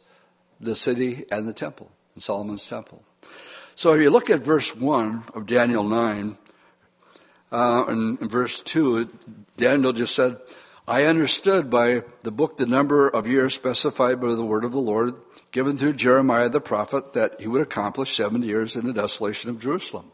the 0.61 0.77
city 0.77 1.25
and 1.31 1.47
the 1.47 1.53
temple, 1.53 1.91
and 2.15 2.23
Solomon's 2.23 2.67
temple. 2.67 3.03
So 3.75 3.93
if 3.93 4.01
you 4.01 4.11
look 4.11 4.31
at 4.31 4.41
verse 4.41 4.75
1 4.75 5.25
of 5.35 5.47
Daniel 5.47 5.85
9, 5.85 6.39
uh, 7.53 7.85
in 7.89 8.17
verse 8.29 8.63
2, 8.63 9.09
Daniel 9.57 9.93
just 9.93 10.15
said, 10.15 10.39
I 10.89 11.05
understood 11.05 11.69
by 11.69 12.05
the 12.23 12.31
book 12.31 12.57
the 12.57 12.67
number 12.67 13.09
of 13.09 13.27
years 13.27 13.55
specified 13.55 14.21
by 14.21 14.35
the 14.35 14.45
word 14.45 14.65
of 14.65 14.73
the 14.73 14.79
Lord 14.79 15.15
given 15.51 15.77
through 15.77 15.95
Jeremiah 15.95 16.49
the 16.49 16.61
prophet 16.61 17.15
that 17.15 17.41
he 17.41 17.47
would 17.47 17.63
accomplish 17.63 18.15
70 18.15 18.47
years 18.47 18.77
in 18.77 18.85
the 18.85 18.93
desolation 18.93 19.51
of 19.51 19.61
Jerusalem. 19.61 20.13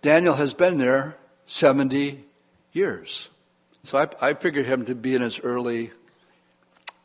Daniel 0.00 0.34
has 0.34 0.54
been 0.54 0.78
there 0.78 1.16
70 1.46 2.24
years. 2.72 3.28
So 3.84 3.98
I, 3.98 4.30
I 4.30 4.34
figure 4.34 4.62
him 4.62 4.84
to 4.86 4.94
be 4.94 5.14
in 5.14 5.22
his 5.22 5.40
early 5.40 5.92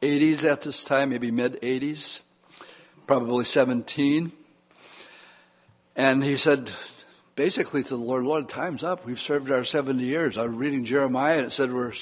80s 0.01 0.49
at 0.49 0.61
this 0.61 0.83
time, 0.83 1.09
maybe 1.09 1.31
mid 1.31 1.61
80s, 1.61 2.21
probably 3.07 3.43
17. 3.43 4.31
And 5.95 6.23
he 6.23 6.37
said, 6.37 6.71
basically 7.35 7.83
to 7.83 7.89
the 7.89 8.03
Lord, 8.03 8.23
Lord, 8.23 8.49
time's 8.49 8.83
up. 8.83 9.05
We've 9.05 9.19
served 9.19 9.51
our 9.51 9.63
70 9.63 10.03
years. 10.03 10.37
I 10.37 10.45
was 10.45 10.55
reading 10.55 10.85
Jeremiah 10.85 11.37
and 11.37 11.47
it 11.47 11.51
said 11.51 11.71
we're 11.71 11.93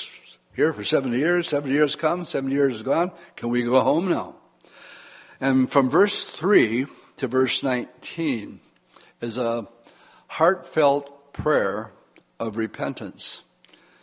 here 0.55 0.73
for 0.73 0.83
70 0.83 1.17
years. 1.17 1.47
70 1.47 1.73
years 1.73 1.95
come, 1.95 2.25
70 2.25 2.53
years 2.53 2.75
is 2.75 2.83
gone. 2.83 3.11
Can 3.35 3.49
we 3.49 3.63
go 3.63 3.81
home 3.81 4.09
now? 4.09 4.35
And 5.39 5.71
from 5.71 5.89
verse 5.89 6.23
3 6.23 6.87
to 7.17 7.27
verse 7.27 7.63
19 7.63 8.59
is 9.21 9.37
a 9.37 9.67
heartfelt 10.27 11.33
prayer 11.33 11.91
of 12.39 12.57
repentance, 12.57 13.43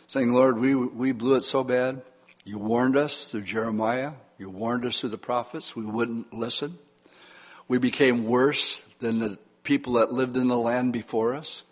saying, 0.07 0.33
Lord, 0.33 0.59
we, 0.59 0.75
we 0.75 1.11
blew 1.11 1.35
it 1.35 1.43
so 1.43 1.63
bad. 1.63 2.01
You 2.45 2.57
warned 2.57 2.95
us 2.97 3.31
through 3.31 3.41
Jeremiah. 3.41 4.13
You 4.37 4.49
warned 4.49 4.85
us 4.85 4.99
through 4.99 5.09
the 5.09 5.17
prophets. 5.17 5.75
We 5.75 5.85
wouldn't 5.85 6.33
listen. 6.33 6.77
We 7.69 7.77
became 7.77 8.25
worse 8.25 8.83
than 8.99 9.19
the 9.19 9.37
people 9.63 9.93
that 9.93 10.11
lived 10.11 10.35
in 10.35 10.47
the 10.47 10.57
land 10.57 10.91
before 10.91 11.35
us. 11.35 11.63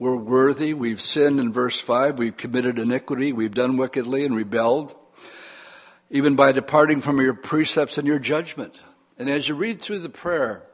We're 0.00 0.16
worthy. 0.16 0.74
We've 0.74 1.00
sinned 1.00 1.38
in 1.38 1.52
verse 1.52 1.80
5. 1.80 2.18
We've 2.18 2.36
committed 2.36 2.78
iniquity. 2.78 3.32
We've 3.32 3.54
done 3.54 3.76
wickedly 3.76 4.24
and 4.24 4.34
rebelled, 4.34 4.96
even 6.10 6.34
by 6.34 6.50
departing 6.50 7.00
from 7.00 7.20
your 7.20 7.34
precepts 7.34 7.96
and 7.96 8.06
your 8.06 8.18
judgment. 8.18 8.80
And 9.16 9.30
as 9.30 9.48
you 9.48 9.54
read 9.54 9.80
through 9.80 10.00
the 10.00 10.08
prayer, 10.08 10.64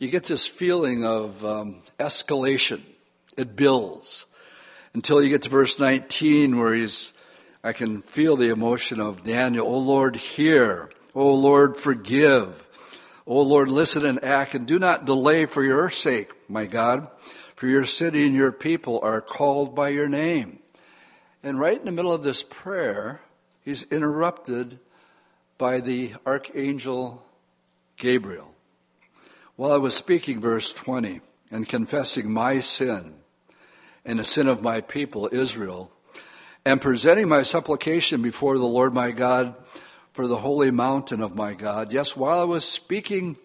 you 0.00 0.08
get 0.08 0.24
this 0.24 0.48
feeling 0.48 1.04
of 1.06 1.44
um, 1.44 1.82
escalation. 2.00 2.82
It 3.36 3.54
builds 3.54 4.26
until 4.94 5.22
you 5.22 5.28
get 5.28 5.42
to 5.42 5.48
verse 5.48 5.78
19 5.78 6.58
where 6.58 6.74
he's, 6.74 7.12
I 7.62 7.72
can 7.72 8.02
feel 8.02 8.36
the 8.36 8.50
emotion 8.50 8.98
of 8.98 9.22
Daniel. 9.22 9.68
Oh 9.68 9.78
Lord, 9.78 10.16
hear. 10.16 10.90
Oh 11.14 11.34
Lord, 11.34 11.76
forgive. 11.76 12.66
O 13.28 13.42
Lord, 13.42 13.68
listen 13.68 14.06
and 14.06 14.24
act 14.24 14.54
and 14.54 14.66
do 14.66 14.78
not 14.78 15.04
delay 15.04 15.44
for 15.44 15.62
your 15.62 15.90
sake, 15.90 16.30
my 16.48 16.64
God, 16.64 17.08
for 17.54 17.66
your 17.66 17.84
city 17.84 18.26
and 18.26 18.34
your 18.34 18.52
people 18.52 19.00
are 19.02 19.20
called 19.20 19.74
by 19.74 19.90
your 19.90 20.08
name. 20.08 20.60
And 21.42 21.60
right 21.60 21.78
in 21.78 21.84
the 21.84 21.92
middle 21.92 22.12
of 22.12 22.22
this 22.22 22.42
prayer, 22.42 23.20
he's 23.62 23.82
interrupted 23.92 24.78
by 25.58 25.80
the 25.80 26.14
archangel 26.26 27.22
Gabriel. 27.98 28.54
While 29.56 29.72
I 29.72 29.76
was 29.76 29.94
speaking, 29.94 30.40
verse 30.40 30.72
20, 30.72 31.20
and 31.50 31.68
confessing 31.68 32.32
my 32.32 32.60
sin 32.60 33.16
and 34.06 34.18
the 34.18 34.24
sin 34.24 34.48
of 34.48 34.62
my 34.62 34.80
people, 34.80 35.28
Israel, 35.30 35.92
and 36.64 36.80
presenting 36.80 37.28
my 37.28 37.42
supplication 37.42 38.22
before 38.22 38.56
the 38.56 38.64
Lord 38.64 38.94
my 38.94 39.10
God, 39.10 39.54
for 40.18 40.26
the 40.26 40.38
holy 40.38 40.72
mountain 40.72 41.20
of 41.20 41.36
my 41.36 41.54
God. 41.54 41.92
Yes, 41.92 42.16
while 42.16 42.40
I 42.40 42.42
was 42.42 42.64
speaking 42.64 43.36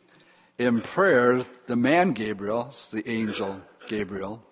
in 0.58 0.82
prayer, 0.82 1.44
the 1.68 1.76
man 1.76 2.14
Gabriel, 2.14 2.74
the 2.92 3.08
angel 3.08 3.62
Gabriel, 3.88 4.44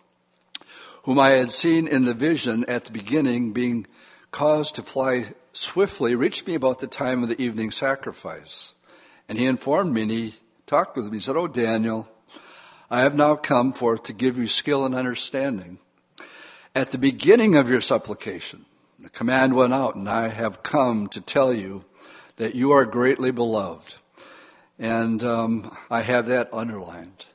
whom 1.02 1.18
I 1.18 1.30
had 1.30 1.50
seen 1.50 1.88
in 1.88 2.06
the 2.06 2.14
vision 2.14 2.64
at 2.68 2.86
the 2.86 2.92
beginning, 2.92 3.54
being 3.54 3.88
caused 4.30 4.76
to 4.76 4.84
fly 4.84 5.34
swiftly, 5.52 6.14
reached 6.14 6.46
me 6.46 6.54
about 6.54 6.78
the 6.78 6.86
time 6.86 7.24
of 7.24 7.30
the 7.30 7.42
evening 7.42 7.72
sacrifice. 7.72 8.76
And 9.28 9.40
he 9.40 9.46
informed 9.46 9.92
me 9.92 10.04
and 10.04 10.12
he 10.12 10.36
talked 10.68 10.96
with 10.96 11.08
me. 11.08 11.18
He 11.18 11.22
said, 11.22 11.36
Oh, 11.36 11.48
Daniel, 11.48 12.08
I 12.92 13.02
have 13.02 13.16
now 13.16 13.34
come 13.34 13.74
forth 13.74 14.04
to 14.04 14.14
give 14.14 14.38
you 14.38 14.46
skill 14.46 14.86
and 14.86 14.94
understanding. 14.94 15.80
At 16.76 16.92
the 16.92 17.00
beginning 17.00 17.56
of 17.56 17.68
your 17.68 17.82
supplication, 17.82 18.66
the 19.00 19.10
command 19.10 19.56
went 19.56 19.74
out, 19.74 19.96
and 19.96 20.08
I 20.08 20.28
have 20.28 20.62
come 20.62 21.08
to 21.08 21.20
tell 21.20 21.52
you 21.52 21.86
that 22.38 22.56
you 22.56 22.72
are 22.72 22.86
greatly 22.86 23.32
beloved. 23.32 23.96
And 24.80 25.24
um, 25.24 25.76
I 25.90 26.02
have 26.02 26.28
that 26.28 26.54
underlined. 26.54 27.26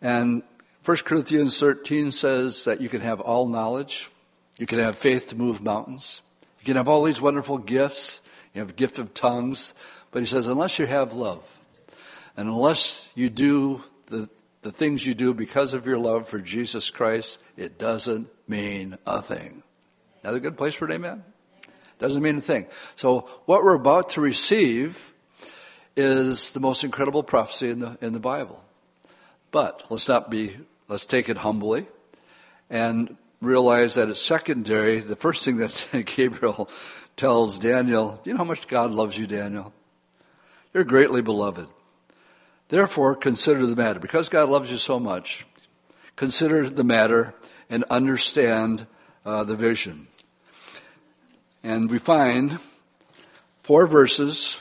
And 0.00 0.42
1 0.84 0.96
Corinthians 0.98 1.58
13 1.60 2.10
says 2.10 2.64
that 2.64 2.80
you 2.80 2.88
can 2.88 3.02
have 3.02 3.20
all 3.20 3.46
knowledge, 3.46 4.10
You 4.58 4.66
can 4.66 4.78
have 4.78 4.96
faith 4.96 5.28
to 5.28 5.36
move 5.36 5.62
mountains. 5.62 6.22
You 6.60 6.66
can 6.66 6.76
have 6.76 6.88
all 6.88 7.02
these 7.04 7.20
wonderful 7.20 7.58
gifts. 7.58 8.20
You 8.54 8.60
have 8.60 8.70
a 8.70 8.74
gift 8.74 8.98
of 8.98 9.14
tongues. 9.14 9.74
But 10.10 10.20
he 10.20 10.26
says, 10.26 10.46
unless 10.46 10.78
you 10.78 10.86
have 10.86 11.14
love, 11.14 11.58
and 12.36 12.48
unless 12.48 13.10
you 13.14 13.30
do 13.30 13.82
the, 14.06 14.28
the 14.62 14.70
things 14.70 15.06
you 15.06 15.14
do 15.14 15.34
because 15.34 15.74
of 15.74 15.86
your 15.86 15.98
love 15.98 16.28
for 16.28 16.38
Jesus 16.38 16.90
Christ, 16.90 17.38
it 17.56 17.78
doesn't 17.78 18.28
mean 18.46 18.98
a 19.06 19.22
thing. 19.22 19.62
Another 20.22 20.40
good 20.40 20.56
place 20.56 20.74
for 20.74 20.84
an 20.84 20.92
amen? 20.92 21.24
Doesn't 22.02 22.22
mean 22.22 22.38
a 22.38 22.40
thing. 22.40 22.66
So 22.96 23.20
what 23.46 23.62
we're 23.62 23.74
about 23.74 24.10
to 24.10 24.20
receive 24.20 25.12
is 25.96 26.50
the 26.50 26.58
most 26.58 26.82
incredible 26.82 27.22
prophecy 27.22 27.70
in 27.70 27.78
the, 27.78 27.96
in 28.00 28.12
the 28.12 28.18
Bible. 28.18 28.64
But 29.52 29.84
let's 29.88 30.08
not 30.08 30.28
be, 30.28 30.56
let's 30.88 31.06
take 31.06 31.28
it 31.28 31.36
humbly 31.36 31.86
and 32.68 33.16
realize 33.40 33.94
that 33.94 34.08
it's 34.08 34.20
secondary. 34.20 34.98
The 34.98 35.14
first 35.14 35.44
thing 35.44 35.58
that 35.58 35.88
Gabriel 36.06 36.68
tells 37.16 37.60
Daniel, 37.60 38.20
do 38.24 38.30
you 38.30 38.34
know 38.34 38.38
how 38.38 38.44
much 38.44 38.66
God 38.66 38.90
loves 38.90 39.16
you, 39.16 39.28
Daniel? 39.28 39.72
You're 40.74 40.82
greatly 40.82 41.22
beloved. 41.22 41.68
Therefore, 42.68 43.14
consider 43.14 43.64
the 43.64 43.76
matter. 43.76 44.00
Because 44.00 44.28
God 44.28 44.48
loves 44.48 44.72
you 44.72 44.76
so 44.76 44.98
much, 44.98 45.46
consider 46.16 46.68
the 46.68 46.82
matter 46.82 47.32
and 47.70 47.84
understand 47.90 48.88
uh, 49.24 49.44
the 49.44 49.54
vision. 49.54 50.08
And 51.62 51.90
we 51.90 51.98
find 51.98 52.58
four 53.62 53.86
verses 53.86 54.60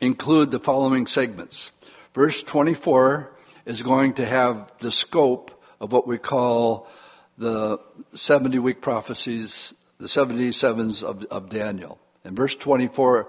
include 0.00 0.50
the 0.50 0.58
following 0.58 1.06
segments. 1.06 1.70
Verse 2.12 2.42
24 2.42 3.30
is 3.64 3.82
going 3.82 4.14
to 4.14 4.26
have 4.26 4.72
the 4.78 4.90
scope 4.90 5.62
of 5.80 5.92
what 5.92 6.08
we 6.08 6.18
call 6.18 6.88
the 7.38 7.78
70 8.14 8.58
week 8.58 8.80
prophecies, 8.80 9.74
the 9.98 10.06
77s 10.06 11.04
of, 11.04 11.24
of 11.26 11.48
Daniel. 11.50 12.00
In 12.24 12.34
verse 12.34 12.56
24, 12.56 13.28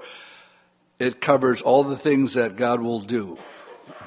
it 1.00 1.22
covers 1.22 1.62
all 1.62 1.84
the 1.84 1.96
things 1.96 2.34
that 2.34 2.56
God 2.56 2.82
will 2.82 3.02
do 3.02 3.38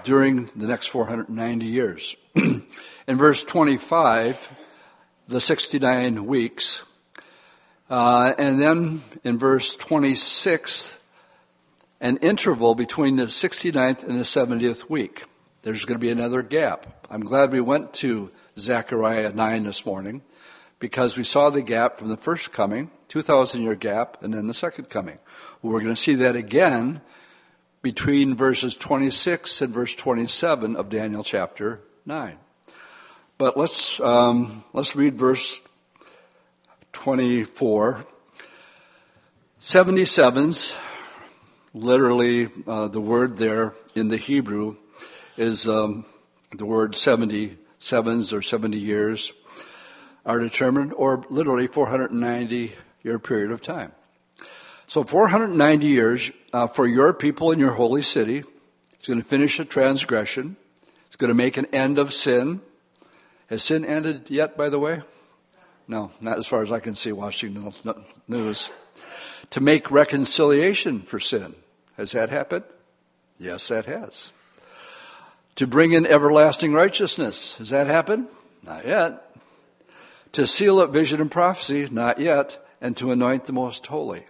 during 0.03 0.47
the 0.57 0.67
next 0.67 0.87
490 0.89 1.67
years. 1.67 2.17
In 2.35 2.65
verse 3.09 3.45
25, 3.45 4.53
the 5.29 5.41
69 5.41 6.27
weeks, 6.27 6.83
uh, 7.89 8.35
and 8.39 8.61
then 8.61 9.03
in 9.23 9.39
verse 9.39 9.77
26, 9.77 10.99
an 12.01 12.17
interval 12.19 12.75
between 12.75 13.17
the 13.17 13.25
69th 13.25 14.03
and 14.03 14.19
the 14.19 14.25
70th 14.25 14.89
week. 14.89 15.25
There's 15.63 15.85
going 15.85 15.99
to 15.99 16.05
be 16.05 16.11
another 16.11 16.43
gap. 16.43 17.07
I'm 17.11 17.23
glad 17.23 17.53
we 17.53 17.61
went 17.61 17.93
to 17.95 18.31
Zechariah 18.59 19.33
9 19.33 19.65
this 19.65 19.87
morning 19.87 20.23
because 20.79 21.17
we 21.17 21.25
saw 21.25 21.51
the 21.51 21.63
gap 21.63 21.97
from 21.97 22.09
the 22.09 22.17
first 22.17 22.53
coming, 22.53 22.91
2,000 23.09 23.63
year 23.63 23.75
gap, 23.75 24.23
and 24.23 24.35
then 24.35 24.47
the 24.47 24.55
second 24.55 24.89
coming. 24.89 25.19
We're 25.63 25.81
going 25.81 25.95
to 25.95 26.01
see 26.01 26.15
that 26.17 26.37
again 26.37 27.01
between 27.83 28.35
verses 28.35 28.77
26 28.77 29.63
and 29.63 29.73
verse 29.73 29.95
27 29.95 30.77
of 30.77 30.89
Daniel 30.89 31.23
chapter 31.23 31.83
9. 32.05 32.37
But 33.39 33.57
let's, 33.57 34.01
um, 34.01 34.65
let's 34.73 34.97
read 34.97 35.17
verse 35.19 35.61
24. 36.97 38.07
77s, 39.61 40.79
literally 41.75 42.49
uh, 42.67 42.89
the 42.89 43.03
word 43.03 43.37
there 43.37 43.75
in 43.95 44.09
the 44.09 44.17
Hebrew 44.17 44.77
is 45.37 45.69
um, 45.69 46.07
the 46.57 46.65
word 46.65 46.93
77s 46.93 48.33
or 48.33 48.41
70 48.41 48.79
years 48.79 49.35
are 50.25 50.41
determined, 50.41 50.95
or 50.95 51.23
literally 51.29 51.67
490 51.67 52.73
year 53.05 53.19
period 53.19 53.53
of 53.53 53.61
time. 53.61 53.93
So 54.87 55.05
490 55.05 55.87
years 55.87 56.31
uh, 56.55 56.67
for 56.67 56.87
your 56.87 57.13
people 57.13 57.53
in 57.53 57.59
your 57.59 57.73
holy 57.73 58.03
city. 58.03 58.43
It's 58.95 59.07
going 59.07 59.21
to 59.21 59.29
finish 59.29 59.61
a 59.61 59.67
transgression. 59.67 60.57
It's 61.09 61.17
going 61.17 61.29
to 61.29 61.35
make 61.35 61.59
an 61.59 61.67
end 61.67 61.99
of 61.99 62.15
sin. 62.15 62.63
Has 63.49 63.63
sin 63.63 63.85
ended 63.85 64.31
yet, 64.31 64.57
by 64.57 64.71
the 64.71 64.79
way? 64.79 65.03
No, 65.89 66.11
not 66.21 66.39
as 66.39 66.47
far 66.47 66.63
as 66.63 66.73
I 66.73 66.81
can 66.81 66.95
see 66.95 67.13
Washington 67.13 67.73
news. 68.29 68.71
To 69.51 69.61
make 69.61 69.91
reconciliation 69.91 71.03
for 71.03 71.21
sin. 71.21 71.55
Has 71.97 72.13
that 72.13 72.31
happened? 72.31 72.65
Yes, 73.39 73.69
that 73.69 73.87
has. 73.87 74.33
To 75.57 75.67
bring 75.67 75.93
in 75.93 76.07
everlasting 76.07 76.73
righteousness. 76.73 77.57
Has 77.59 77.71
that 77.71 77.87
happened? 77.87 78.27
Not 78.63 78.87
yet. 78.87 79.37
To 80.33 80.47
seal 80.47 80.81
up 80.81 80.93
vision 80.93 81.21
and 81.21 81.31
prophecy. 81.31 81.87
Not 81.91 82.19
yet. 82.19 82.59
And 82.81 82.97
to 82.97 83.13
anoint 83.13 83.45
the 83.45 83.53
most 83.53 83.87
holy. 83.87 84.25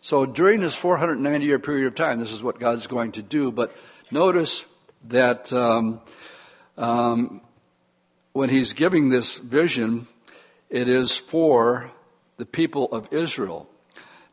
So 0.00 0.26
during 0.26 0.60
this 0.60 0.74
490 0.74 1.44
year 1.44 1.58
period 1.58 1.86
of 1.86 1.94
time, 1.94 2.18
this 2.18 2.32
is 2.32 2.42
what 2.42 2.58
God's 2.58 2.86
going 2.86 3.12
to 3.12 3.22
do. 3.22 3.50
But 3.52 3.74
notice 4.10 4.66
that 5.04 5.52
um, 5.52 6.00
um, 6.76 7.40
when 8.32 8.50
He's 8.50 8.72
giving 8.72 9.08
this 9.08 9.38
vision, 9.38 10.06
it 10.70 10.88
is 10.88 11.16
for 11.16 11.90
the 12.36 12.46
people 12.46 12.86
of 12.92 13.12
Israel. 13.12 13.68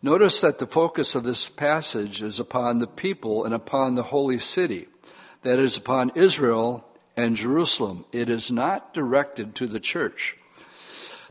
Notice 0.01 0.41
that 0.41 0.59
the 0.59 0.67
focus 0.67 1.15
of 1.15 1.23
this 1.23 1.49
passage 1.49 2.21
is 2.21 2.39
upon 2.39 2.79
the 2.79 2.87
people 2.87 3.45
and 3.45 3.53
upon 3.53 3.95
the 3.95 4.03
holy 4.03 4.37
city, 4.37 4.87
that 5.41 5.57
is, 5.57 5.77
upon 5.77 6.11
Israel 6.13 6.85
and 7.17 7.35
Jerusalem. 7.35 8.05
It 8.11 8.29
is 8.29 8.51
not 8.51 8.93
directed 8.93 9.55
to 9.55 9.67
the 9.67 9.79
church. 9.79 10.37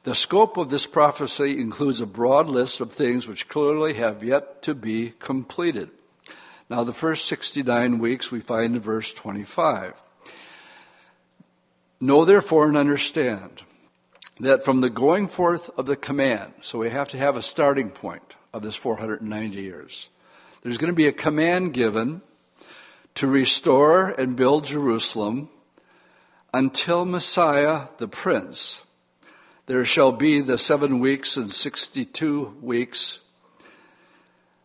The 0.02 0.14
scope 0.14 0.56
of 0.56 0.70
this 0.70 0.86
prophecy 0.86 1.58
includes 1.58 2.00
a 2.00 2.06
broad 2.06 2.48
list 2.48 2.80
of 2.80 2.92
things 2.92 3.28
which 3.28 3.48
clearly 3.48 3.94
have 3.94 4.24
yet 4.24 4.60
to 4.62 4.74
be 4.74 5.12
completed. 5.18 5.90
Now, 6.68 6.82
the 6.82 6.92
first 6.92 7.26
69 7.26 7.98
weeks 7.98 8.30
we 8.30 8.40
find 8.40 8.74
in 8.74 8.80
verse 8.80 9.14
25. 9.14 10.02
Know 12.00 12.24
therefore 12.24 12.68
and 12.68 12.76
understand 12.76 13.62
that 14.40 14.64
from 14.64 14.80
the 14.80 14.90
going 14.90 15.26
forth 15.26 15.70
of 15.78 15.86
the 15.86 15.96
command, 15.96 16.54
so 16.62 16.78
we 16.78 16.90
have 16.90 17.08
to 17.08 17.18
have 17.18 17.36
a 17.36 17.42
starting 17.42 17.90
point 17.90 18.34
of 18.52 18.62
this 18.62 18.76
490 18.76 19.60
years, 19.60 20.08
there's 20.62 20.78
going 20.78 20.92
to 20.92 20.96
be 20.96 21.06
a 21.06 21.12
command 21.12 21.74
given 21.74 22.22
to 23.14 23.26
restore 23.26 24.08
and 24.08 24.36
build 24.36 24.64
Jerusalem 24.64 25.48
until 26.52 27.04
Messiah, 27.04 27.88
the 27.98 28.08
Prince, 28.08 28.82
there 29.66 29.84
shall 29.84 30.12
be 30.12 30.40
the 30.40 30.58
seven 30.58 31.00
weeks 31.00 31.36
and 31.36 31.48
62 31.48 32.58
weeks. 32.60 33.20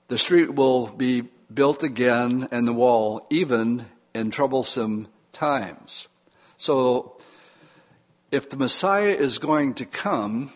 The 0.10 0.18
street 0.18 0.56
will 0.56 0.88
be 0.88 1.24
built 1.54 1.84
again 1.84 2.50
and 2.52 2.68
the 2.68 2.74
wall, 2.74 3.26
even 3.30 3.86
in 4.14 4.30
troublesome 4.30 5.08
times. 5.32 6.10
So 6.58 7.19
if 8.32 8.50
the 8.50 8.58
Messiah 8.58 9.10
is 9.10 9.40
going 9.40 9.74
to 9.76 9.86
come 9.86 10.52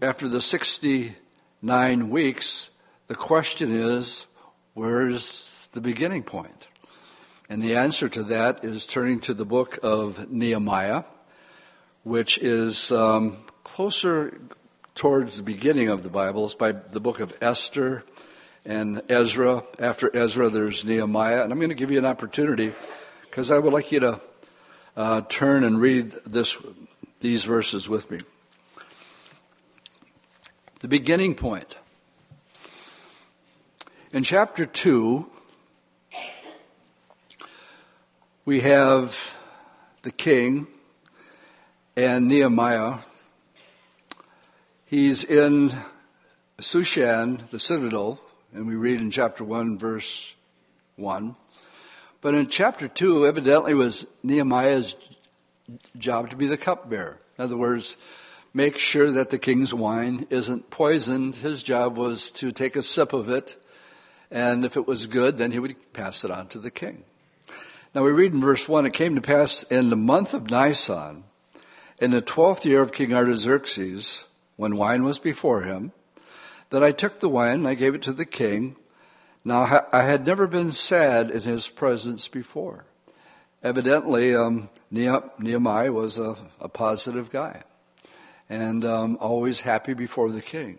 after 0.00 0.28
the 0.28 0.40
69 0.40 2.10
weeks, 2.10 2.70
the 3.06 3.14
question 3.14 3.74
is, 3.74 4.26
where's 4.72 5.68
the 5.72 5.80
beginning 5.80 6.22
point? 6.22 6.68
And 7.50 7.62
the 7.62 7.76
answer 7.76 8.08
to 8.08 8.22
that 8.24 8.64
is 8.64 8.86
turning 8.86 9.20
to 9.20 9.34
the 9.34 9.44
book 9.44 9.78
of 9.82 10.30
Nehemiah, 10.30 11.04
which 12.02 12.38
is 12.38 12.92
um, 12.92 13.38
closer 13.62 14.38
towards 14.94 15.36
the 15.36 15.42
beginning 15.42 15.88
of 15.88 16.02
the 16.02 16.10
Bible. 16.10 16.46
It's 16.46 16.54
by 16.54 16.72
the 16.72 17.00
book 17.00 17.20
of 17.20 17.36
Esther 17.42 18.04
and 18.64 19.02
Ezra. 19.10 19.64
After 19.78 20.14
Ezra, 20.16 20.48
there's 20.48 20.84
Nehemiah. 20.84 21.42
And 21.42 21.52
I'm 21.52 21.58
going 21.58 21.68
to 21.68 21.74
give 21.74 21.90
you 21.90 21.98
an 21.98 22.06
opportunity 22.06 22.72
because 23.22 23.50
I 23.50 23.58
would 23.58 23.72
like 23.72 23.92
you 23.92 24.00
to 24.00 24.20
uh, 24.96 25.20
turn 25.28 25.64
and 25.64 25.80
read 25.80 26.10
this 26.26 26.58
these 27.20 27.44
verses 27.44 27.88
with 27.88 28.10
me. 28.10 28.20
The 30.80 30.88
beginning 30.88 31.34
point. 31.34 31.76
In 34.12 34.22
chapter 34.22 34.64
2, 34.64 35.26
we 38.44 38.60
have 38.60 39.36
the 40.02 40.12
king 40.12 40.68
and 41.96 42.28
Nehemiah. 42.28 42.98
He's 44.86 45.24
in 45.24 45.72
Shushan, 46.58 47.50
the 47.50 47.58
citadel, 47.58 48.20
and 48.54 48.66
we 48.66 48.76
read 48.76 49.00
in 49.00 49.10
chapter 49.10 49.44
1, 49.44 49.78
verse 49.78 50.34
1. 50.96 51.36
But 52.20 52.34
in 52.34 52.48
chapter 52.48 52.88
2, 52.88 53.26
evidently 53.26 53.74
was 53.74 54.06
Nehemiah's 54.22 54.96
job 55.96 56.30
to 56.30 56.36
be 56.36 56.46
the 56.46 56.56
cupbearer. 56.56 57.20
In 57.38 57.44
other 57.44 57.56
words, 57.56 57.96
make 58.54 58.76
sure 58.76 59.10
that 59.12 59.30
the 59.30 59.38
king's 59.38 59.74
wine 59.74 60.26
isn't 60.30 60.70
poisoned. 60.70 61.36
His 61.36 61.62
job 61.62 61.96
was 61.96 62.30
to 62.32 62.50
take 62.52 62.76
a 62.76 62.82
sip 62.82 63.12
of 63.12 63.28
it, 63.28 63.56
and 64.30 64.64
if 64.64 64.76
it 64.76 64.86
was 64.86 65.06
good, 65.06 65.38
then 65.38 65.52
he 65.52 65.58
would 65.58 65.92
pass 65.92 66.24
it 66.24 66.30
on 66.30 66.48
to 66.48 66.58
the 66.58 66.70
king. 66.70 67.04
Now 67.94 68.04
we 68.04 68.12
read 68.12 68.32
in 68.32 68.40
verse 68.40 68.68
1 68.68 68.86
It 68.86 68.92
came 68.92 69.14
to 69.14 69.20
pass 69.20 69.62
in 69.64 69.90
the 69.90 69.96
month 69.96 70.34
of 70.34 70.50
Nisan, 70.50 71.24
in 71.98 72.10
the 72.10 72.20
twelfth 72.20 72.64
year 72.64 72.80
of 72.80 72.92
King 72.92 73.12
Artaxerxes, 73.12 74.26
when 74.56 74.76
wine 74.76 75.04
was 75.04 75.18
before 75.18 75.62
him, 75.62 75.92
that 76.70 76.84
I 76.84 76.92
took 76.92 77.20
the 77.20 77.28
wine 77.28 77.60
and 77.60 77.68
I 77.68 77.74
gave 77.74 77.94
it 77.94 78.02
to 78.02 78.12
the 78.12 78.26
king. 78.26 78.76
Now, 79.44 79.86
I 79.92 80.02
had 80.02 80.26
never 80.26 80.46
been 80.46 80.72
sad 80.72 81.30
in 81.30 81.42
his 81.42 81.68
presence 81.68 82.28
before. 82.28 82.84
Evidently, 83.62 84.34
um, 84.34 84.68
Nehemiah 84.90 85.92
was 85.92 86.18
a, 86.18 86.36
a, 86.60 86.68
positive 86.68 87.30
guy 87.30 87.62
and 88.48 88.84
um, 88.84 89.18
always 89.20 89.60
happy 89.60 89.92
before 89.92 90.30
the 90.30 90.40
king. 90.40 90.78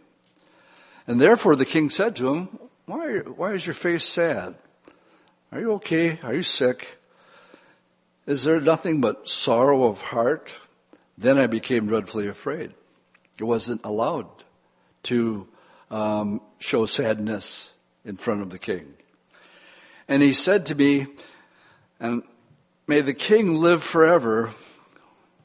And 1.06 1.22
therefore, 1.22 1.56
the 1.56 1.66
king 1.66 1.90
said 1.90 2.16
to 2.18 2.34
him, 2.34 2.60
why, 2.86 3.20
why 3.20 3.54
is 3.54 3.66
your 3.66 3.76
face 3.76 4.04
sad? 4.04 4.56
Are 5.52 5.60
you 5.60 5.74
okay? 5.74 6.20
Are 6.24 6.34
you 6.34 6.44
sick? 6.44 6.98
Is 8.26 8.44
there 8.44 8.60
nothing 8.60 9.02
but 9.02 9.28
sorrow 9.28 9.86
of 9.86 10.02
heart? 10.02 10.52
Then 11.18 11.38
I 11.38 11.48
became 11.48 11.88
dreadfully 11.88 12.28
afraid. 12.28 12.74
It 13.40 13.44
wasn't 13.44 13.82
allowed 13.84 14.28
to 15.04 15.48
um, 15.92 16.42
show 16.60 16.86
sadness 16.86 17.74
in 18.06 18.18
front 18.18 18.42
of 18.42 18.50
the 18.50 18.60
king. 18.60 18.94
And 20.08 20.22
he 20.22 20.34
said 20.34 20.66
to 20.68 20.76
me, 20.76 21.08
and 22.00 22.24
may 22.90 23.02
the 23.02 23.14
king 23.14 23.54
live 23.54 23.84
forever. 23.84 24.52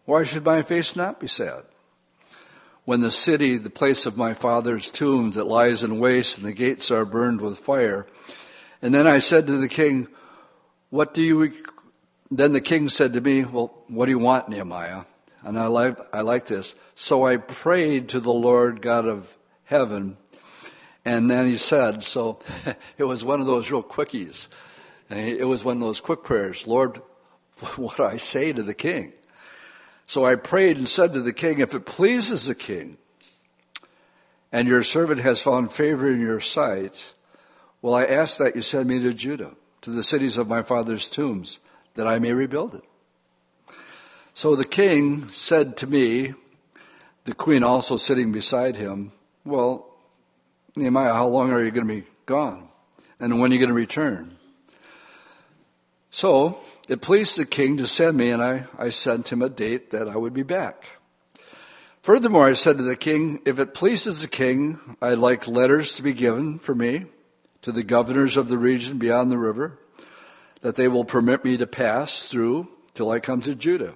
Why 0.07 0.25
should 0.25 0.47
my 0.47 0.63
face 0.63 0.97
not 0.97 1.21
be 1.21 1.29
sad? 1.29 1.65
When 2.87 3.03
the 3.03 3.11
city, 3.11 3.59
the 3.59 3.69
place 3.69 4.07
of 4.07 4.17
my 4.17 4.33
father's 4.33 4.91
tombs 4.91 5.35
that 5.35 5.47
lies 5.47 5.85
in 5.85 5.99
waste 5.99 6.39
and 6.39 6.47
the 6.47 6.55
gates 6.55 6.91
are 6.91 7.05
burned 7.05 7.43
with 7.43 7.59
fire. 7.59 8.07
And 8.81 8.95
then 8.95 9.07
I 9.07 9.19
said 9.19 9.47
to 9.47 9.59
the 9.59 9.69
king, 9.69 10.09
what 10.89 11.13
do 11.13 11.23
you, 11.23 11.53
then 12.31 12.53
the 12.53 12.63
king 12.63 12.89
said 12.89 13.13
to 13.13 13.21
me, 13.21 13.45
well, 13.45 13.75
what 13.89 14.07
do 14.07 14.13
you 14.13 14.19
want, 14.19 14.49
Nehemiah? 14.49 15.03
And 15.43 15.59
I 15.59 15.67
like, 15.67 15.99
I 16.15 16.23
like 16.23 16.47
this. 16.47 16.75
So 16.95 17.27
I 17.27 17.37
prayed 17.37 18.09
to 18.11 18.21
the 18.21 18.33
Lord 18.33 18.81
God 18.81 19.07
of 19.07 19.37
heaven 19.65 20.17
and 21.05 21.31
then 21.31 21.47
he 21.47 21.59
said, 21.59 22.03
so 22.05 22.39
it 22.99 23.05
was 23.05 23.23
one 23.23 23.41
of 23.41 23.47
those 23.47 23.71
real 23.71 23.83
quickies. 23.83 24.49
It 25.11 25.47
was 25.47 25.63
one 25.63 25.77
of 25.77 25.83
those 25.83 26.01
quick 26.01 26.25
prayers. 26.25 26.67
Lord, 26.67 27.03
what 27.77 28.01
I 28.01 28.17
say 28.17 28.53
to 28.53 28.63
the 28.63 28.75
king? 28.75 29.13
So 30.07 30.25
I 30.25 30.35
prayed 30.35 30.77
and 30.77 30.89
said 30.89 31.13
to 31.15 31.23
the 31.23 31.33
king, 31.33 31.61
if 31.61 31.75
it 31.75 31.87
pleases 31.87 32.47
the 32.47 32.55
king, 32.55 32.99
and 34.53 34.69
your 34.69 34.83
servant 34.83 35.21
has 35.21 35.43
found 35.43 35.73
favor 35.73 36.11
in 36.11 36.21
your 36.21 36.41
sight, 36.41 37.15
well, 37.83 37.95
I 37.95 38.05
ask 38.05 38.39
that 38.39 38.55
you 38.55 38.63
send 38.63 38.89
me 38.89 39.01
to 39.01 39.13
Judah, 39.13 39.53
to 39.81 39.91
the 39.91 40.03
cities 40.03 40.39
of 40.39 40.49
my 40.49 40.63
father's 40.63 41.11
tombs, 41.11 41.61
that 41.95 42.07
I 42.07 42.19
may 42.19 42.33
rebuild 42.33 42.75
it. 42.75 42.85
So 44.33 44.57
the 44.57 44.65
king 44.65 45.29
said 45.29 45.77
to 45.79 45.87
me, 45.87 46.35
the 47.25 47.35
queen 47.35 47.63
also 47.63 47.97
sitting 47.97 48.33
beside 48.33 48.77
him, 48.77 49.13
well, 49.45 49.95
Nehemiah, 50.77 51.15
how 51.15 51.27
long 51.27 51.53
are 51.53 51.63
you 51.63 51.71
going 51.71 51.87
to 51.87 51.95
be 51.95 52.07
gone? 52.27 52.69
And 53.21 53.41
when 53.41 53.51
are 53.51 53.55
you 53.55 53.61
going 53.61 53.69
to 53.69 53.75
return? 53.75 54.37
So 56.11 56.59
it 56.89 57.01
pleased 57.01 57.39
the 57.39 57.47
king 57.47 57.77
to 57.79 57.87
send 57.87 58.17
me, 58.17 58.31
and 58.31 58.43
I, 58.43 58.67
I 58.79 58.91
sent 58.91 59.33
him 59.33 59.43
a 59.43 59.49
date 59.49 59.91
that 59.91 60.09
I 60.09 60.17
would 60.17 60.35
be 60.35 60.43
back. 60.43 60.85
Furthermore, 62.03 62.49
I 62.49 62.53
said 62.53 62.77
to 62.77 62.83
the 62.83 62.97
king, 62.97 63.41
If 63.47 63.59
it 63.59 63.73
pleases 63.73 64.21
the 64.21 64.29
king, 64.29 64.97
I'd 65.01 65.19
like 65.19 65.49
letters 65.49 65.97
to 65.97 66.03
be 66.03 66.13
given 66.13 66.59
for 66.59 66.75
me 66.75 67.07
to 67.63 67.73
the 67.73 67.83
governors 67.83 68.37
of 68.37 68.49
the 68.49 68.59
region 68.59 68.99
beyond 68.99 69.33
the 69.33 69.39
river, 69.39 69.79
that 70.61 70.75
they 70.75 70.87
will 70.87 71.07
permit 71.07 71.45
me 71.45 71.57
to 71.57 71.67
pass 71.67 72.29
through 72.29 72.69
till 72.93 73.11
I 73.11 73.21
come 73.21 73.41
to 73.41 73.55
Judah. 73.55 73.95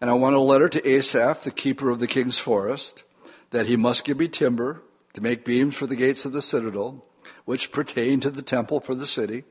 And 0.00 0.10
I 0.10 0.12
want 0.12 0.36
a 0.36 0.40
letter 0.40 0.68
to 0.68 0.86
Asaph, 0.86 1.44
the 1.44 1.50
keeper 1.50 1.88
of 1.88 1.98
the 1.98 2.06
king's 2.06 2.38
forest, 2.38 3.04
that 3.50 3.66
he 3.66 3.76
must 3.76 4.04
give 4.04 4.18
me 4.18 4.28
timber 4.28 4.82
to 5.14 5.22
make 5.22 5.46
beams 5.46 5.74
for 5.74 5.86
the 5.86 5.96
gates 5.96 6.26
of 6.26 6.32
the 6.32 6.42
citadel, 6.42 7.06
which 7.46 7.72
pertain 7.72 8.20
to 8.20 8.30
the 8.30 8.42
temple 8.42 8.80
for 8.80 8.94
the 8.94 9.06
city, 9.06 9.44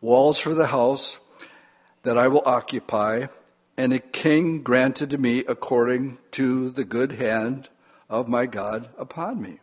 walls 0.00 0.38
for 0.38 0.54
the 0.54 0.68
house 0.68 1.20
that 2.02 2.16
I 2.16 2.28
will 2.28 2.42
occupy, 2.46 3.26
and 3.76 3.92
a 3.92 3.98
king 3.98 4.62
granted 4.62 5.10
to 5.10 5.18
me 5.18 5.40
according 5.40 6.18
to 6.32 6.70
the 6.70 6.84
good 6.84 7.12
hand 7.12 7.68
of 8.08 8.28
my 8.28 8.46
God 8.46 8.88
upon 8.98 9.40
me. 9.40 9.60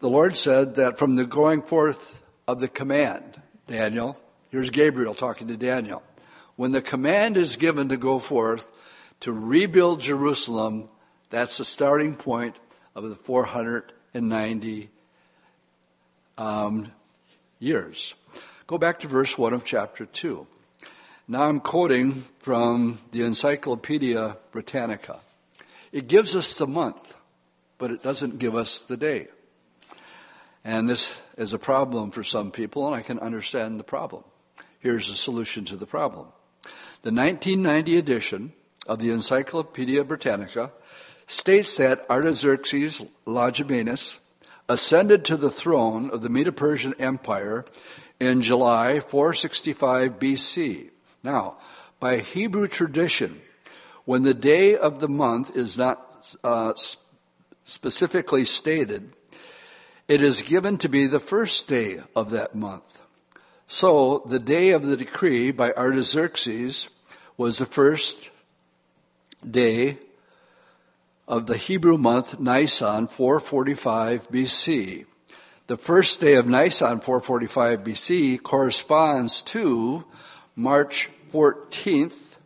The 0.00 0.08
Lord 0.08 0.36
said 0.36 0.76
that 0.76 0.98
from 0.98 1.16
the 1.16 1.26
going 1.26 1.62
forth 1.62 2.22
of 2.46 2.60
the 2.60 2.68
command, 2.68 3.40
Daniel, 3.66 4.18
here's 4.50 4.70
Gabriel 4.70 5.14
talking 5.14 5.48
to 5.48 5.56
Daniel. 5.56 6.02
When 6.56 6.72
the 6.72 6.82
command 6.82 7.36
is 7.36 7.56
given 7.56 7.88
to 7.88 7.96
go 7.96 8.18
forth 8.18 8.70
to 9.20 9.32
rebuild 9.32 10.00
Jerusalem, 10.00 10.88
that's 11.28 11.58
the 11.58 11.64
starting 11.64 12.16
point 12.16 12.56
of 12.94 13.08
the 13.08 13.14
490 13.14 14.90
um, 16.38 16.92
years. 17.58 18.14
Go 18.66 18.78
back 18.78 19.00
to 19.00 19.08
verse 19.08 19.36
1 19.36 19.52
of 19.52 19.64
chapter 19.64 20.06
2. 20.06 20.46
Now 21.30 21.44
I'm 21.44 21.60
quoting 21.60 22.24
from 22.38 22.98
the 23.12 23.22
Encyclopedia 23.22 24.36
Britannica. 24.50 25.20
It 25.92 26.08
gives 26.08 26.34
us 26.34 26.58
the 26.58 26.66
month, 26.66 27.14
but 27.78 27.92
it 27.92 28.02
doesn't 28.02 28.40
give 28.40 28.56
us 28.56 28.80
the 28.80 28.96
day. 28.96 29.28
And 30.64 30.88
this 30.88 31.22
is 31.36 31.52
a 31.52 31.58
problem 31.58 32.10
for 32.10 32.24
some 32.24 32.50
people, 32.50 32.84
and 32.84 32.96
I 32.96 33.02
can 33.02 33.20
understand 33.20 33.78
the 33.78 33.84
problem. 33.84 34.24
Here's 34.80 35.08
a 35.08 35.14
solution 35.14 35.64
to 35.66 35.76
the 35.76 35.86
problem. 35.86 36.26
The 37.02 37.12
1990 37.12 37.96
edition 37.96 38.52
of 38.88 38.98
the 38.98 39.10
Encyclopedia 39.10 40.02
Britannica 40.02 40.72
states 41.28 41.76
that 41.76 42.10
Artaxerxes 42.10 43.06
Longimanus 43.24 44.18
ascended 44.68 45.24
to 45.26 45.36
the 45.36 45.48
throne 45.48 46.10
of 46.10 46.22
the 46.22 46.28
Medo 46.28 46.50
Persian 46.50 46.94
Empire 46.98 47.64
in 48.18 48.42
July 48.42 48.98
465 48.98 50.18
BC. 50.18 50.89
Now, 51.22 51.56
by 51.98 52.18
Hebrew 52.18 52.66
tradition, 52.66 53.40
when 54.04 54.22
the 54.22 54.34
day 54.34 54.76
of 54.76 55.00
the 55.00 55.08
month 55.08 55.56
is 55.56 55.76
not 55.76 56.34
uh, 56.42 56.72
specifically 57.64 58.44
stated, 58.44 59.12
it 60.08 60.22
is 60.22 60.42
given 60.42 60.78
to 60.78 60.88
be 60.88 61.06
the 61.06 61.20
first 61.20 61.68
day 61.68 62.00
of 62.16 62.30
that 62.30 62.54
month. 62.54 63.02
So, 63.66 64.24
the 64.26 64.40
day 64.40 64.70
of 64.70 64.84
the 64.84 64.96
decree 64.96 65.52
by 65.52 65.72
Artaxerxes 65.72 66.88
was 67.36 67.58
the 67.58 67.66
first 67.66 68.30
day 69.48 69.98
of 71.28 71.46
the 71.46 71.56
Hebrew 71.56 71.96
month 71.96 72.40
Nisan 72.40 73.06
445 73.06 74.28
BC. 74.30 75.06
The 75.68 75.76
first 75.76 76.20
day 76.20 76.34
of 76.34 76.48
Nisan 76.48 76.98
445 76.98 77.84
BC 77.84 78.42
corresponds 78.42 79.40
to 79.42 80.04
March 80.56 81.10
14th. 81.32 82.36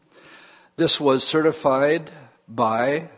This 0.77 1.01
was 1.01 1.25
certified 1.25 2.11
by 2.49 3.09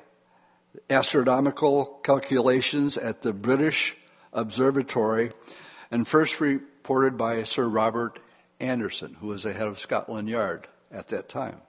astronomical 0.88 1.87
calculations 2.05 2.96
at 2.96 3.22
the 3.22 3.33
British 3.33 3.96
Observatory 4.33 5.33
and 5.90 6.07
first 6.07 6.40
reported 6.40 7.18
by 7.18 7.42
Sir 7.42 7.66
Robert 7.66 8.20
Anderson, 8.61 9.16
who 9.20 9.29
was 9.29 9.42
the 9.42 9.53
head 9.53 9.66
of 9.66 9.79
Scotland 9.79 10.29
Yard 10.29 10.68
at 10.92 11.09
that 11.09 11.29
time. 11.29 11.61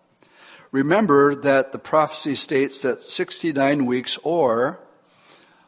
Remember 0.71 1.33
that 1.33 1.71
the 1.71 1.79
prophecy 1.79 2.35
states 2.35 2.81
that 2.81 3.01
69 3.01 3.85
weeks 3.85 4.19
or 4.23 4.79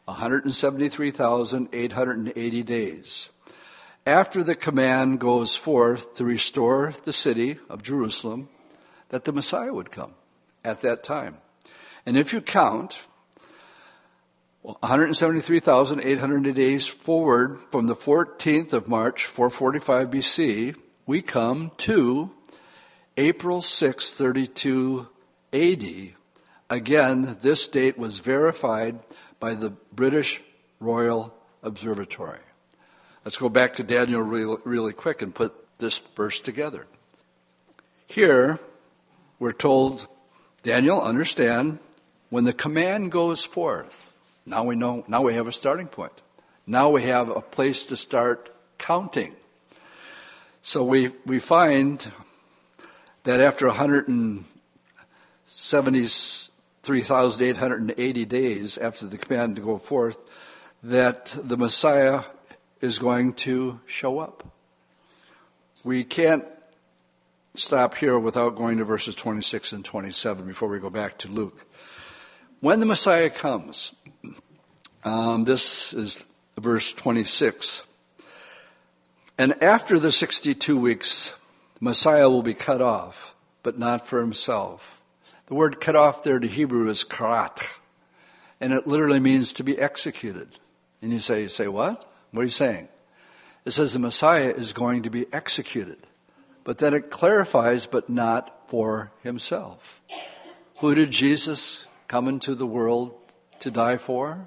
173,880 0.04 2.62
days 2.62 3.30
after 4.06 4.42
the 4.42 4.54
command 4.54 5.20
goes 5.20 5.54
forth 5.54 6.14
to 6.14 6.24
restore 6.24 6.92
the 7.04 7.12
city 7.12 7.58
of 7.68 7.82
Jerusalem, 7.82 8.48
that 9.10 9.24
the 9.24 9.32
Messiah 9.32 9.72
would 9.72 9.90
come 9.90 10.14
at 10.64 10.80
that 10.80 11.02
time. 11.02 11.38
And 12.06 12.16
if 12.16 12.32
you 12.32 12.40
count 12.40 12.98
173,800 14.62 16.54
days 16.54 16.86
forward 16.86 17.58
from 17.70 17.86
the 17.86 17.94
14th 17.94 18.72
of 18.72 18.88
March, 18.88 19.24
445 19.24 20.10
BC, 20.10 20.76
we 21.06 21.22
come 21.22 21.72
to 21.78 22.30
April 23.16 23.60
6, 23.60 24.12
32 24.12 25.08
AD. 25.52 25.84
Again, 26.68 27.36
this 27.40 27.68
date 27.68 27.98
was 27.98 28.18
verified 28.20 29.00
by 29.40 29.54
the 29.54 29.70
British 29.70 30.40
Royal 30.78 31.34
Observatory. 31.62 32.38
Let's 33.24 33.36
go 33.36 33.50
back 33.50 33.74
to 33.76 33.82
Daniel 33.82 34.22
really, 34.22 34.56
really 34.64 34.94
quick 34.94 35.20
and 35.20 35.34
put 35.34 35.52
this 35.78 35.98
verse 35.98 36.40
together. 36.40 36.86
Here, 38.06 38.58
we're 39.38 39.52
told, 39.52 40.08
Daniel, 40.62 40.98
understand, 41.00 41.80
when 42.30 42.44
the 42.44 42.54
command 42.54 43.12
goes 43.12 43.44
forth, 43.44 44.10
now 44.46 44.64
we 44.64 44.74
know, 44.74 45.04
now 45.06 45.20
we 45.22 45.34
have 45.34 45.46
a 45.46 45.52
starting 45.52 45.86
point. 45.86 46.22
Now 46.66 46.88
we 46.88 47.02
have 47.02 47.28
a 47.28 47.42
place 47.42 47.84
to 47.86 47.96
start 47.96 48.50
counting. 48.78 49.34
So 50.62 50.82
we, 50.82 51.12
we 51.26 51.40
find 51.40 52.10
that 53.24 53.40
after 53.40 53.66
170 53.66 56.06
3,880 56.82 58.24
days 58.24 58.78
after 58.78 59.06
the 59.06 59.18
command 59.18 59.56
to 59.56 59.62
go 59.62 59.76
forth, 59.76 60.16
that 60.82 61.36
the 61.42 61.58
Messiah 61.58 62.22
is 62.80 62.98
going 62.98 63.34
to 63.34 63.80
show 63.86 64.18
up. 64.18 64.46
We 65.84 66.04
can't 66.04 66.44
stop 67.54 67.94
here 67.94 68.18
without 68.18 68.56
going 68.56 68.78
to 68.78 68.84
verses 68.84 69.14
26 69.14 69.72
and 69.72 69.84
27 69.84 70.46
before 70.46 70.68
we 70.68 70.78
go 70.78 70.90
back 70.90 71.18
to 71.18 71.28
Luke. 71.28 71.66
When 72.60 72.80
the 72.80 72.86
Messiah 72.86 73.30
comes, 73.30 73.94
um, 75.04 75.44
this 75.44 75.92
is 75.92 76.24
verse 76.58 76.92
26. 76.92 77.82
And 79.38 79.62
after 79.62 79.98
the 79.98 80.12
62 80.12 80.78
weeks, 80.78 81.34
Messiah 81.80 82.28
will 82.28 82.42
be 82.42 82.54
cut 82.54 82.82
off, 82.82 83.34
but 83.62 83.78
not 83.78 84.06
for 84.06 84.20
himself. 84.20 85.02
The 85.46 85.54
word 85.54 85.80
cut 85.80 85.96
off 85.96 86.22
there 86.22 86.38
to 86.38 86.46
Hebrew 86.46 86.88
is 86.88 87.04
karat, 87.04 87.66
and 88.60 88.72
it 88.72 88.86
literally 88.86 89.20
means 89.20 89.54
to 89.54 89.64
be 89.64 89.78
executed. 89.78 90.58
And 91.00 91.12
you 91.12 91.18
say, 91.18 91.42
you 91.42 91.48
say 91.48 91.68
what? 91.68 92.09
What 92.32 92.42
are 92.42 92.44
you 92.44 92.50
saying? 92.50 92.88
It 93.64 93.72
says 93.72 93.92
the 93.92 93.98
Messiah 93.98 94.50
is 94.50 94.72
going 94.72 95.02
to 95.02 95.10
be 95.10 95.26
executed. 95.32 95.98
But 96.64 96.78
then 96.78 96.94
it 96.94 97.10
clarifies, 97.10 97.86
but 97.86 98.08
not 98.08 98.68
for 98.68 99.10
himself. 99.22 100.02
Who 100.78 100.94
did 100.94 101.10
Jesus 101.10 101.86
come 102.08 102.28
into 102.28 102.54
the 102.54 102.66
world 102.66 103.14
to 103.60 103.70
die 103.70 103.96
for? 103.96 104.46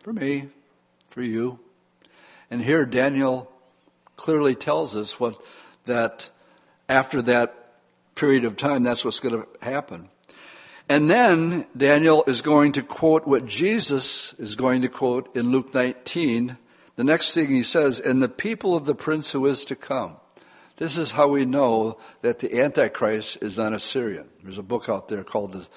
For 0.00 0.12
me, 0.12 0.48
for 1.08 1.22
you. 1.22 1.58
And 2.50 2.62
here 2.62 2.84
Daniel 2.84 3.50
clearly 4.16 4.54
tells 4.54 4.96
us 4.96 5.18
what 5.18 5.40
that 5.84 6.28
after 6.88 7.22
that 7.22 7.54
period 8.14 8.44
of 8.44 8.56
time, 8.56 8.82
that's 8.82 9.04
what's 9.04 9.20
going 9.20 9.42
to 9.42 9.64
happen. 9.64 10.08
And 10.88 11.10
then 11.10 11.66
Daniel 11.76 12.24
is 12.26 12.42
going 12.42 12.72
to 12.72 12.82
quote 12.82 13.26
what 13.26 13.46
Jesus 13.46 14.34
is 14.34 14.56
going 14.56 14.82
to 14.82 14.88
quote 14.88 15.34
in 15.34 15.50
Luke 15.50 15.72
19. 15.72 16.58
The 16.96 17.04
next 17.04 17.34
thing 17.34 17.48
he 17.48 17.62
says, 17.62 18.00
and 18.00 18.22
the 18.22 18.28
people 18.28 18.76
of 18.76 18.84
the 18.84 18.94
prince 18.94 19.32
who 19.32 19.46
is 19.46 19.64
to 19.66 19.76
come. 19.76 20.16
This 20.76 20.96
is 20.96 21.12
how 21.12 21.28
we 21.28 21.44
know 21.44 21.98
that 22.22 22.40
the 22.40 22.60
Antichrist 22.60 23.42
is 23.42 23.56
not 23.56 23.72
a 23.72 23.78
Syrian. 23.78 24.28
There's 24.42 24.58
a 24.58 24.62
book 24.62 24.88
out 24.88 25.08
there 25.08 25.24
called 25.24 25.52
the, 25.52 25.68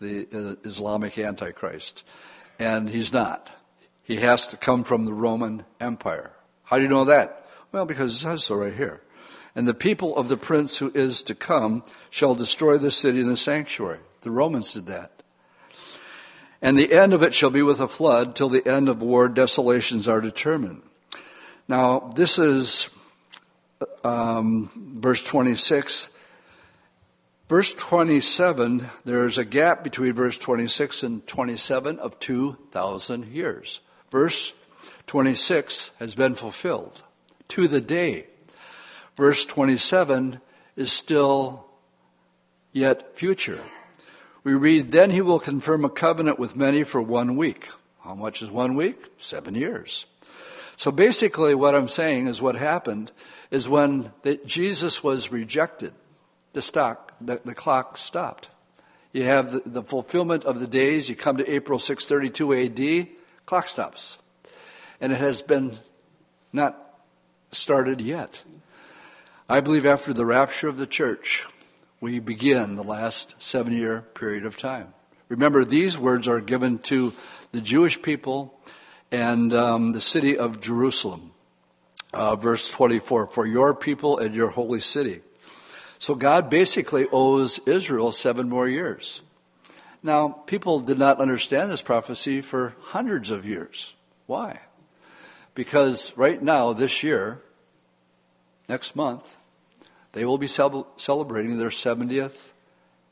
the 0.00 0.26
uh, 0.32 0.68
Islamic 0.68 1.18
Antichrist. 1.18 2.04
And 2.58 2.88
he's 2.88 3.12
not. 3.12 3.50
He 4.02 4.16
has 4.16 4.46
to 4.48 4.56
come 4.56 4.84
from 4.84 5.04
the 5.04 5.12
Roman 5.12 5.64
Empire. 5.80 6.32
How 6.64 6.76
do 6.76 6.82
you 6.82 6.88
know 6.88 7.04
that? 7.04 7.46
Well, 7.72 7.84
because 7.84 8.14
it 8.14 8.18
says 8.18 8.44
so 8.44 8.56
right 8.56 8.74
here. 8.74 9.02
And 9.54 9.68
the 9.68 9.74
people 9.74 10.16
of 10.16 10.28
the 10.28 10.36
prince 10.36 10.78
who 10.78 10.90
is 10.94 11.22
to 11.22 11.34
come 11.34 11.84
shall 12.10 12.34
destroy 12.34 12.78
the 12.78 12.90
city 12.90 13.20
and 13.20 13.30
the 13.30 13.36
sanctuary. 13.36 14.00
The 14.22 14.30
Romans 14.30 14.72
did 14.72 14.86
that. 14.86 15.13
And 16.64 16.78
the 16.78 16.94
end 16.94 17.12
of 17.12 17.22
it 17.22 17.34
shall 17.34 17.50
be 17.50 17.60
with 17.60 17.78
a 17.78 17.86
flood 17.86 18.34
till 18.34 18.48
the 18.48 18.66
end 18.66 18.88
of 18.88 19.02
war 19.02 19.28
desolations 19.28 20.08
are 20.08 20.22
determined. 20.22 20.80
Now, 21.68 22.10
this 22.16 22.38
is 22.38 22.88
um, 24.02 24.70
verse 24.74 25.22
26. 25.22 26.08
Verse 27.50 27.74
27, 27.74 28.88
there's 29.04 29.36
a 29.36 29.44
gap 29.44 29.84
between 29.84 30.14
verse 30.14 30.38
26 30.38 31.02
and 31.02 31.26
27 31.26 31.98
of 31.98 32.18
2,000 32.18 33.26
years. 33.26 33.82
Verse 34.10 34.54
26 35.06 35.90
has 35.98 36.14
been 36.14 36.34
fulfilled 36.34 37.02
to 37.48 37.68
the 37.68 37.82
day. 37.82 38.24
Verse 39.16 39.44
27 39.44 40.40
is 40.76 40.90
still 40.90 41.66
yet 42.72 43.14
future. 43.14 43.60
We 44.44 44.52
read, 44.52 44.92
Then 44.92 45.10
he 45.10 45.22
will 45.22 45.40
confirm 45.40 45.84
a 45.84 45.90
covenant 45.90 46.38
with 46.38 46.54
many 46.54 46.84
for 46.84 47.00
one 47.00 47.36
week. 47.36 47.68
How 48.02 48.14
much 48.14 48.42
is 48.42 48.50
one 48.50 48.76
week? 48.76 48.98
Seven 49.16 49.54
years. 49.54 50.04
So 50.76 50.90
basically, 50.90 51.54
what 51.54 51.74
I'm 51.74 51.88
saying 51.88 52.26
is 52.26 52.42
what 52.42 52.56
happened 52.56 53.10
is 53.50 53.68
when 53.68 54.12
the, 54.22 54.38
Jesus 54.44 55.02
was 55.02 55.32
rejected, 55.32 55.94
the, 56.52 56.60
stock, 56.60 57.14
the, 57.20 57.40
the 57.44 57.54
clock 57.54 57.96
stopped. 57.96 58.50
You 59.12 59.24
have 59.24 59.52
the, 59.52 59.62
the, 59.64 59.82
fulfillment 59.82 60.44
of 60.44 60.60
the 60.60 60.66
days. 60.66 61.08
You 61.08 61.16
come 61.16 61.38
to 61.38 61.50
April 61.50 61.78
632 61.78 62.52
AD, 62.52 63.08
clock 63.46 63.68
stops. 63.68 64.18
And 65.00 65.12
it 65.12 65.20
has 65.20 65.40
been 65.40 65.72
not 66.52 66.76
started 67.52 68.00
yet. 68.00 68.42
I 69.48 69.60
believe 69.60 69.86
after 69.86 70.12
the 70.12 70.26
rapture 70.26 70.68
of 70.68 70.76
the 70.76 70.86
church, 70.86 71.46
we 72.04 72.18
begin 72.18 72.76
the 72.76 72.84
last 72.84 73.34
seven 73.42 73.72
year 73.72 74.02
period 74.12 74.44
of 74.44 74.58
time. 74.58 74.92
Remember, 75.30 75.64
these 75.64 75.98
words 75.98 76.28
are 76.28 76.38
given 76.38 76.78
to 76.80 77.14
the 77.50 77.62
Jewish 77.62 78.02
people 78.02 78.60
and 79.10 79.54
um, 79.54 79.92
the 79.92 80.02
city 80.02 80.36
of 80.36 80.60
Jerusalem. 80.60 81.32
Uh, 82.12 82.36
verse 82.36 82.70
24, 82.70 83.28
for 83.28 83.46
your 83.46 83.74
people 83.74 84.18
and 84.18 84.34
your 84.34 84.50
holy 84.50 84.80
city. 84.80 85.22
So 85.98 86.14
God 86.14 86.50
basically 86.50 87.06
owes 87.10 87.58
Israel 87.60 88.12
seven 88.12 88.50
more 88.50 88.68
years. 88.68 89.22
Now, 90.02 90.28
people 90.28 90.80
did 90.80 90.98
not 90.98 91.20
understand 91.20 91.70
this 91.70 91.80
prophecy 91.80 92.42
for 92.42 92.74
hundreds 92.82 93.30
of 93.30 93.46
years. 93.46 93.96
Why? 94.26 94.60
Because 95.54 96.14
right 96.18 96.42
now, 96.42 96.74
this 96.74 97.02
year, 97.02 97.40
next 98.68 98.94
month, 98.94 99.38
they 100.14 100.24
will 100.24 100.38
be 100.38 100.46
celebrating 100.46 101.58
their 101.58 101.68
70th 101.68 102.50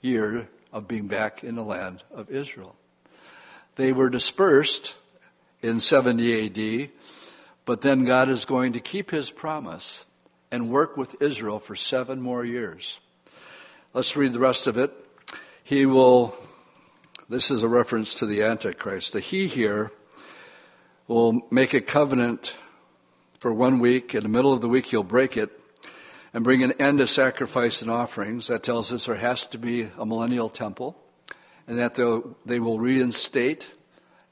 year 0.00 0.48
of 0.72 0.88
being 0.88 1.08
back 1.08 1.44
in 1.44 1.56
the 1.56 1.64
land 1.64 2.02
of 2.14 2.30
Israel. 2.30 2.76
They 3.74 3.92
were 3.92 4.08
dispersed 4.08 4.94
in 5.62 5.80
70 5.80 6.84
AD, 6.84 6.90
but 7.66 7.80
then 7.80 8.04
God 8.04 8.28
is 8.28 8.44
going 8.44 8.72
to 8.74 8.80
keep 8.80 9.10
his 9.10 9.30
promise 9.30 10.04
and 10.52 10.70
work 10.70 10.96
with 10.96 11.20
Israel 11.20 11.58
for 11.58 11.74
seven 11.74 12.20
more 12.20 12.44
years. 12.44 13.00
Let's 13.94 14.16
read 14.16 14.32
the 14.32 14.38
rest 14.38 14.68
of 14.68 14.78
it. 14.78 14.92
He 15.64 15.86
will, 15.86 16.36
this 17.28 17.50
is 17.50 17.64
a 17.64 17.68
reference 17.68 18.18
to 18.20 18.26
the 18.26 18.44
Antichrist. 18.44 19.12
The 19.12 19.20
he 19.20 19.48
here 19.48 19.90
will 21.08 21.46
make 21.50 21.74
a 21.74 21.80
covenant 21.80 22.56
for 23.40 23.52
one 23.52 23.80
week. 23.80 24.14
In 24.14 24.22
the 24.22 24.28
middle 24.28 24.52
of 24.52 24.60
the 24.60 24.68
week, 24.68 24.86
he'll 24.86 25.02
break 25.02 25.36
it 25.36 25.50
and 26.34 26.44
bring 26.44 26.62
an 26.62 26.72
end 26.72 26.98
to 26.98 27.06
sacrifice 27.06 27.82
and 27.82 27.90
offerings. 27.90 28.46
That 28.48 28.62
tells 28.62 28.92
us 28.92 29.06
there 29.06 29.16
has 29.16 29.46
to 29.48 29.58
be 29.58 29.88
a 29.98 30.06
millennial 30.06 30.48
temple 30.48 30.96
and 31.66 31.78
that 31.78 31.94
they 32.44 32.60
will 32.60 32.78
reinstate 32.78 33.70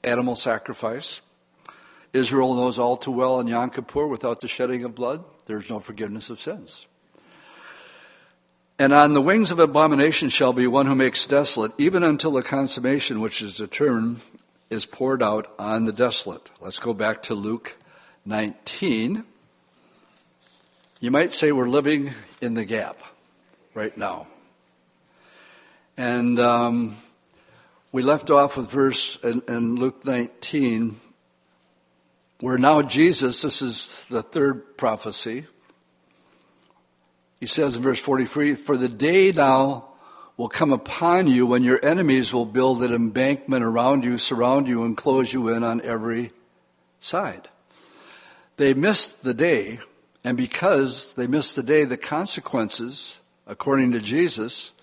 animal 0.02 0.34
sacrifice. 0.34 1.20
Israel 2.12 2.54
knows 2.54 2.78
all 2.78 2.96
too 2.96 3.12
well 3.12 3.38
in 3.38 3.46
Yom 3.46 3.70
Kippur, 3.70 4.06
without 4.06 4.40
the 4.40 4.48
shedding 4.48 4.82
of 4.84 4.94
blood, 4.94 5.22
there's 5.46 5.70
no 5.70 5.78
forgiveness 5.78 6.30
of 6.30 6.40
sins. 6.40 6.88
And 8.78 8.92
on 8.94 9.12
the 9.12 9.20
wings 9.20 9.50
of 9.50 9.58
abomination 9.58 10.30
shall 10.30 10.54
be 10.54 10.66
one 10.66 10.86
who 10.86 10.94
makes 10.94 11.26
desolate, 11.26 11.72
even 11.76 12.02
until 12.02 12.32
the 12.32 12.42
consummation 12.42 13.20
which 13.20 13.42
is 13.42 13.58
determined 13.58 14.22
is 14.70 14.86
poured 14.86 15.22
out 15.22 15.52
on 15.58 15.84
the 15.84 15.92
desolate. 15.92 16.50
Let's 16.60 16.78
go 16.78 16.94
back 16.94 17.22
to 17.24 17.34
Luke 17.34 17.76
19. 18.24 19.24
You 21.02 21.10
might 21.10 21.32
say 21.32 21.50
we're 21.50 21.64
living 21.64 22.10
in 22.42 22.52
the 22.52 22.66
gap 22.66 22.98
right 23.72 23.96
now. 23.96 24.26
And 25.96 26.38
um, 26.38 26.98
we 27.90 28.02
left 28.02 28.28
off 28.28 28.58
with 28.58 28.70
verse 28.70 29.16
in, 29.24 29.40
in 29.48 29.76
Luke 29.76 30.04
19, 30.04 31.00
where 32.40 32.58
now 32.58 32.82
Jesus, 32.82 33.40
this 33.40 33.62
is 33.62 34.04
the 34.10 34.20
third 34.20 34.76
prophecy, 34.76 35.46
he 37.38 37.46
says 37.46 37.76
in 37.76 37.82
verse 37.82 37.98
43 37.98 38.54
For 38.54 38.76
the 38.76 38.88
day 38.88 39.32
now 39.32 39.86
will 40.36 40.50
come 40.50 40.70
upon 40.70 41.28
you 41.28 41.46
when 41.46 41.62
your 41.62 41.82
enemies 41.82 42.34
will 42.34 42.44
build 42.44 42.82
an 42.82 42.92
embankment 42.92 43.64
around 43.64 44.04
you, 44.04 44.18
surround 44.18 44.68
you, 44.68 44.84
and 44.84 44.98
close 44.98 45.32
you 45.32 45.48
in 45.48 45.64
on 45.64 45.80
every 45.80 46.30
side. 46.98 47.48
They 48.58 48.74
missed 48.74 49.22
the 49.22 49.32
day, 49.32 49.80
and 50.24 50.36
because 50.36 51.14
they 51.14 51.26
missed 51.26 51.56
the 51.56 51.62
day, 51.62 51.84
the 51.84 51.96
consequences, 51.96 53.20
according 53.46 53.92
to 53.92 54.00
Jesus, 54.00 54.74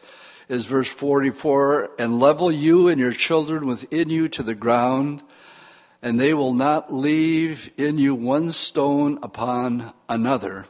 is 0.49 0.65
verse 0.65 0.87
44 0.87 1.91
and 1.99 2.19
level 2.19 2.51
you 2.51 2.87
and 2.87 2.99
your 2.99 3.11
children 3.11 3.67
within 3.67 4.09
you 4.09 4.29
to 4.29 4.43
the 4.43 4.55
ground, 4.55 5.21
and 6.01 6.19
they 6.19 6.33
will 6.33 6.53
not 6.53 6.93
leave 6.93 7.71
in 7.77 7.97
you 7.97 8.15
one 8.15 8.51
stone 8.51 9.19
upon 9.21 9.93
another, 10.09 10.65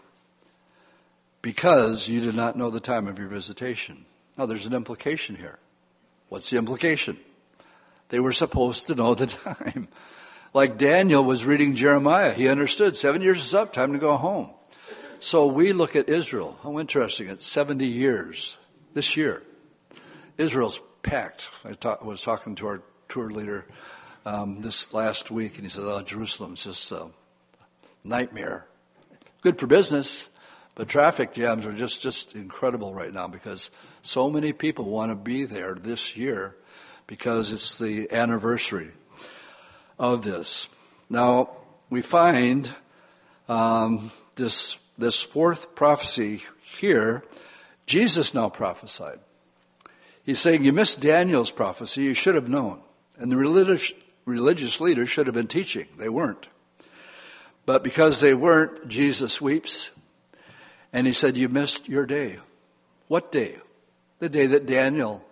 because 1.41 2.09
you 2.09 2.19
did 2.19 2.35
not 2.35 2.57
know 2.57 2.69
the 2.69 2.79
time 2.79 3.07
of 3.07 3.19
your 3.19 3.27
visitation. 3.27 4.05
Now, 4.37 4.45
there's 4.45 4.65
an 4.65 4.73
implication 4.73 5.35
here. 5.35 5.59
What's 6.29 6.49
the 6.49 6.57
implication? 6.57 7.17
They 8.09 8.19
were 8.19 8.31
supposed 8.31 8.87
to 8.87 8.95
know 8.95 9.13
the 9.15 9.27
time. 9.27 9.87
Like 10.53 10.77
Daniel 10.77 11.23
was 11.23 11.45
reading 11.45 11.75
Jeremiah, 11.75 12.33
he 12.33 12.47
understood 12.47 12.95
seven 12.95 13.21
years 13.21 13.43
is 13.43 13.53
up, 13.53 13.73
time 13.73 13.93
to 13.93 13.99
go 13.99 14.17
home. 14.17 14.49
So 15.19 15.47
we 15.47 15.73
look 15.73 15.95
at 15.95 16.09
Israel. 16.09 16.59
How 16.61 16.77
interesting. 16.77 17.27
It's 17.27 17.45
70 17.45 17.85
years 17.85 18.59
this 18.93 19.17
year. 19.17 19.41
Israel's 20.37 20.79
packed. 21.01 21.49
I 21.65 21.75
was 22.03 22.21
talking 22.21 22.53
to 22.55 22.67
our 22.67 22.81
tour 23.09 23.29
leader 23.31 23.65
um, 24.25 24.61
this 24.61 24.93
last 24.93 25.31
week, 25.31 25.55
and 25.55 25.65
he 25.65 25.69
said, 25.69 25.85
"Oh, 25.85 26.01
Jerusalem's 26.03 26.63
just 26.63 26.91
a 26.91 27.07
nightmare. 28.03 28.67
Good 29.41 29.57
for 29.57 29.65
business, 29.65 30.29
but 30.75 30.87
traffic 30.87 31.33
jams 31.33 31.65
are 31.65 31.73
just 31.73 32.01
just 32.01 32.35
incredible 32.35 32.93
right 32.93 33.13
now 33.13 33.27
because 33.27 33.71
so 34.03 34.29
many 34.29 34.53
people 34.53 34.85
want 34.85 35.11
to 35.11 35.15
be 35.15 35.45
there 35.45 35.73
this 35.73 36.15
year 36.15 36.55
because 37.07 37.51
it's 37.51 37.79
the 37.79 38.11
anniversary 38.11 38.91
of 39.97 40.23
this. 40.23 40.69
Now 41.09 41.49
we 41.89 42.03
find 42.03 42.75
um, 43.47 44.11
this 44.35 44.77
this 44.97 45.21
fourth 45.21 45.75
prophecy 45.75 46.43
here. 46.63 47.23
Jesus 47.85 48.33
now 48.33 48.49
prophesied. 48.49 49.19
He's 50.23 50.39
saying, 50.39 50.63
You 50.63 50.73
missed 50.73 51.01
Daniel's 51.01 51.51
prophecy, 51.51 52.03
you 52.03 52.13
should 52.13 52.35
have 52.35 52.49
known. 52.49 52.81
And 53.17 53.31
the 53.31 53.37
religious, 53.37 53.93
religious 54.25 54.81
leaders 54.81 55.09
should 55.09 55.27
have 55.27 55.33
been 55.35 55.47
teaching. 55.47 55.87
They 55.97 56.09
weren't. 56.09 56.47
But 57.65 57.83
because 57.83 58.19
they 58.19 58.33
weren't, 58.33 58.87
Jesus 58.87 59.41
weeps. 59.41 59.91
And 60.93 61.07
he 61.07 61.13
said, 61.13 61.37
You 61.37 61.49
missed 61.49 61.87
your 61.89 62.05
day. 62.05 62.39
What 63.07 63.31
day? 63.31 63.57
The 64.19 64.29
day 64.29 64.47
that 64.47 64.65
Daniel 64.65 65.23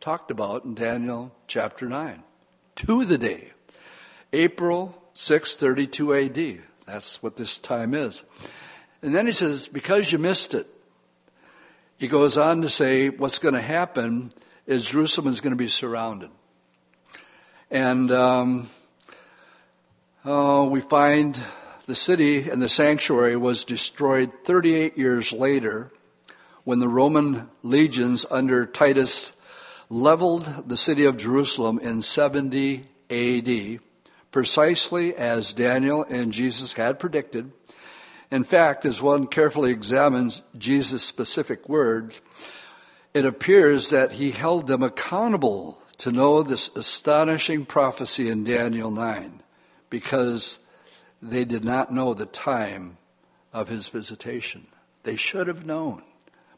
talked 0.00 0.30
about 0.30 0.64
in 0.64 0.74
Daniel 0.74 1.32
chapter 1.46 1.88
9. 1.88 2.22
To 2.76 3.04
the 3.04 3.18
day. 3.18 3.52
April 4.32 5.00
632 5.14 6.14
AD. 6.14 6.62
That's 6.86 7.22
what 7.22 7.36
this 7.36 7.58
time 7.58 7.94
is. 7.94 8.24
And 9.02 9.14
then 9.14 9.26
he 9.26 9.32
says, 9.32 9.68
Because 9.68 10.12
you 10.12 10.18
missed 10.18 10.54
it, 10.54 10.66
he 11.98 12.08
goes 12.08 12.38
on 12.38 12.62
to 12.62 12.68
say 12.68 13.08
what's 13.08 13.38
going 13.38 13.54
to 13.54 13.60
happen 13.60 14.32
is 14.66 14.86
Jerusalem 14.86 15.26
is 15.26 15.40
going 15.40 15.52
to 15.52 15.56
be 15.56 15.68
surrounded. 15.68 16.30
And 17.70 18.12
um, 18.12 18.70
oh, 20.24 20.68
we 20.68 20.80
find 20.80 21.40
the 21.86 21.94
city 21.94 22.48
and 22.48 22.62
the 22.62 22.68
sanctuary 22.68 23.36
was 23.36 23.64
destroyed 23.64 24.32
38 24.44 24.96
years 24.96 25.32
later 25.32 25.90
when 26.64 26.78
the 26.78 26.88
Roman 26.88 27.48
legions 27.62 28.24
under 28.30 28.66
Titus 28.66 29.34
leveled 29.88 30.68
the 30.68 30.76
city 30.76 31.04
of 31.04 31.16
Jerusalem 31.16 31.78
in 31.80 32.02
70 32.02 32.84
AD, 33.10 33.80
precisely 34.30 35.14
as 35.14 35.52
Daniel 35.52 36.04
and 36.08 36.32
Jesus 36.32 36.74
had 36.74 36.98
predicted. 36.98 37.52
In 38.32 38.44
fact, 38.44 38.86
as 38.86 39.02
one 39.02 39.26
carefully 39.26 39.72
examines 39.72 40.42
Jesus' 40.56 41.04
specific 41.04 41.68
words, 41.68 42.18
it 43.12 43.26
appears 43.26 43.90
that 43.90 44.12
he 44.12 44.30
held 44.30 44.66
them 44.66 44.82
accountable 44.82 45.78
to 45.98 46.10
know 46.10 46.42
this 46.42 46.74
astonishing 46.74 47.66
prophecy 47.66 48.30
in 48.30 48.42
Daniel 48.42 48.90
9 48.90 49.42
because 49.90 50.60
they 51.20 51.44
did 51.44 51.62
not 51.62 51.92
know 51.92 52.14
the 52.14 52.24
time 52.24 52.96
of 53.52 53.68
his 53.68 53.90
visitation. 53.90 54.66
They 55.02 55.16
should 55.16 55.46
have 55.46 55.66
known, 55.66 56.02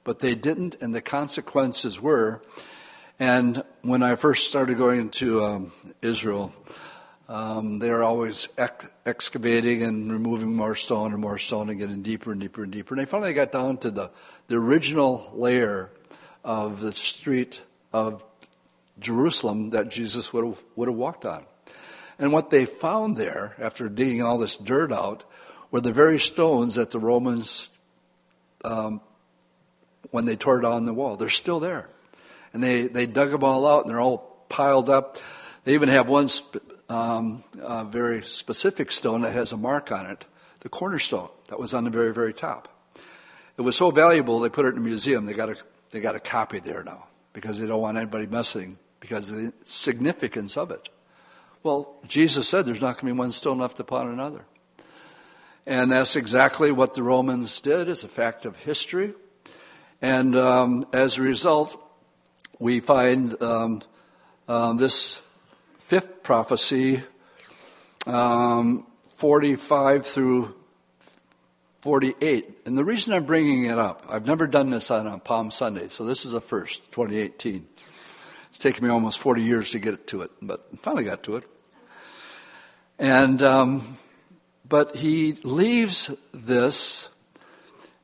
but 0.05 0.21
they 0.21 0.37
didn't, 0.37 0.77
and 0.81 0.95
the 0.95 1.03
consequences 1.03 2.01
were. 2.01 2.41
And 3.19 3.65
when 3.83 4.05
I 4.05 4.15
first 4.15 4.47
started 4.47 4.79
going 4.79 5.11
to 5.11 5.45
um, 5.45 5.73
Israel, 6.03 6.55
um, 7.29 7.81
they 7.81 7.91
are 7.91 8.05
always 8.05 8.49
excavating 9.07 9.83
and 9.83 10.11
removing 10.11 10.55
more 10.55 10.75
stone 10.75 11.13
and 11.13 11.21
more 11.21 11.39
stone 11.39 11.69
and 11.69 11.79
getting 11.79 12.03
deeper 12.03 12.33
and 12.33 12.41
deeper 12.41 12.63
and 12.63 12.73
deeper. 12.73 12.95
And 12.95 13.01
they 13.03 13.09
finally 13.09 13.33
got 13.33 13.53
down 13.53 13.77
to 13.79 13.91
the, 13.91 14.11
the 14.47 14.57
original 14.57 15.31
layer 15.35 15.91
of 16.43 16.81
the 16.81 16.93
street 16.93 17.63
of 17.93 18.25
Jerusalem 18.99 19.71
that 19.71 19.91
Jesus 19.91 20.33
would 20.33 20.45
have, 20.45 20.63
would 20.77 20.89
have 20.89 20.97
walked 20.97 21.25
on. 21.25 21.45
And 22.19 22.33
what 22.33 22.51
they 22.51 22.65
found 22.65 23.17
there, 23.17 23.55
after 23.59 23.89
digging 23.89 24.23
all 24.23 24.39
this 24.39 24.57
dirt 24.57 24.93
out, 24.93 25.25
were 25.71 25.81
the 25.81 25.93
very 25.93 26.19
stones 26.19 26.77
that 26.77 26.91
the 26.91 27.01
Romans, 27.01 27.71
um, 28.65 29.01
when 30.11 30.25
they 30.25 30.37
tore 30.37 30.61
down 30.61 30.87
the 30.87 30.95
wall, 30.95 31.17
they're 31.17 31.29
still 31.29 31.61
there. 31.61 31.89
And 32.53 32.63
they, 32.63 32.87
they 32.87 33.07
dug 33.07 33.31
them 33.31 33.43
all 33.43 33.67
out 33.67 33.81
and 33.81 33.91
they're 33.91 34.01
all 34.01 34.45
piled 34.49 34.89
up. 34.89 35.19
They 35.65 35.75
even 35.75 35.89
have 35.89 36.09
one 36.09 36.29
um, 36.95 37.45
a 37.61 37.85
very 37.85 38.23
specific 38.23 38.93
stone 38.93 39.23
that 39.23 39.33
has 39.33 39.53
a 39.53 39.57
mark 39.57 39.91
on 39.91 40.07
it, 40.07 40.25
the 40.61 40.69
cornerstone 40.69 41.29
that 41.49 41.59
was 41.59 41.75
on 41.75 41.85
the 41.85 41.91
very, 41.91 42.13
very 42.13 42.33
top. 42.33 42.69
It 43.57 43.63
was 43.63 43.77
so 43.77 43.91
valuable 43.91 44.41
they 44.41 44.49
put 44.49 44.65
it 44.65 44.71
in 44.71 44.79
a 44.79 44.81
museum. 44.81 45.27
They 45.27 45.33
got 45.33 45.49
a 45.49 45.57
they 45.91 46.01
got 46.01 46.17
a 46.17 46.21
copy 46.21 46.59
there 46.59 46.83
now 46.83 47.07
because 47.33 47.61
they 47.61 47.67
don't 47.67 47.81
want 47.81 47.97
anybody 47.97 48.27
messing 48.27 48.79
because 48.99 49.31
of 49.31 49.37
the 49.37 49.53
significance 49.63 50.57
of 50.57 50.71
it. 50.71 50.89
Well, 51.63 51.97
Jesus 52.07 52.49
said 52.49 52.67
there's 52.67 52.81
not 52.81 52.95
going 52.95 53.11
to 53.11 53.15
be 53.15 53.19
one 53.19 53.31
stone 53.31 53.59
left 53.59 53.81
upon 53.81 54.09
another. 54.09 54.45
And 55.67 55.93
that's 55.93 56.17
exactly 56.17 56.73
what 56.73 56.95
the 56.95 57.03
Romans 57.03 57.61
did 57.61 57.89
as 57.89 58.05
a 58.05 58.09
fact 58.09 58.45
of 58.45 58.57
history. 58.57 59.15
And 60.03 60.37
um, 60.37 60.87
as 60.93 61.19
a 61.19 61.23
result, 61.23 61.81
we 62.59 62.81
find 62.81 63.41
um, 63.41 63.83
um, 64.49 64.77
this 64.77 65.21
fifth 65.87 66.23
prophecy, 66.23 67.03
um, 68.07 68.87
45 69.17 70.07
through 70.07 70.55
48. 71.81 72.63
And 72.65 72.79
the 72.79 72.85
reason 72.85 73.13
I'm 73.13 73.25
bringing 73.25 73.67
it 73.67 73.79
up, 73.79 74.07
I've 74.09 74.27
never 74.27 74.47
done 74.47 74.71
this 74.71 74.91
on 74.91 75.07
a 75.07 75.19
Palm 75.19 75.51
Sunday, 75.51 75.89
so 75.89 76.07
this 76.07 76.25
is 76.25 76.33
a 76.33 76.41
first, 76.41 76.91
2018. 76.93 77.67
It's 78.49 78.59
taken 78.59 78.83
me 78.83 78.91
almost 78.91 79.19
40 79.19 79.43
years 79.43 79.73
to 79.73 79.79
get 79.79 80.07
to 80.07 80.23
it, 80.23 80.31
but 80.41 80.67
finally 80.81 81.05
got 81.05 81.23
to 81.25 81.37
it. 81.37 81.45
And, 82.99 83.43
um, 83.43 83.99
but 84.67 84.97
he 84.97 85.35
leaves 85.43 86.11
this 86.33 87.11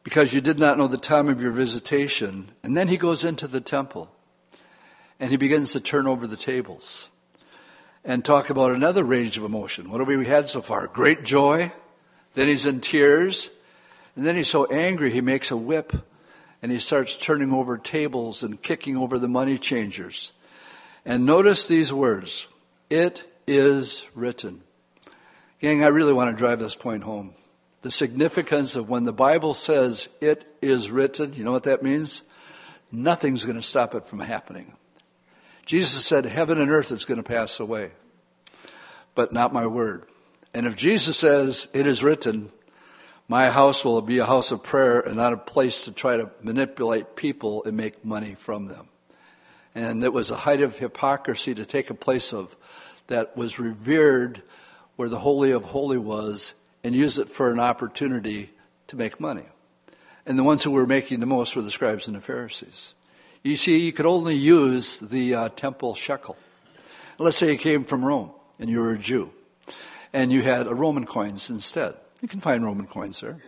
because 0.04 0.34
you 0.34 0.42
did 0.42 0.58
not 0.58 0.76
know 0.76 0.86
the 0.86 0.98
time 0.98 1.30
of 1.30 1.40
your 1.40 1.52
visitation. 1.52 2.50
And 2.62 2.76
then 2.76 2.88
he 2.88 2.98
goes 2.98 3.24
into 3.24 3.48
the 3.48 3.62
temple 3.62 4.14
and 5.18 5.30
he 5.30 5.38
begins 5.38 5.72
to 5.72 5.80
turn 5.80 6.06
over 6.06 6.26
the 6.26 6.36
tables 6.36 7.08
and 8.04 8.24
talk 8.24 8.50
about 8.50 8.72
another 8.72 9.04
range 9.04 9.36
of 9.36 9.44
emotion. 9.44 9.90
What 9.90 10.00
have 10.00 10.08
we 10.08 10.26
had 10.26 10.48
so 10.48 10.60
far? 10.62 10.86
Great 10.86 11.24
joy. 11.24 11.72
Then 12.34 12.48
he's 12.48 12.66
in 12.66 12.80
tears. 12.80 13.50
And 14.16 14.26
then 14.26 14.36
he's 14.36 14.48
so 14.48 14.66
angry 14.66 15.10
he 15.10 15.20
makes 15.20 15.50
a 15.50 15.56
whip 15.56 15.92
and 16.62 16.70
he 16.70 16.78
starts 16.78 17.16
turning 17.16 17.52
over 17.52 17.78
tables 17.78 18.42
and 18.42 18.60
kicking 18.60 18.96
over 18.96 19.18
the 19.18 19.28
money 19.28 19.58
changers. 19.58 20.32
And 21.04 21.24
notice 21.24 21.66
these 21.66 21.92
words 21.92 22.48
It 22.88 23.26
is 23.46 24.06
written. 24.14 24.62
Gang, 25.60 25.84
I 25.84 25.88
really 25.88 26.12
want 26.12 26.30
to 26.30 26.36
drive 26.36 26.58
this 26.58 26.74
point 26.74 27.02
home. 27.02 27.34
The 27.82 27.90
significance 27.90 28.76
of 28.76 28.88
when 28.88 29.04
the 29.04 29.12
Bible 29.12 29.54
says 29.54 30.08
it 30.20 30.44
is 30.60 30.90
written, 30.90 31.32
you 31.32 31.44
know 31.44 31.52
what 31.52 31.62
that 31.62 31.82
means? 31.82 32.24
Nothing's 32.92 33.44
going 33.44 33.56
to 33.56 33.62
stop 33.62 33.94
it 33.94 34.06
from 34.06 34.20
happening. 34.20 34.74
Jesus 35.70 36.04
said, 36.04 36.24
Heaven 36.24 36.60
and 36.60 36.68
earth 36.68 36.90
is 36.90 37.04
going 37.04 37.22
to 37.22 37.22
pass 37.22 37.60
away, 37.60 37.92
but 39.14 39.32
not 39.32 39.52
my 39.52 39.68
word. 39.68 40.04
And 40.52 40.66
if 40.66 40.74
Jesus 40.74 41.16
says, 41.16 41.68
It 41.72 41.86
is 41.86 42.02
written, 42.02 42.50
my 43.28 43.50
house 43.50 43.84
will 43.84 44.02
be 44.02 44.18
a 44.18 44.26
house 44.26 44.50
of 44.50 44.64
prayer 44.64 44.98
and 44.98 45.14
not 45.14 45.32
a 45.32 45.36
place 45.36 45.84
to 45.84 45.92
try 45.92 46.16
to 46.16 46.28
manipulate 46.42 47.14
people 47.14 47.62
and 47.62 47.76
make 47.76 48.04
money 48.04 48.34
from 48.34 48.66
them. 48.66 48.88
And 49.72 50.02
it 50.02 50.12
was 50.12 50.32
a 50.32 50.38
height 50.38 50.60
of 50.60 50.76
hypocrisy 50.76 51.54
to 51.54 51.64
take 51.64 51.88
a 51.88 51.94
place 51.94 52.32
of 52.32 52.56
that 53.06 53.36
was 53.36 53.60
revered 53.60 54.42
where 54.96 55.08
the 55.08 55.20
Holy 55.20 55.52
of 55.52 55.66
Holy 55.66 55.98
was 55.98 56.54
and 56.82 56.96
use 56.96 57.16
it 57.16 57.28
for 57.28 57.52
an 57.52 57.60
opportunity 57.60 58.50
to 58.88 58.96
make 58.96 59.20
money. 59.20 59.46
And 60.26 60.36
the 60.36 60.42
ones 60.42 60.64
who 60.64 60.72
were 60.72 60.84
making 60.84 61.20
the 61.20 61.26
most 61.26 61.54
were 61.54 61.62
the 61.62 61.70
scribes 61.70 62.08
and 62.08 62.16
the 62.16 62.20
Pharisees. 62.20 62.94
You 63.42 63.56
see, 63.56 63.78
you 63.78 63.92
could 63.92 64.04
only 64.04 64.34
use 64.34 64.98
the 64.98 65.34
uh, 65.34 65.48
temple 65.50 65.94
shekel. 65.94 66.36
Let's 67.16 67.38
say 67.38 67.52
you 67.52 67.58
came 67.58 67.84
from 67.84 68.04
Rome 68.04 68.32
and 68.58 68.68
you 68.68 68.80
were 68.80 68.92
a 68.92 68.98
Jew, 68.98 69.30
and 70.12 70.30
you 70.30 70.42
had 70.42 70.66
a 70.66 70.74
Roman 70.74 71.06
coins 71.06 71.48
instead. 71.48 71.94
You 72.20 72.28
can 72.28 72.40
find 72.40 72.62
Roman 72.62 72.86
coins 72.86 73.20
there. 73.20 73.38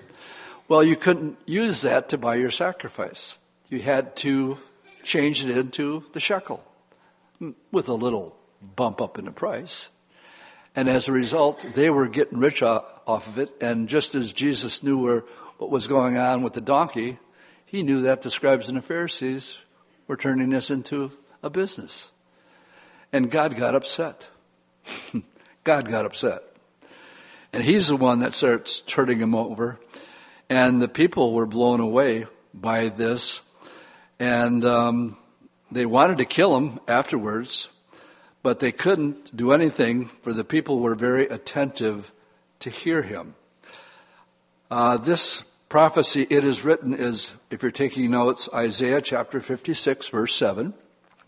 Well, 0.67 0.83
you 0.83 0.97
couldn't 0.97 1.37
use 1.45 1.83
that 1.83 2.09
to 2.11 2.19
buy 2.19 2.37
your 2.37 2.51
sacrifice. 2.51 3.37
You 3.69 3.81
had 3.81 4.17
to 4.17 4.57
change 5.03 5.45
it 5.45 5.59
into 5.59 6.05
the 6.15 6.21
shekel 6.21 6.65
with 7.71 7.89
a 7.91 7.95
little 7.95 8.35
bump 8.77 9.03
up 9.03 9.19
in 9.19 9.27
the 9.27 9.33
price. 9.33 9.91
And 10.75 10.89
as 10.89 11.09
a 11.09 11.13
result, 11.13 11.67
they 11.75 11.91
were 11.91 12.09
getting 12.09 12.39
rich 12.39 12.63
off 12.63 12.87
of 13.07 13.39
it. 13.39 13.51
And 13.61 13.91
just 13.91 14.15
as 14.15 14.33
Jesus 14.33 14.83
knew 14.83 14.97
where, 14.97 15.25
what 15.59 15.71
was 15.71 15.87
going 15.87 16.17
on 16.17 16.43
with 16.43 16.55
the 16.55 16.63
donkey, 16.63 17.19
he 17.67 17.83
knew 17.83 18.03
that 18.03 18.23
the 18.23 18.31
scribes 18.31 18.69
and 18.69 18.79
the 18.79 18.83
Pharisees 18.83 19.59
we're 20.13 20.17
turning 20.17 20.51
this 20.51 20.71
into 20.71 21.11
a 21.43 21.49
business. 21.49 22.13
And 23.15 23.31
God 23.31 23.57
got 23.57 23.75
upset. 23.75 24.29
God 25.65 25.89
got 25.89 26.05
upset. 26.05 26.43
And 27.51 27.63
he's 27.63 27.89
the 27.89 27.97
one 27.97 28.21
that 28.21 28.35
starts 28.35 28.83
turning 28.83 29.21
him 29.21 29.35
over. 29.35 29.81
And 30.51 30.83
the 30.83 30.89
people 30.89 31.33
were 31.33 31.47
blown 31.47 31.81
away 31.81 32.27
by 32.53 32.91
this. 32.91 33.41
And 34.19 34.67
um, 34.67 35.17
they 35.71 35.87
wanted 35.87 36.19
to 36.19 36.27
kill 36.27 36.59
him 36.59 36.79
afterwards, 36.87 37.71
but 38.43 38.61
they 38.61 38.71
couldn't 38.71 39.35
do 39.35 39.53
anything, 39.53 40.05
for 40.05 40.35
the 40.35 40.45
people 40.45 40.81
were 40.81 40.95
very 40.95 41.27
attentive 41.27 42.13
to 42.61 42.69
hear 42.69 43.01
him. 43.01 43.35
Uh, 44.71 44.99
this 44.99 45.43
prophecy, 45.73 46.27
it 46.29 46.45
is 46.45 46.67
written, 46.67 46.93
is, 46.93 47.35
if 47.51 47.63
you're 47.63 47.73
taking 47.73 48.11
notes, 48.11 48.47
Isaiah 48.53 49.01
chapter 49.01 49.41
56, 49.41 50.07
verse 50.09 50.35
7, 50.35 50.75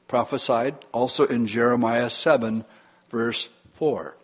prophesied, 0.06 0.74
also 0.92 1.24
in 1.24 1.46
Jeremiah 1.46 2.10
7, 2.10 2.66
verse 3.08 3.48
4. 3.70 4.14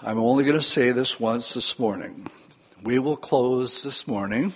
I'm 0.00 0.18
only 0.18 0.44
going 0.44 0.56
to 0.56 0.64
say 0.64 0.90
this 0.90 1.20
once 1.20 1.52
this 1.52 1.78
morning. 1.78 2.28
We 2.82 2.98
will 2.98 3.18
close 3.18 3.82
this 3.82 4.08
morning. 4.08 4.54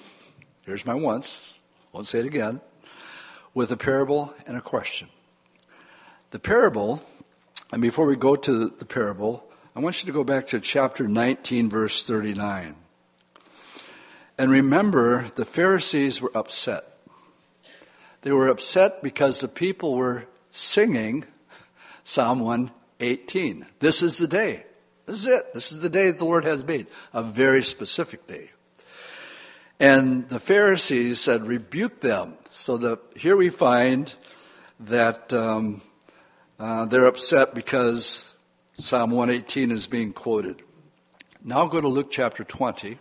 Here's 0.63 0.87
my 0.87 0.95
once. 0.95 1.45
Won't 1.93 2.07
say 2.07 2.21
it 2.21 2.25
again. 2.25 2.63
With 3.53 3.71
a 3.71 3.77
parable 3.77 4.33
and 4.47 4.57
a 4.57 4.63
question. 4.63 5.11
The 6.31 6.39
parable, 6.39 7.03
and 7.71 7.83
before 7.83 8.07
we 8.07 8.17
go 8.17 8.35
to 8.35 8.71
the 8.71 8.87
parable, 8.87 9.48
I 9.79 9.81
want 9.81 10.03
you 10.03 10.09
to 10.09 10.13
go 10.13 10.25
back 10.25 10.49
to 10.49 10.59
chapter 10.59 11.07
19, 11.07 11.71
verse 11.71 12.05
39. 12.05 12.75
And 14.37 14.51
remember, 14.51 15.29
the 15.37 15.45
Pharisees 15.45 16.21
were 16.21 16.37
upset. 16.37 16.99
They 18.23 18.33
were 18.33 18.49
upset 18.49 19.05
because 19.05 19.41
the 19.41 19.47
people 19.47 19.95
were 19.95 20.27
singing 20.51 21.27
Psalm 22.03 22.41
118. 22.41 23.67
This 23.79 24.03
is 24.03 24.19
the 24.19 24.27
day. 24.27 24.65
This 25.07 25.21
is 25.21 25.27
it. 25.29 25.55
This 25.55 25.71
is 25.71 25.79
the 25.79 25.89
day 25.89 26.09
that 26.09 26.19
the 26.19 26.25
Lord 26.25 26.45
has 26.45 26.65
made, 26.65 26.89
a 27.15 27.23
very 27.23 27.63
specific 27.63 28.27
day. 28.27 28.51
And 29.79 30.29
the 30.29 30.41
Pharisees 30.41 31.21
said, 31.21 31.47
rebuke 31.47 32.01
them. 32.01 32.35
So 32.51 32.79
the, 32.79 32.99
here 33.15 33.37
we 33.37 33.49
find 33.49 34.13
that 34.81 35.33
um, 35.33 35.83
uh, 36.59 36.87
they're 36.87 37.07
upset 37.07 37.55
because 37.55 38.33
Psalm 38.79 39.11
118 39.11 39.73
is 39.73 39.89
being 39.89 40.13
quoted. 40.13 40.63
Now 41.43 41.67
go 41.67 41.81
to 41.81 41.89
Luke 41.89 42.13
chapter 42.13 42.45
20. 42.45 42.99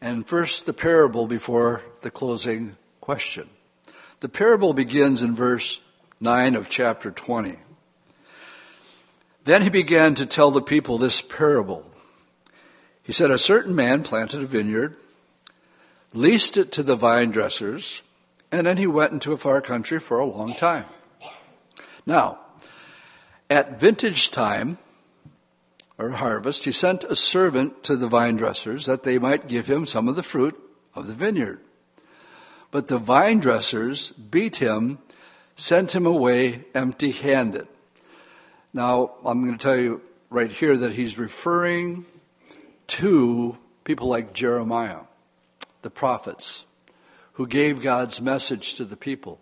And 0.00 0.26
first, 0.26 0.66
the 0.66 0.72
parable 0.72 1.28
before 1.28 1.82
the 2.02 2.10
closing 2.10 2.76
question. 3.00 3.48
The 4.18 4.28
parable 4.28 4.74
begins 4.74 5.22
in 5.22 5.36
verse 5.36 5.80
9 6.20 6.56
of 6.56 6.68
chapter 6.68 7.12
20. 7.12 7.58
Then 9.44 9.62
he 9.62 9.70
began 9.70 10.16
to 10.16 10.26
tell 10.26 10.50
the 10.50 10.60
people 10.60 10.98
this 10.98 11.22
parable. 11.22 11.88
He 13.04 13.12
said, 13.12 13.30
A 13.30 13.38
certain 13.38 13.74
man 13.74 14.02
planted 14.02 14.42
a 14.42 14.46
vineyard, 14.46 14.96
leased 16.12 16.56
it 16.56 16.72
to 16.72 16.82
the 16.82 16.96
vine 16.96 17.30
dressers, 17.30 18.02
and 18.50 18.66
then 18.66 18.78
he 18.78 18.88
went 18.88 19.12
into 19.12 19.32
a 19.32 19.36
far 19.36 19.60
country 19.60 20.00
for 20.00 20.18
a 20.18 20.26
long 20.26 20.54
time. 20.54 20.86
Now, 22.04 22.40
at 23.48 23.78
vintage 23.80 24.30
time, 24.30 24.78
or 25.98 26.10
harvest, 26.10 26.64
he 26.64 26.72
sent 26.72 27.04
a 27.04 27.14
servant 27.14 27.82
to 27.84 27.96
the 27.96 28.08
vine 28.08 28.36
dressers 28.36 28.86
that 28.86 29.02
they 29.02 29.18
might 29.18 29.48
give 29.48 29.66
him 29.66 29.86
some 29.86 30.08
of 30.08 30.16
the 30.16 30.22
fruit 30.22 30.58
of 30.94 31.06
the 31.06 31.14
vineyard. 31.14 31.60
But 32.70 32.88
the 32.88 32.98
vine 32.98 33.40
dressers 33.40 34.10
beat 34.10 34.56
him, 34.56 34.98
sent 35.54 35.94
him 35.94 36.04
away 36.04 36.64
empty 36.74 37.12
handed. 37.12 37.68
Now, 38.74 39.12
I'm 39.24 39.42
going 39.44 39.56
to 39.56 39.62
tell 39.62 39.76
you 39.76 40.02
right 40.28 40.50
here 40.50 40.76
that 40.76 40.92
he's 40.92 41.18
referring 41.18 42.04
to 42.88 43.56
people 43.84 44.08
like 44.08 44.34
Jeremiah, 44.34 45.02
the 45.82 45.90
prophets, 45.90 46.66
who 47.34 47.46
gave 47.46 47.80
God's 47.80 48.20
message 48.20 48.74
to 48.74 48.84
the 48.84 48.96
people. 48.96 49.40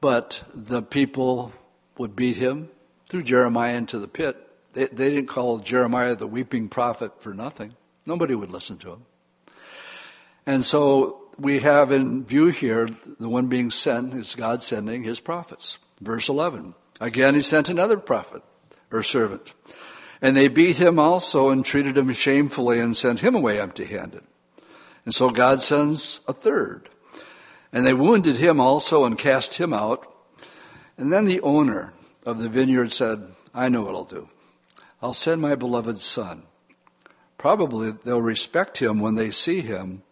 But 0.00 0.42
the 0.52 0.82
people 0.82 1.52
would 1.96 2.16
beat 2.16 2.36
him, 2.36 2.70
threw 3.08 3.22
Jeremiah 3.22 3.76
into 3.76 3.98
the 3.98 4.08
pit. 4.08 4.36
They, 4.72 4.86
they 4.86 5.10
didn't 5.10 5.28
call 5.28 5.58
Jeremiah 5.58 6.14
the 6.16 6.26
weeping 6.26 6.68
prophet 6.68 7.22
for 7.22 7.32
nothing. 7.32 7.74
Nobody 8.06 8.34
would 8.34 8.50
listen 8.50 8.78
to 8.78 8.92
him. 8.92 9.06
And 10.46 10.64
so 10.64 11.22
we 11.38 11.60
have 11.60 11.90
in 11.90 12.24
view 12.24 12.46
here 12.46 12.88
the 13.18 13.28
one 13.28 13.48
being 13.48 13.70
sent 13.70 14.14
is 14.14 14.34
God 14.34 14.62
sending 14.62 15.04
his 15.04 15.20
prophets. 15.20 15.78
Verse 16.00 16.28
11. 16.28 16.74
Again, 17.00 17.34
he 17.34 17.40
sent 17.40 17.68
another 17.68 17.96
prophet 17.96 18.42
or 18.90 19.02
servant. 19.02 19.52
And 20.20 20.36
they 20.36 20.48
beat 20.48 20.76
him 20.76 20.98
also 20.98 21.50
and 21.50 21.64
treated 21.64 21.98
him 21.98 22.12
shamefully 22.12 22.78
and 22.78 22.96
sent 22.96 23.20
him 23.20 23.34
away 23.34 23.60
empty 23.60 23.84
handed. 23.84 24.22
And 25.04 25.14
so 25.14 25.30
God 25.30 25.60
sends 25.60 26.20
a 26.26 26.32
third. 26.32 26.88
And 27.72 27.86
they 27.86 27.94
wounded 27.94 28.36
him 28.36 28.60
also 28.60 29.04
and 29.04 29.18
cast 29.18 29.58
him 29.58 29.72
out. 29.72 30.10
And 30.96 31.12
then 31.12 31.24
the 31.24 31.40
owner 31.40 31.92
of 32.24 32.38
the 32.38 32.48
vineyard 32.48 32.92
said, 32.92 33.34
I 33.54 33.68
know 33.68 33.82
what 33.82 33.94
I'll 33.94 34.04
do. 34.04 34.28
I'll 35.02 35.12
send 35.12 35.40
my 35.40 35.54
beloved 35.54 35.98
son. 35.98 36.44
Probably 37.38 37.92
they'll 37.92 38.22
respect 38.22 38.80
him 38.80 39.00
when 39.00 39.16
they 39.16 39.30
see 39.30 39.60
him 39.60 40.02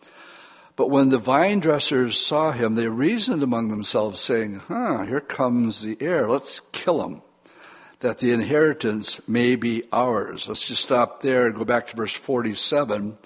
but 0.75 0.89
when 0.89 1.11
the 1.11 1.19
vine 1.19 1.61
dressers 1.61 2.19
saw 2.19 2.53
him, 2.53 2.75
they 2.75 2.89
reasoned 2.89 3.43
among 3.43 3.69
themselves, 3.69 4.21
saying, 4.21 4.63
Huh, 4.69 5.05
here 5.05 5.21
comes 5.21 5.83
the 5.83 5.99
heir. 6.01 6.29
Let's 6.29 6.61
kill 6.73 7.05
him, 7.05 7.23
that 8.01 8.19
the 8.19 8.33
inheritance 8.33 9.21
may 9.29 9.55
be 9.55 9.85
ours. 9.93 10.49
Let's 10.49 10.67
just 10.67 10.83
stop 10.83 11.21
there 11.21 11.47
and 11.47 11.55
go 11.55 11.65
back 11.65 11.89
to 11.89 11.97
verse 11.97 12.17
47. 12.17 13.19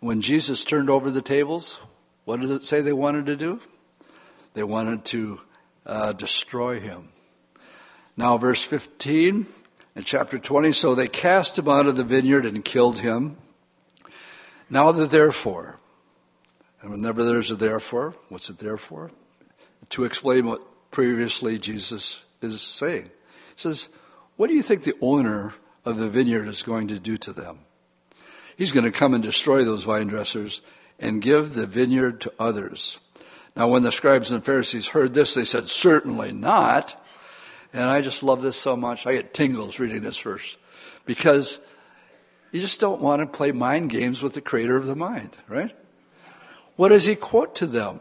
When 0.00 0.22
Jesus 0.22 0.64
turned 0.64 0.88
over 0.88 1.10
the 1.10 1.20
tables, 1.20 1.80
what 2.24 2.40
did 2.40 2.50
it 2.50 2.64
say 2.64 2.80
they 2.80 2.94
wanted 2.94 3.26
to 3.26 3.36
do? 3.36 3.60
They 4.54 4.62
wanted 4.62 5.04
to 5.06 5.40
uh, 5.84 6.12
destroy 6.12 6.80
him. 6.80 7.10
Now, 8.16 8.36
verse 8.38 8.62
15 8.62 9.46
in 9.96 10.04
chapter 10.04 10.38
20 10.38 10.72
so 10.72 10.94
they 10.94 11.08
cast 11.08 11.58
him 11.58 11.68
out 11.68 11.86
of 11.86 11.96
the 11.96 12.04
vineyard 12.04 12.46
and 12.46 12.64
killed 12.64 13.00
him. 13.00 13.36
Now, 14.68 14.92
the 14.92 15.06
therefore, 15.06 15.80
and 16.80 16.90
whenever 16.90 17.24
there's 17.24 17.50
a 17.50 17.56
therefore, 17.56 18.14
what's 18.28 18.48
it 18.50 18.58
there 18.58 18.76
for? 18.76 19.10
To 19.90 20.04
explain 20.04 20.46
what 20.46 20.90
previously 20.90 21.58
Jesus 21.58 22.24
is 22.40 22.60
saying. 22.62 23.04
He 23.04 23.56
says, 23.56 23.88
What 24.36 24.48
do 24.48 24.54
you 24.54 24.62
think 24.62 24.84
the 24.84 24.96
owner 25.00 25.54
of 25.84 25.98
the 25.98 26.08
vineyard 26.08 26.46
is 26.46 26.62
going 26.62 26.88
to 26.88 26.98
do 26.98 27.16
to 27.18 27.32
them? 27.32 27.60
He's 28.56 28.72
going 28.72 28.84
to 28.84 28.90
come 28.90 29.14
and 29.14 29.22
destroy 29.22 29.64
those 29.64 29.84
vine 29.84 30.06
dressers 30.08 30.60
and 30.98 31.22
give 31.22 31.54
the 31.54 31.66
vineyard 31.66 32.20
to 32.20 32.32
others. 32.38 32.98
Now, 33.56 33.68
when 33.68 33.82
the 33.82 33.90
scribes 33.90 34.30
and 34.30 34.44
Pharisees 34.44 34.88
heard 34.88 35.14
this, 35.14 35.34
they 35.34 35.44
said, 35.44 35.68
Certainly 35.68 36.32
not. 36.32 36.99
And 37.72 37.84
I 37.84 38.00
just 38.00 38.22
love 38.22 38.42
this 38.42 38.56
so 38.56 38.76
much. 38.76 39.06
I 39.06 39.14
get 39.14 39.32
tingles 39.32 39.78
reading 39.78 40.02
this 40.02 40.18
verse 40.18 40.56
because 41.06 41.60
you 42.52 42.60
just 42.60 42.80
don't 42.80 43.00
want 43.00 43.20
to 43.20 43.26
play 43.26 43.52
mind 43.52 43.90
games 43.90 44.22
with 44.22 44.34
the 44.34 44.40
creator 44.40 44.76
of 44.76 44.86
the 44.86 44.96
mind, 44.96 45.36
right? 45.48 45.74
What 46.76 46.88
does 46.88 47.04
he 47.04 47.14
quote 47.14 47.54
to 47.56 47.66
them? 47.66 48.00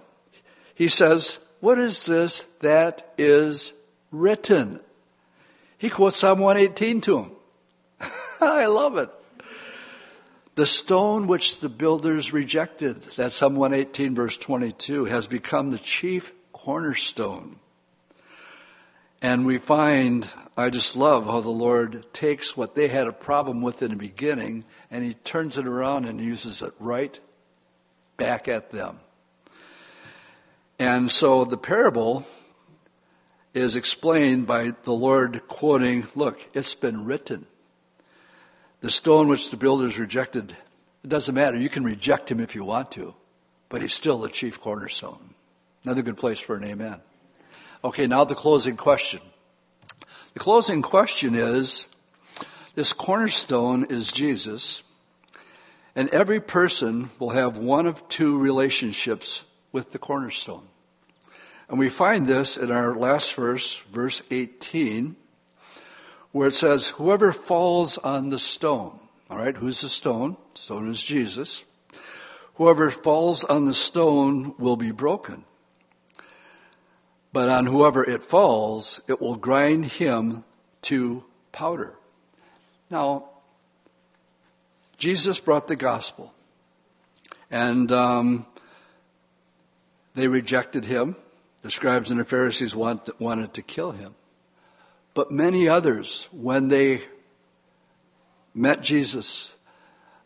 He 0.74 0.88
says, 0.88 1.40
What 1.60 1.78
is 1.78 2.06
this 2.06 2.42
that 2.62 3.14
is 3.18 3.74
written? 4.12 4.80
He 5.78 5.90
quotes 5.90 6.18
Psalm 6.18 6.40
118 6.40 7.02
to 7.02 7.20
him. 7.20 7.32
I 8.42 8.66
love 8.66 8.98
it. 8.98 9.10
The 10.56 10.66
stone 10.66 11.28
which 11.28 11.60
the 11.60 11.70
builders 11.70 12.34
rejected, 12.34 13.02
that's 13.02 13.36
Psalm 13.36 13.56
118, 13.56 14.16
verse 14.16 14.38
22, 14.38 15.06
has 15.06 15.28
become 15.28 15.70
the 15.70 15.78
chief 15.78 16.34
cornerstone. 16.52 17.59
And 19.22 19.46
we 19.46 19.58
find, 19.58 20.32
I 20.56 20.70
just 20.70 20.96
love 20.96 21.26
how 21.26 21.42
the 21.42 21.50
Lord 21.50 22.06
takes 22.14 22.56
what 22.56 22.76
they 22.76 22.88
had 22.88 23.08
a 23.08 23.12
problem 23.12 23.62
with 23.62 23.82
in 23.82 23.92
the 23.92 23.98
beginning 23.98 24.64
and 24.90 25.04
he 25.04 25.14
turns 25.14 25.58
it 25.58 25.68
around 25.68 26.06
and 26.06 26.22
uses 26.22 26.62
it 26.62 26.74
right 26.80 27.20
back 28.16 28.48
at 28.48 28.72
them. 28.72 29.00
And 30.78 31.12
so 31.12 31.44
the 31.44 31.58
parable 31.58 32.26
is 33.54 33.76
explained 33.76 34.48
by 34.48 34.72
the 34.84 34.94
Lord 34.94 35.48
quoting, 35.50 36.08
Look, 36.16 36.40
it's 36.54 36.76
been 36.76 37.04
written. 37.06 37.46
The 38.80 38.90
stone 38.90 39.28
which 39.28 39.52
the 39.52 39.58
builders 39.58 40.00
rejected, 40.00 40.56
it 41.04 41.10
doesn't 41.10 41.36
matter. 41.36 41.58
You 41.58 41.68
can 41.68 41.84
reject 41.84 42.32
him 42.32 42.40
if 42.40 42.56
you 42.56 42.64
want 42.64 42.92
to, 42.94 43.14
but 43.68 43.82
he's 43.82 43.94
still 43.94 44.20
the 44.20 44.30
chief 44.30 44.62
cornerstone. 44.62 45.34
Another 45.84 46.02
good 46.02 46.18
place 46.18 46.40
for 46.40 46.56
an 46.56 46.64
amen. 46.64 47.02
Okay, 47.82 48.08
now 48.08 48.26
the 48.26 48.36
closing 48.36 48.76
question. 48.76 49.22
The 50.34 50.40
closing 50.40 50.82
question 50.82 51.34
is 51.34 51.88
this 52.76 52.92
cornerstone 52.92 53.86
is 53.90 54.12
Jesus. 54.12 54.84
And 55.96 56.10
every 56.10 56.42
person 56.42 57.10
will 57.20 57.32
have 57.32 57.58
one 57.58 57.86
of 57.86 58.08
two 58.10 58.38
relationships 58.38 59.46
with 59.72 59.92
the 59.92 59.98
cornerstone. 59.98 60.68
And 61.70 61.80
we 61.80 61.88
find 61.88 62.28
this 62.28 62.58
in 62.58 62.70
our 62.70 62.96
last 62.96 63.34
verse, 63.34 63.80
verse 63.92 64.24
18, 64.30 65.16
where 66.32 66.48
it 66.48 66.54
says, 66.54 66.90
Whoever 66.90 67.32
falls 67.32 67.98
on 67.98 68.30
the 68.30 68.40
stone, 68.40 69.00
all 69.30 69.38
right, 69.38 69.56
who's 69.56 69.82
the 69.82 69.90
stone? 69.90 70.36
Stone 70.54 70.90
is 70.90 71.02
Jesus. 71.02 71.64
Whoever 72.56 72.90
falls 72.90 73.46
on 73.46 73.66
the 73.66 73.74
stone 73.74 74.54
will 74.58 74.76
be 74.76 74.92
broken. 74.92 75.46
But 77.32 77.50
on 77.50 77.68
whoever 77.68 78.04
it 78.04 78.24
falls, 78.24 79.02
it 79.08 79.22
will 79.22 79.36
grind 79.36 79.86
him 79.86 80.44
to 80.84 81.24
powder. 81.52 81.96
Now, 82.90 83.30
Jesus 84.98 85.40
brought 85.40 85.68
the 85.68 85.76
gospel, 85.76 86.34
and 87.52 87.92
um, 87.92 88.46
they 90.16 90.28
rejected 90.28 90.86
him. 90.86 91.16
The 91.62 91.70
scribes 91.70 92.10
and 92.10 92.20
the 92.20 92.26
Pharisees 92.26 92.76
want, 92.76 93.10
wanted 93.20 93.54
to 93.54 93.62
kill 93.62 93.92
him. 93.92 94.16
But 95.14 95.32
many 95.32 95.68
others, 95.68 96.28
when 96.32 96.70
they 96.70 97.02
met 98.54 98.82
Jesus, 98.82 99.56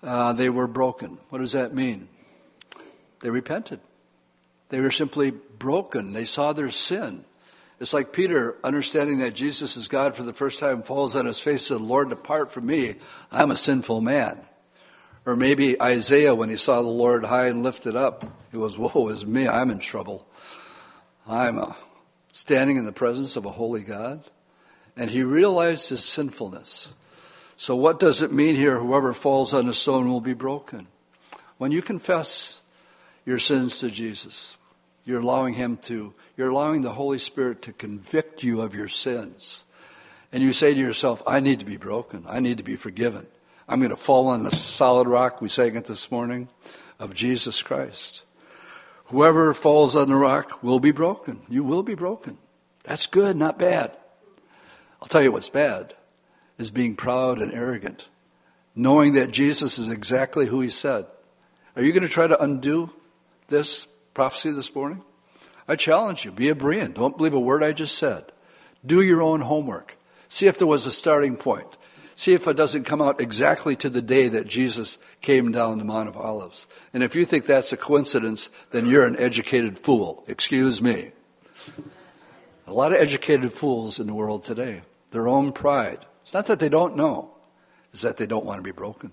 uh, 0.01 0.33
they 0.33 0.49
were 0.49 0.67
broken. 0.67 1.17
What 1.29 1.39
does 1.39 1.53
that 1.53 1.73
mean? 1.73 2.07
They 3.21 3.29
repented. 3.29 3.79
They 4.73 4.81
were 4.81 4.89
simply 4.89 5.29
broken. 5.29 6.13
They 6.13 6.25
saw 6.25 6.51
their 6.51 6.71
sin. 6.71 7.25
It's 7.79 7.93
like 7.93 8.11
Peter 8.11 8.57
understanding 8.63 9.19
that 9.19 9.35
Jesus 9.35 9.77
is 9.77 9.87
God 9.87 10.15
for 10.15 10.23
the 10.23 10.33
first 10.33 10.59
time 10.59 10.81
falls 10.81 11.15
on 11.15 11.27
his 11.27 11.37
face 11.37 11.69
and 11.69 11.79
said, 11.79 11.87
Lord, 11.87 12.09
depart 12.09 12.51
from 12.51 12.65
me. 12.65 12.95
I'm 13.31 13.51
a 13.51 13.55
sinful 13.55 14.01
man. 14.01 14.41
Or 15.27 15.35
maybe 15.35 15.79
Isaiah, 15.79 16.33
when 16.33 16.49
he 16.49 16.55
saw 16.55 16.81
the 16.81 16.87
Lord 16.87 17.23
high 17.23 17.49
and 17.49 17.61
lifted 17.61 17.95
up, 17.95 18.23
it 18.51 18.57
was, 18.57 18.75
woe 18.75 19.09
is 19.09 19.27
me, 19.27 19.47
I'm 19.47 19.69
in 19.69 19.77
trouble. 19.77 20.27
I'm 21.27 21.59
uh, 21.59 21.73
standing 22.31 22.77
in 22.77 22.85
the 22.85 22.91
presence 22.91 23.35
of 23.35 23.45
a 23.45 23.51
holy 23.51 23.83
God. 23.83 24.23
And 24.97 25.11
he 25.11 25.21
realized 25.21 25.89
his 25.89 26.03
sinfulness. 26.03 26.95
So, 27.57 27.75
what 27.75 27.99
does 27.99 28.23
it 28.23 28.33
mean 28.33 28.55
here? 28.55 28.79
Whoever 28.79 29.13
falls 29.13 29.53
on 29.53 29.69
a 29.69 29.73
stone 29.73 30.09
will 30.09 30.19
be 30.19 30.33
broken. 30.33 30.87
When 31.59 31.71
you 31.71 31.83
confess 31.83 32.63
your 33.23 33.37
sins 33.37 33.77
to 33.77 33.91
Jesus, 33.91 34.57
you're 35.05 35.21
allowing 35.21 35.53
him 35.53 35.77
to, 35.77 36.13
you're 36.37 36.49
allowing 36.49 36.81
the 36.81 36.93
Holy 36.93 37.17
Spirit 37.17 37.61
to 37.63 37.73
convict 37.73 38.43
you 38.43 38.61
of 38.61 38.75
your 38.75 38.87
sins. 38.87 39.63
And 40.31 40.41
you 40.41 40.53
say 40.53 40.73
to 40.73 40.79
yourself, 40.79 41.21
I 41.27 41.39
need 41.39 41.59
to 41.59 41.65
be 41.65 41.77
broken. 41.77 42.25
I 42.27 42.39
need 42.39 42.57
to 42.57 42.63
be 42.63 42.75
forgiven. 42.75 43.27
I'm 43.67 43.79
going 43.79 43.91
to 43.91 43.95
fall 43.95 44.27
on 44.27 44.43
the 44.43 44.51
solid 44.51 45.07
rock, 45.07 45.41
we 45.41 45.49
sang 45.49 45.75
it 45.75 45.85
this 45.85 46.11
morning, 46.11 46.49
of 46.99 47.13
Jesus 47.13 47.61
Christ. 47.61 48.23
Whoever 49.05 49.53
falls 49.53 49.95
on 49.95 50.07
the 50.07 50.15
rock 50.15 50.63
will 50.63 50.79
be 50.79 50.91
broken. 50.91 51.41
You 51.49 51.63
will 51.63 51.83
be 51.83 51.95
broken. 51.95 52.37
That's 52.83 53.07
good, 53.07 53.37
not 53.37 53.59
bad. 53.59 53.95
I'll 55.01 55.07
tell 55.07 55.21
you 55.21 55.31
what's 55.31 55.49
bad 55.49 55.93
is 56.57 56.71
being 56.71 56.95
proud 56.95 57.39
and 57.39 57.53
arrogant, 57.53 58.07
knowing 58.75 59.13
that 59.13 59.31
Jesus 59.31 59.77
is 59.77 59.89
exactly 59.89 60.45
who 60.45 60.61
he 60.61 60.69
said. 60.69 61.05
Are 61.75 61.81
you 61.81 61.91
going 61.91 62.03
to 62.03 62.09
try 62.09 62.27
to 62.27 62.41
undo 62.41 62.89
this 63.47 63.87
prophecy 64.13 64.51
this 64.51 64.73
morning? 64.73 65.03
I 65.67 65.75
challenge 65.75 66.25
you, 66.25 66.31
be 66.31 66.49
a 66.49 66.55
Berean. 66.55 66.93
Don't 66.93 67.17
believe 67.17 67.33
a 67.33 67.39
word 67.39 67.63
I 67.63 67.71
just 67.71 67.97
said. 67.97 68.31
Do 68.85 69.01
your 69.01 69.21
own 69.21 69.41
homework. 69.41 69.97
See 70.27 70.47
if 70.47 70.57
there 70.57 70.67
was 70.67 70.85
a 70.85 70.91
starting 70.91 71.37
point. 71.37 71.67
See 72.15 72.33
if 72.33 72.47
it 72.47 72.57
doesn't 72.57 72.83
come 72.83 73.01
out 73.01 73.21
exactly 73.21 73.75
to 73.77 73.89
the 73.89 74.01
day 74.01 74.27
that 74.29 74.47
Jesus 74.47 74.97
came 75.21 75.51
down 75.51 75.77
the 75.77 75.83
Mount 75.83 76.09
of 76.09 76.17
Olives. 76.17 76.67
And 76.93 77.01
if 77.01 77.15
you 77.15 77.25
think 77.25 77.45
that's 77.45 77.73
a 77.73 77.77
coincidence, 77.77 78.49
then 78.71 78.85
you're 78.85 79.05
an 79.05 79.19
educated 79.19 79.77
fool. 79.77 80.23
Excuse 80.27 80.81
me. 80.81 81.11
A 82.67 82.73
lot 82.73 82.91
of 82.91 82.99
educated 82.99 83.51
fools 83.51 83.99
in 83.99 84.07
the 84.07 84.13
world 84.13 84.43
today. 84.43 84.83
Their 85.11 85.27
own 85.27 85.53
pride. 85.53 85.99
It's 86.23 86.33
not 86.33 86.45
that 86.47 86.59
they 86.59 86.69
don't 86.69 86.95
know, 86.95 87.31
it's 87.91 88.03
that 88.03 88.17
they 88.17 88.25
don't 88.25 88.45
want 88.45 88.59
to 88.59 88.63
be 88.63 88.71
broken. 88.71 89.11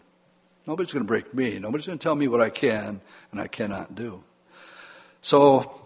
Nobody's 0.67 0.93
going 0.93 1.05
to 1.05 1.09
break 1.09 1.35
me. 1.35 1.59
Nobody's 1.59 1.87
going 1.87 1.99
to 1.99 2.03
tell 2.03 2.15
me 2.15 2.29
what 2.29 2.41
I 2.41 2.51
can 2.51 3.01
and 3.33 3.41
I 3.41 3.47
cannot 3.49 3.95
do. 3.95 4.23
So, 5.21 5.81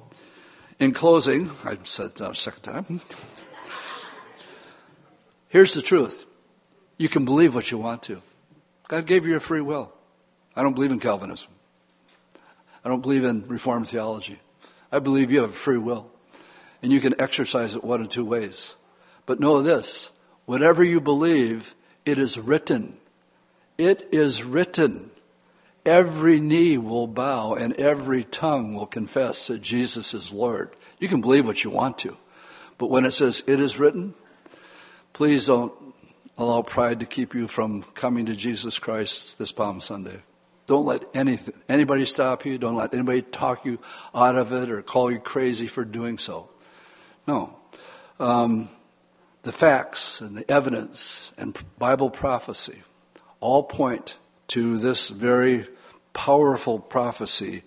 in 0.79 0.93
closing, 0.93 1.51
I 1.65 1.79
said 1.83 2.15
that 2.17 2.31
a 2.31 2.35
second 2.35 2.63
time. 2.63 3.01
Here's 5.49 5.75
the 5.75 5.83
truth 5.83 6.27
you 6.99 7.09
can 7.09 7.25
believe 7.25 7.55
what 7.55 7.71
you 7.71 7.79
want 7.79 8.03
to. 8.05 8.23
God 8.89 9.07
gave 9.07 9.27
you 9.27 9.37
a 9.37 9.41
free 9.41 9.61
will. 9.61 9.93
I 10.57 10.63
don't 10.63 10.75
believe 10.75 10.93
in 10.93 11.01
Calvinism. 11.01 11.51
I 12.85 12.89
don't 12.89 13.01
believe 13.01 13.25
in 13.25 13.49
Reformed 13.49 13.89
theology. 13.89 14.39
I 14.93 14.99
believe 14.99 15.33
you 15.33 15.41
have 15.41 15.51
a 15.51 15.53
free 15.53 15.79
will. 15.79 16.11
And 16.83 16.93
you 16.93 17.01
can 17.01 17.21
exercise 17.21 17.75
it 17.75 17.83
one 17.83 18.03
of 18.03 18.11
two 18.11 18.25
ways. 18.25 18.77
But 19.27 19.41
know 19.41 19.63
this 19.63 20.11
whatever 20.45 20.85
you 20.85 21.01
believe, 21.01 21.75
it 22.05 22.19
is 22.19 22.39
written. 22.39 22.99
It 23.79 24.07
is 24.13 24.45
written. 24.45 25.11
Every 25.87 26.41
knee 26.41 26.79
will 26.79 27.07
bow 27.07 27.55
and 27.55 27.75
every 27.75 28.25
tongue 28.25 28.75
will 28.75 28.87
confess 28.87 29.49
that 29.49 29.61
Jesus 29.61 30.15
is 30.15 30.33
Lord. 30.33 30.71
You 30.99 31.09
can 31.09 31.21
believe 31.21 31.47
what 31.47 31.63
you 31.63 31.71
want 31.71 31.99
to. 31.99 32.17
But 32.79 32.89
when 32.89 33.05
it 33.05 33.11
says 33.11 33.43
it 33.47 33.61
is 33.61 33.79
written, 33.79 34.15
please 35.13 35.47
don't 35.47 35.73
allow 36.39 36.63
pride 36.63 37.01
to 37.01 37.07
keep 37.07 37.35
you 37.35 37.47
from 37.47 37.83
coming 37.83 38.27
to 38.27 38.35
Jesus 38.35 38.79
Christ 38.79 39.39
this 39.39 39.53
Palm 39.53 39.81
Sunday. 39.81 40.21
Don't 40.67 40.87
let 40.87 41.05
anything, 41.15 41.55
anybody 41.69 42.07
stop 42.07 42.47
you. 42.47 42.57
Don't 42.57 42.77
let 42.77 42.95
anybody 42.95 43.21
talk 43.21 43.67
you 43.67 43.79
out 44.15 44.37
of 44.37 44.53
it 44.53 44.71
or 44.71 44.81
call 44.83 45.11
you 45.11 45.19
crazy 45.19 45.67
for 45.67 45.85
doing 45.85 46.17
so. 46.17 46.49
No. 47.27 47.57
Um, 48.19 48.71
the 49.43 49.53
facts 49.53 50.23
and 50.23 50.37
the 50.37 50.51
evidence 50.51 51.33
and 51.37 51.57
Bible 51.79 52.09
prophecy 52.09 52.83
all 53.41 53.63
point 53.63 54.17
to 54.49 54.79
this 54.79 55.09
very 55.09 55.67
powerful 56.13 56.79
prophecy 56.79 57.63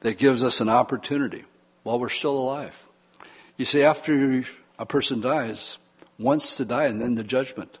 that 0.00 0.18
gives 0.18 0.42
us 0.42 0.60
an 0.60 0.68
opportunity 0.68 1.44
while 1.82 1.98
we're 1.98 2.08
still 2.08 2.36
alive. 2.36 2.86
You 3.56 3.64
see, 3.64 3.82
after 3.82 4.44
a 4.78 4.86
person 4.86 5.20
dies, 5.20 5.78
once 6.18 6.56
to 6.56 6.64
die 6.64 6.84
and 6.84 7.00
then 7.00 7.14
the 7.14 7.24
judgment. 7.24 7.78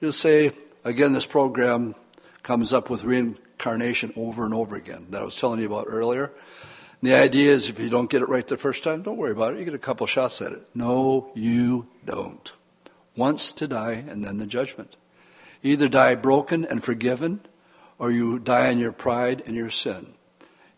You'll 0.00 0.12
say, 0.12 0.52
again, 0.84 1.12
this 1.12 1.26
program 1.26 1.94
comes 2.42 2.72
up 2.72 2.88
with 2.90 3.04
reincarnation 3.04 4.12
over 4.16 4.44
and 4.44 4.54
over 4.54 4.76
again 4.76 5.06
that 5.10 5.20
I 5.20 5.24
was 5.24 5.36
telling 5.36 5.60
you 5.60 5.66
about 5.66 5.86
earlier. 5.88 6.24
And 7.00 7.10
the 7.10 7.14
idea 7.14 7.52
is 7.52 7.68
if 7.68 7.78
you 7.78 7.90
don't 7.90 8.10
get 8.10 8.22
it 8.22 8.28
right 8.28 8.46
the 8.46 8.56
first 8.56 8.84
time, 8.84 9.02
don't 9.02 9.16
worry 9.16 9.32
about 9.32 9.54
it. 9.54 9.58
You 9.58 9.64
get 9.64 9.74
a 9.74 9.78
couple 9.78 10.06
shots 10.06 10.40
at 10.42 10.52
it. 10.52 10.66
No, 10.74 11.30
you 11.34 11.88
don't. 12.04 12.52
Once 13.16 13.52
to 13.52 13.66
die 13.66 14.04
and 14.08 14.24
then 14.24 14.38
the 14.38 14.46
judgment. 14.46 14.96
either 15.62 15.88
die 15.88 16.14
broken 16.14 16.64
and 16.64 16.82
forgiven, 16.82 17.40
or 18.00 18.10
you 18.10 18.38
die 18.38 18.70
in 18.70 18.78
your 18.78 18.92
pride 18.92 19.42
and 19.46 19.54
your 19.54 19.68
sin. 19.68 20.14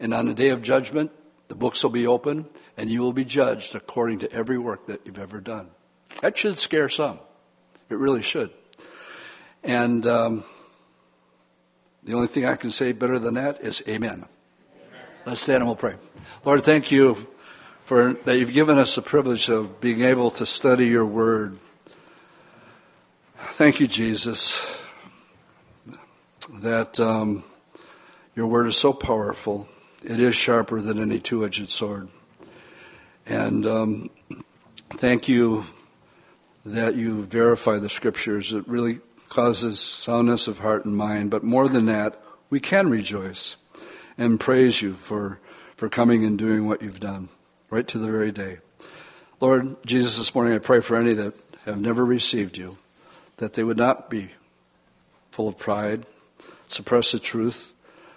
And 0.00 0.12
on 0.12 0.26
the 0.26 0.34
day 0.34 0.48
of 0.48 0.60
judgment, 0.60 1.12
the 1.46 1.54
books 1.54 1.82
will 1.82 1.90
be 1.90 2.06
open, 2.06 2.46
and 2.76 2.90
you 2.90 3.00
will 3.00 3.12
be 3.12 3.24
judged 3.24 3.76
according 3.76 4.18
to 4.18 4.32
every 4.32 4.58
work 4.58 4.88
that 4.88 5.06
you've 5.06 5.20
ever 5.20 5.40
done. 5.40 5.68
That 6.20 6.36
should 6.36 6.58
scare 6.58 6.88
some. 6.88 7.20
It 7.88 7.94
really 7.94 8.22
should. 8.22 8.50
And 9.62 10.04
um, 10.04 10.44
the 12.02 12.14
only 12.14 12.26
thing 12.26 12.44
I 12.44 12.56
can 12.56 12.72
say 12.72 12.90
better 12.90 13.20
than 13.20 13.34
that 13.34 13.62
is 13.62 13.84
amen. 13.86 14.12
amen. 14.12 14.26
Let's 15.24 15.42
stand 15.42 15.58
and 15.58 15.66
we'll 15.66 15.76
pray. 15.76 15.94
Lord, 16.44 16.64
thank 16.64 16.90
you 16.90 17.28
for 17.84 18.14
that 18.14 18.36
you've 18.36 18.52
given 18.52 18.78
us 18.78 18.96
the 18.96 19.02
privilege 19.02 19.48
of 19.48 19.80
being 19.80 20.02
able 20.02 20.32
to 20.32 20.44
study 20.44 20.86
your 20.86 21.06
word. 21.06 21.56
Thank 23.38 23.78
you, 23.78 23.86
Jesus, 23.86 24.81
that 26.62 27.00
um, 27.00 27.44
your 28.34 28.46
word 28.46 28.66
is 28.68 28.76
so 28.76 28.92
powerful. 28.92 29.68
It 30.02 30.20
is 30.20 30.34
sharper 30.34 30.80
than 30.80 31.00
any 31.00 31.18
two 31.18 31.44
edged 31.44 31.68
sword. 31.68 32.08
And 33.26 33.66
um, 33.66 34.10
thank 34.90 35.28
you 35.28 35.66
that 36.64 36.94
you 36.94 37.22
verify 37.24 37.78
the 37.78 37.88
scriptures. 37.88 38.52
It 38.52 38.66
really 38.68 39.00
causes 39.28 39.80
soundness 39.80 40.46
of 40.46 40.60
heart 40.60 40.84
and 40.84 40.96
mind. 40.96 41.30
But 41.30 41.42
more 41.42 41.68
than 41.68 41.86
that, 41.86 42.22
we 42.48 42.60
can 42.60 42.88
rejoice 42.88 43.56
and 44.16 44.38
praise 44.38 44.82
you 44.82 44.94
for, 44.94 45.40
for 45.76 45.88
coming 45.88 46.24
and 46.24 46.38
doing 46.38 46.66
what 46.66 46.82
you've 46.82 47.00
done 47.00 47.28
right 47.70 47.88
to 47.88 47.98
the 47.98 48.10
very 48.10 48.30
day. 48.30 48.58
Lord 49.40 49.76
Jesus, 49.84 50.18
this 50.18 50.34
morning 50.34 50.54
I 50.54 50.58
pray 50.58 50.80
for 50.80 50.96
any 50.96 51.14
that 51.14 51.34
have 51.64 51.80
never 51.80 52.04
received 52.04 52.56
you, 52.56 52.76
that 53.38 53.54
they 53.54 53.64
would 53.64 53.78
not 53.78 54.08
be 54.10 54.30
full 55.30 55.48
of 55.48 55.58
pride, 55.58 56.04
suppress 56.72 57.12
the 57.12 57.18
truth, 57.18 57.72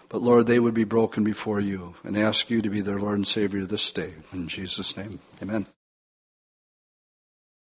but 0.10 0.22
Lord, 0.22 0.48
they 0.48 0.60
would 0.60 0.74
be 0.74 0.84
broken 0.84 1.24
before 1.24 1.60
you 1.60 1.96
and 2.04 2.18
ask 2.18 2.50
you 2.50 2.62
to 2.62 2.70
be 2.70 2.82
their 2.82 3.00
Lord 3.00 3.16
and 3.16 3.28
Savior 3.28 3.66
this 3.66 3.92
day. 3.92 4.14
In 4.32 4.48
Jesus' 4.48 4.96
name, 4.96 5.20
amen. 5.42 5.66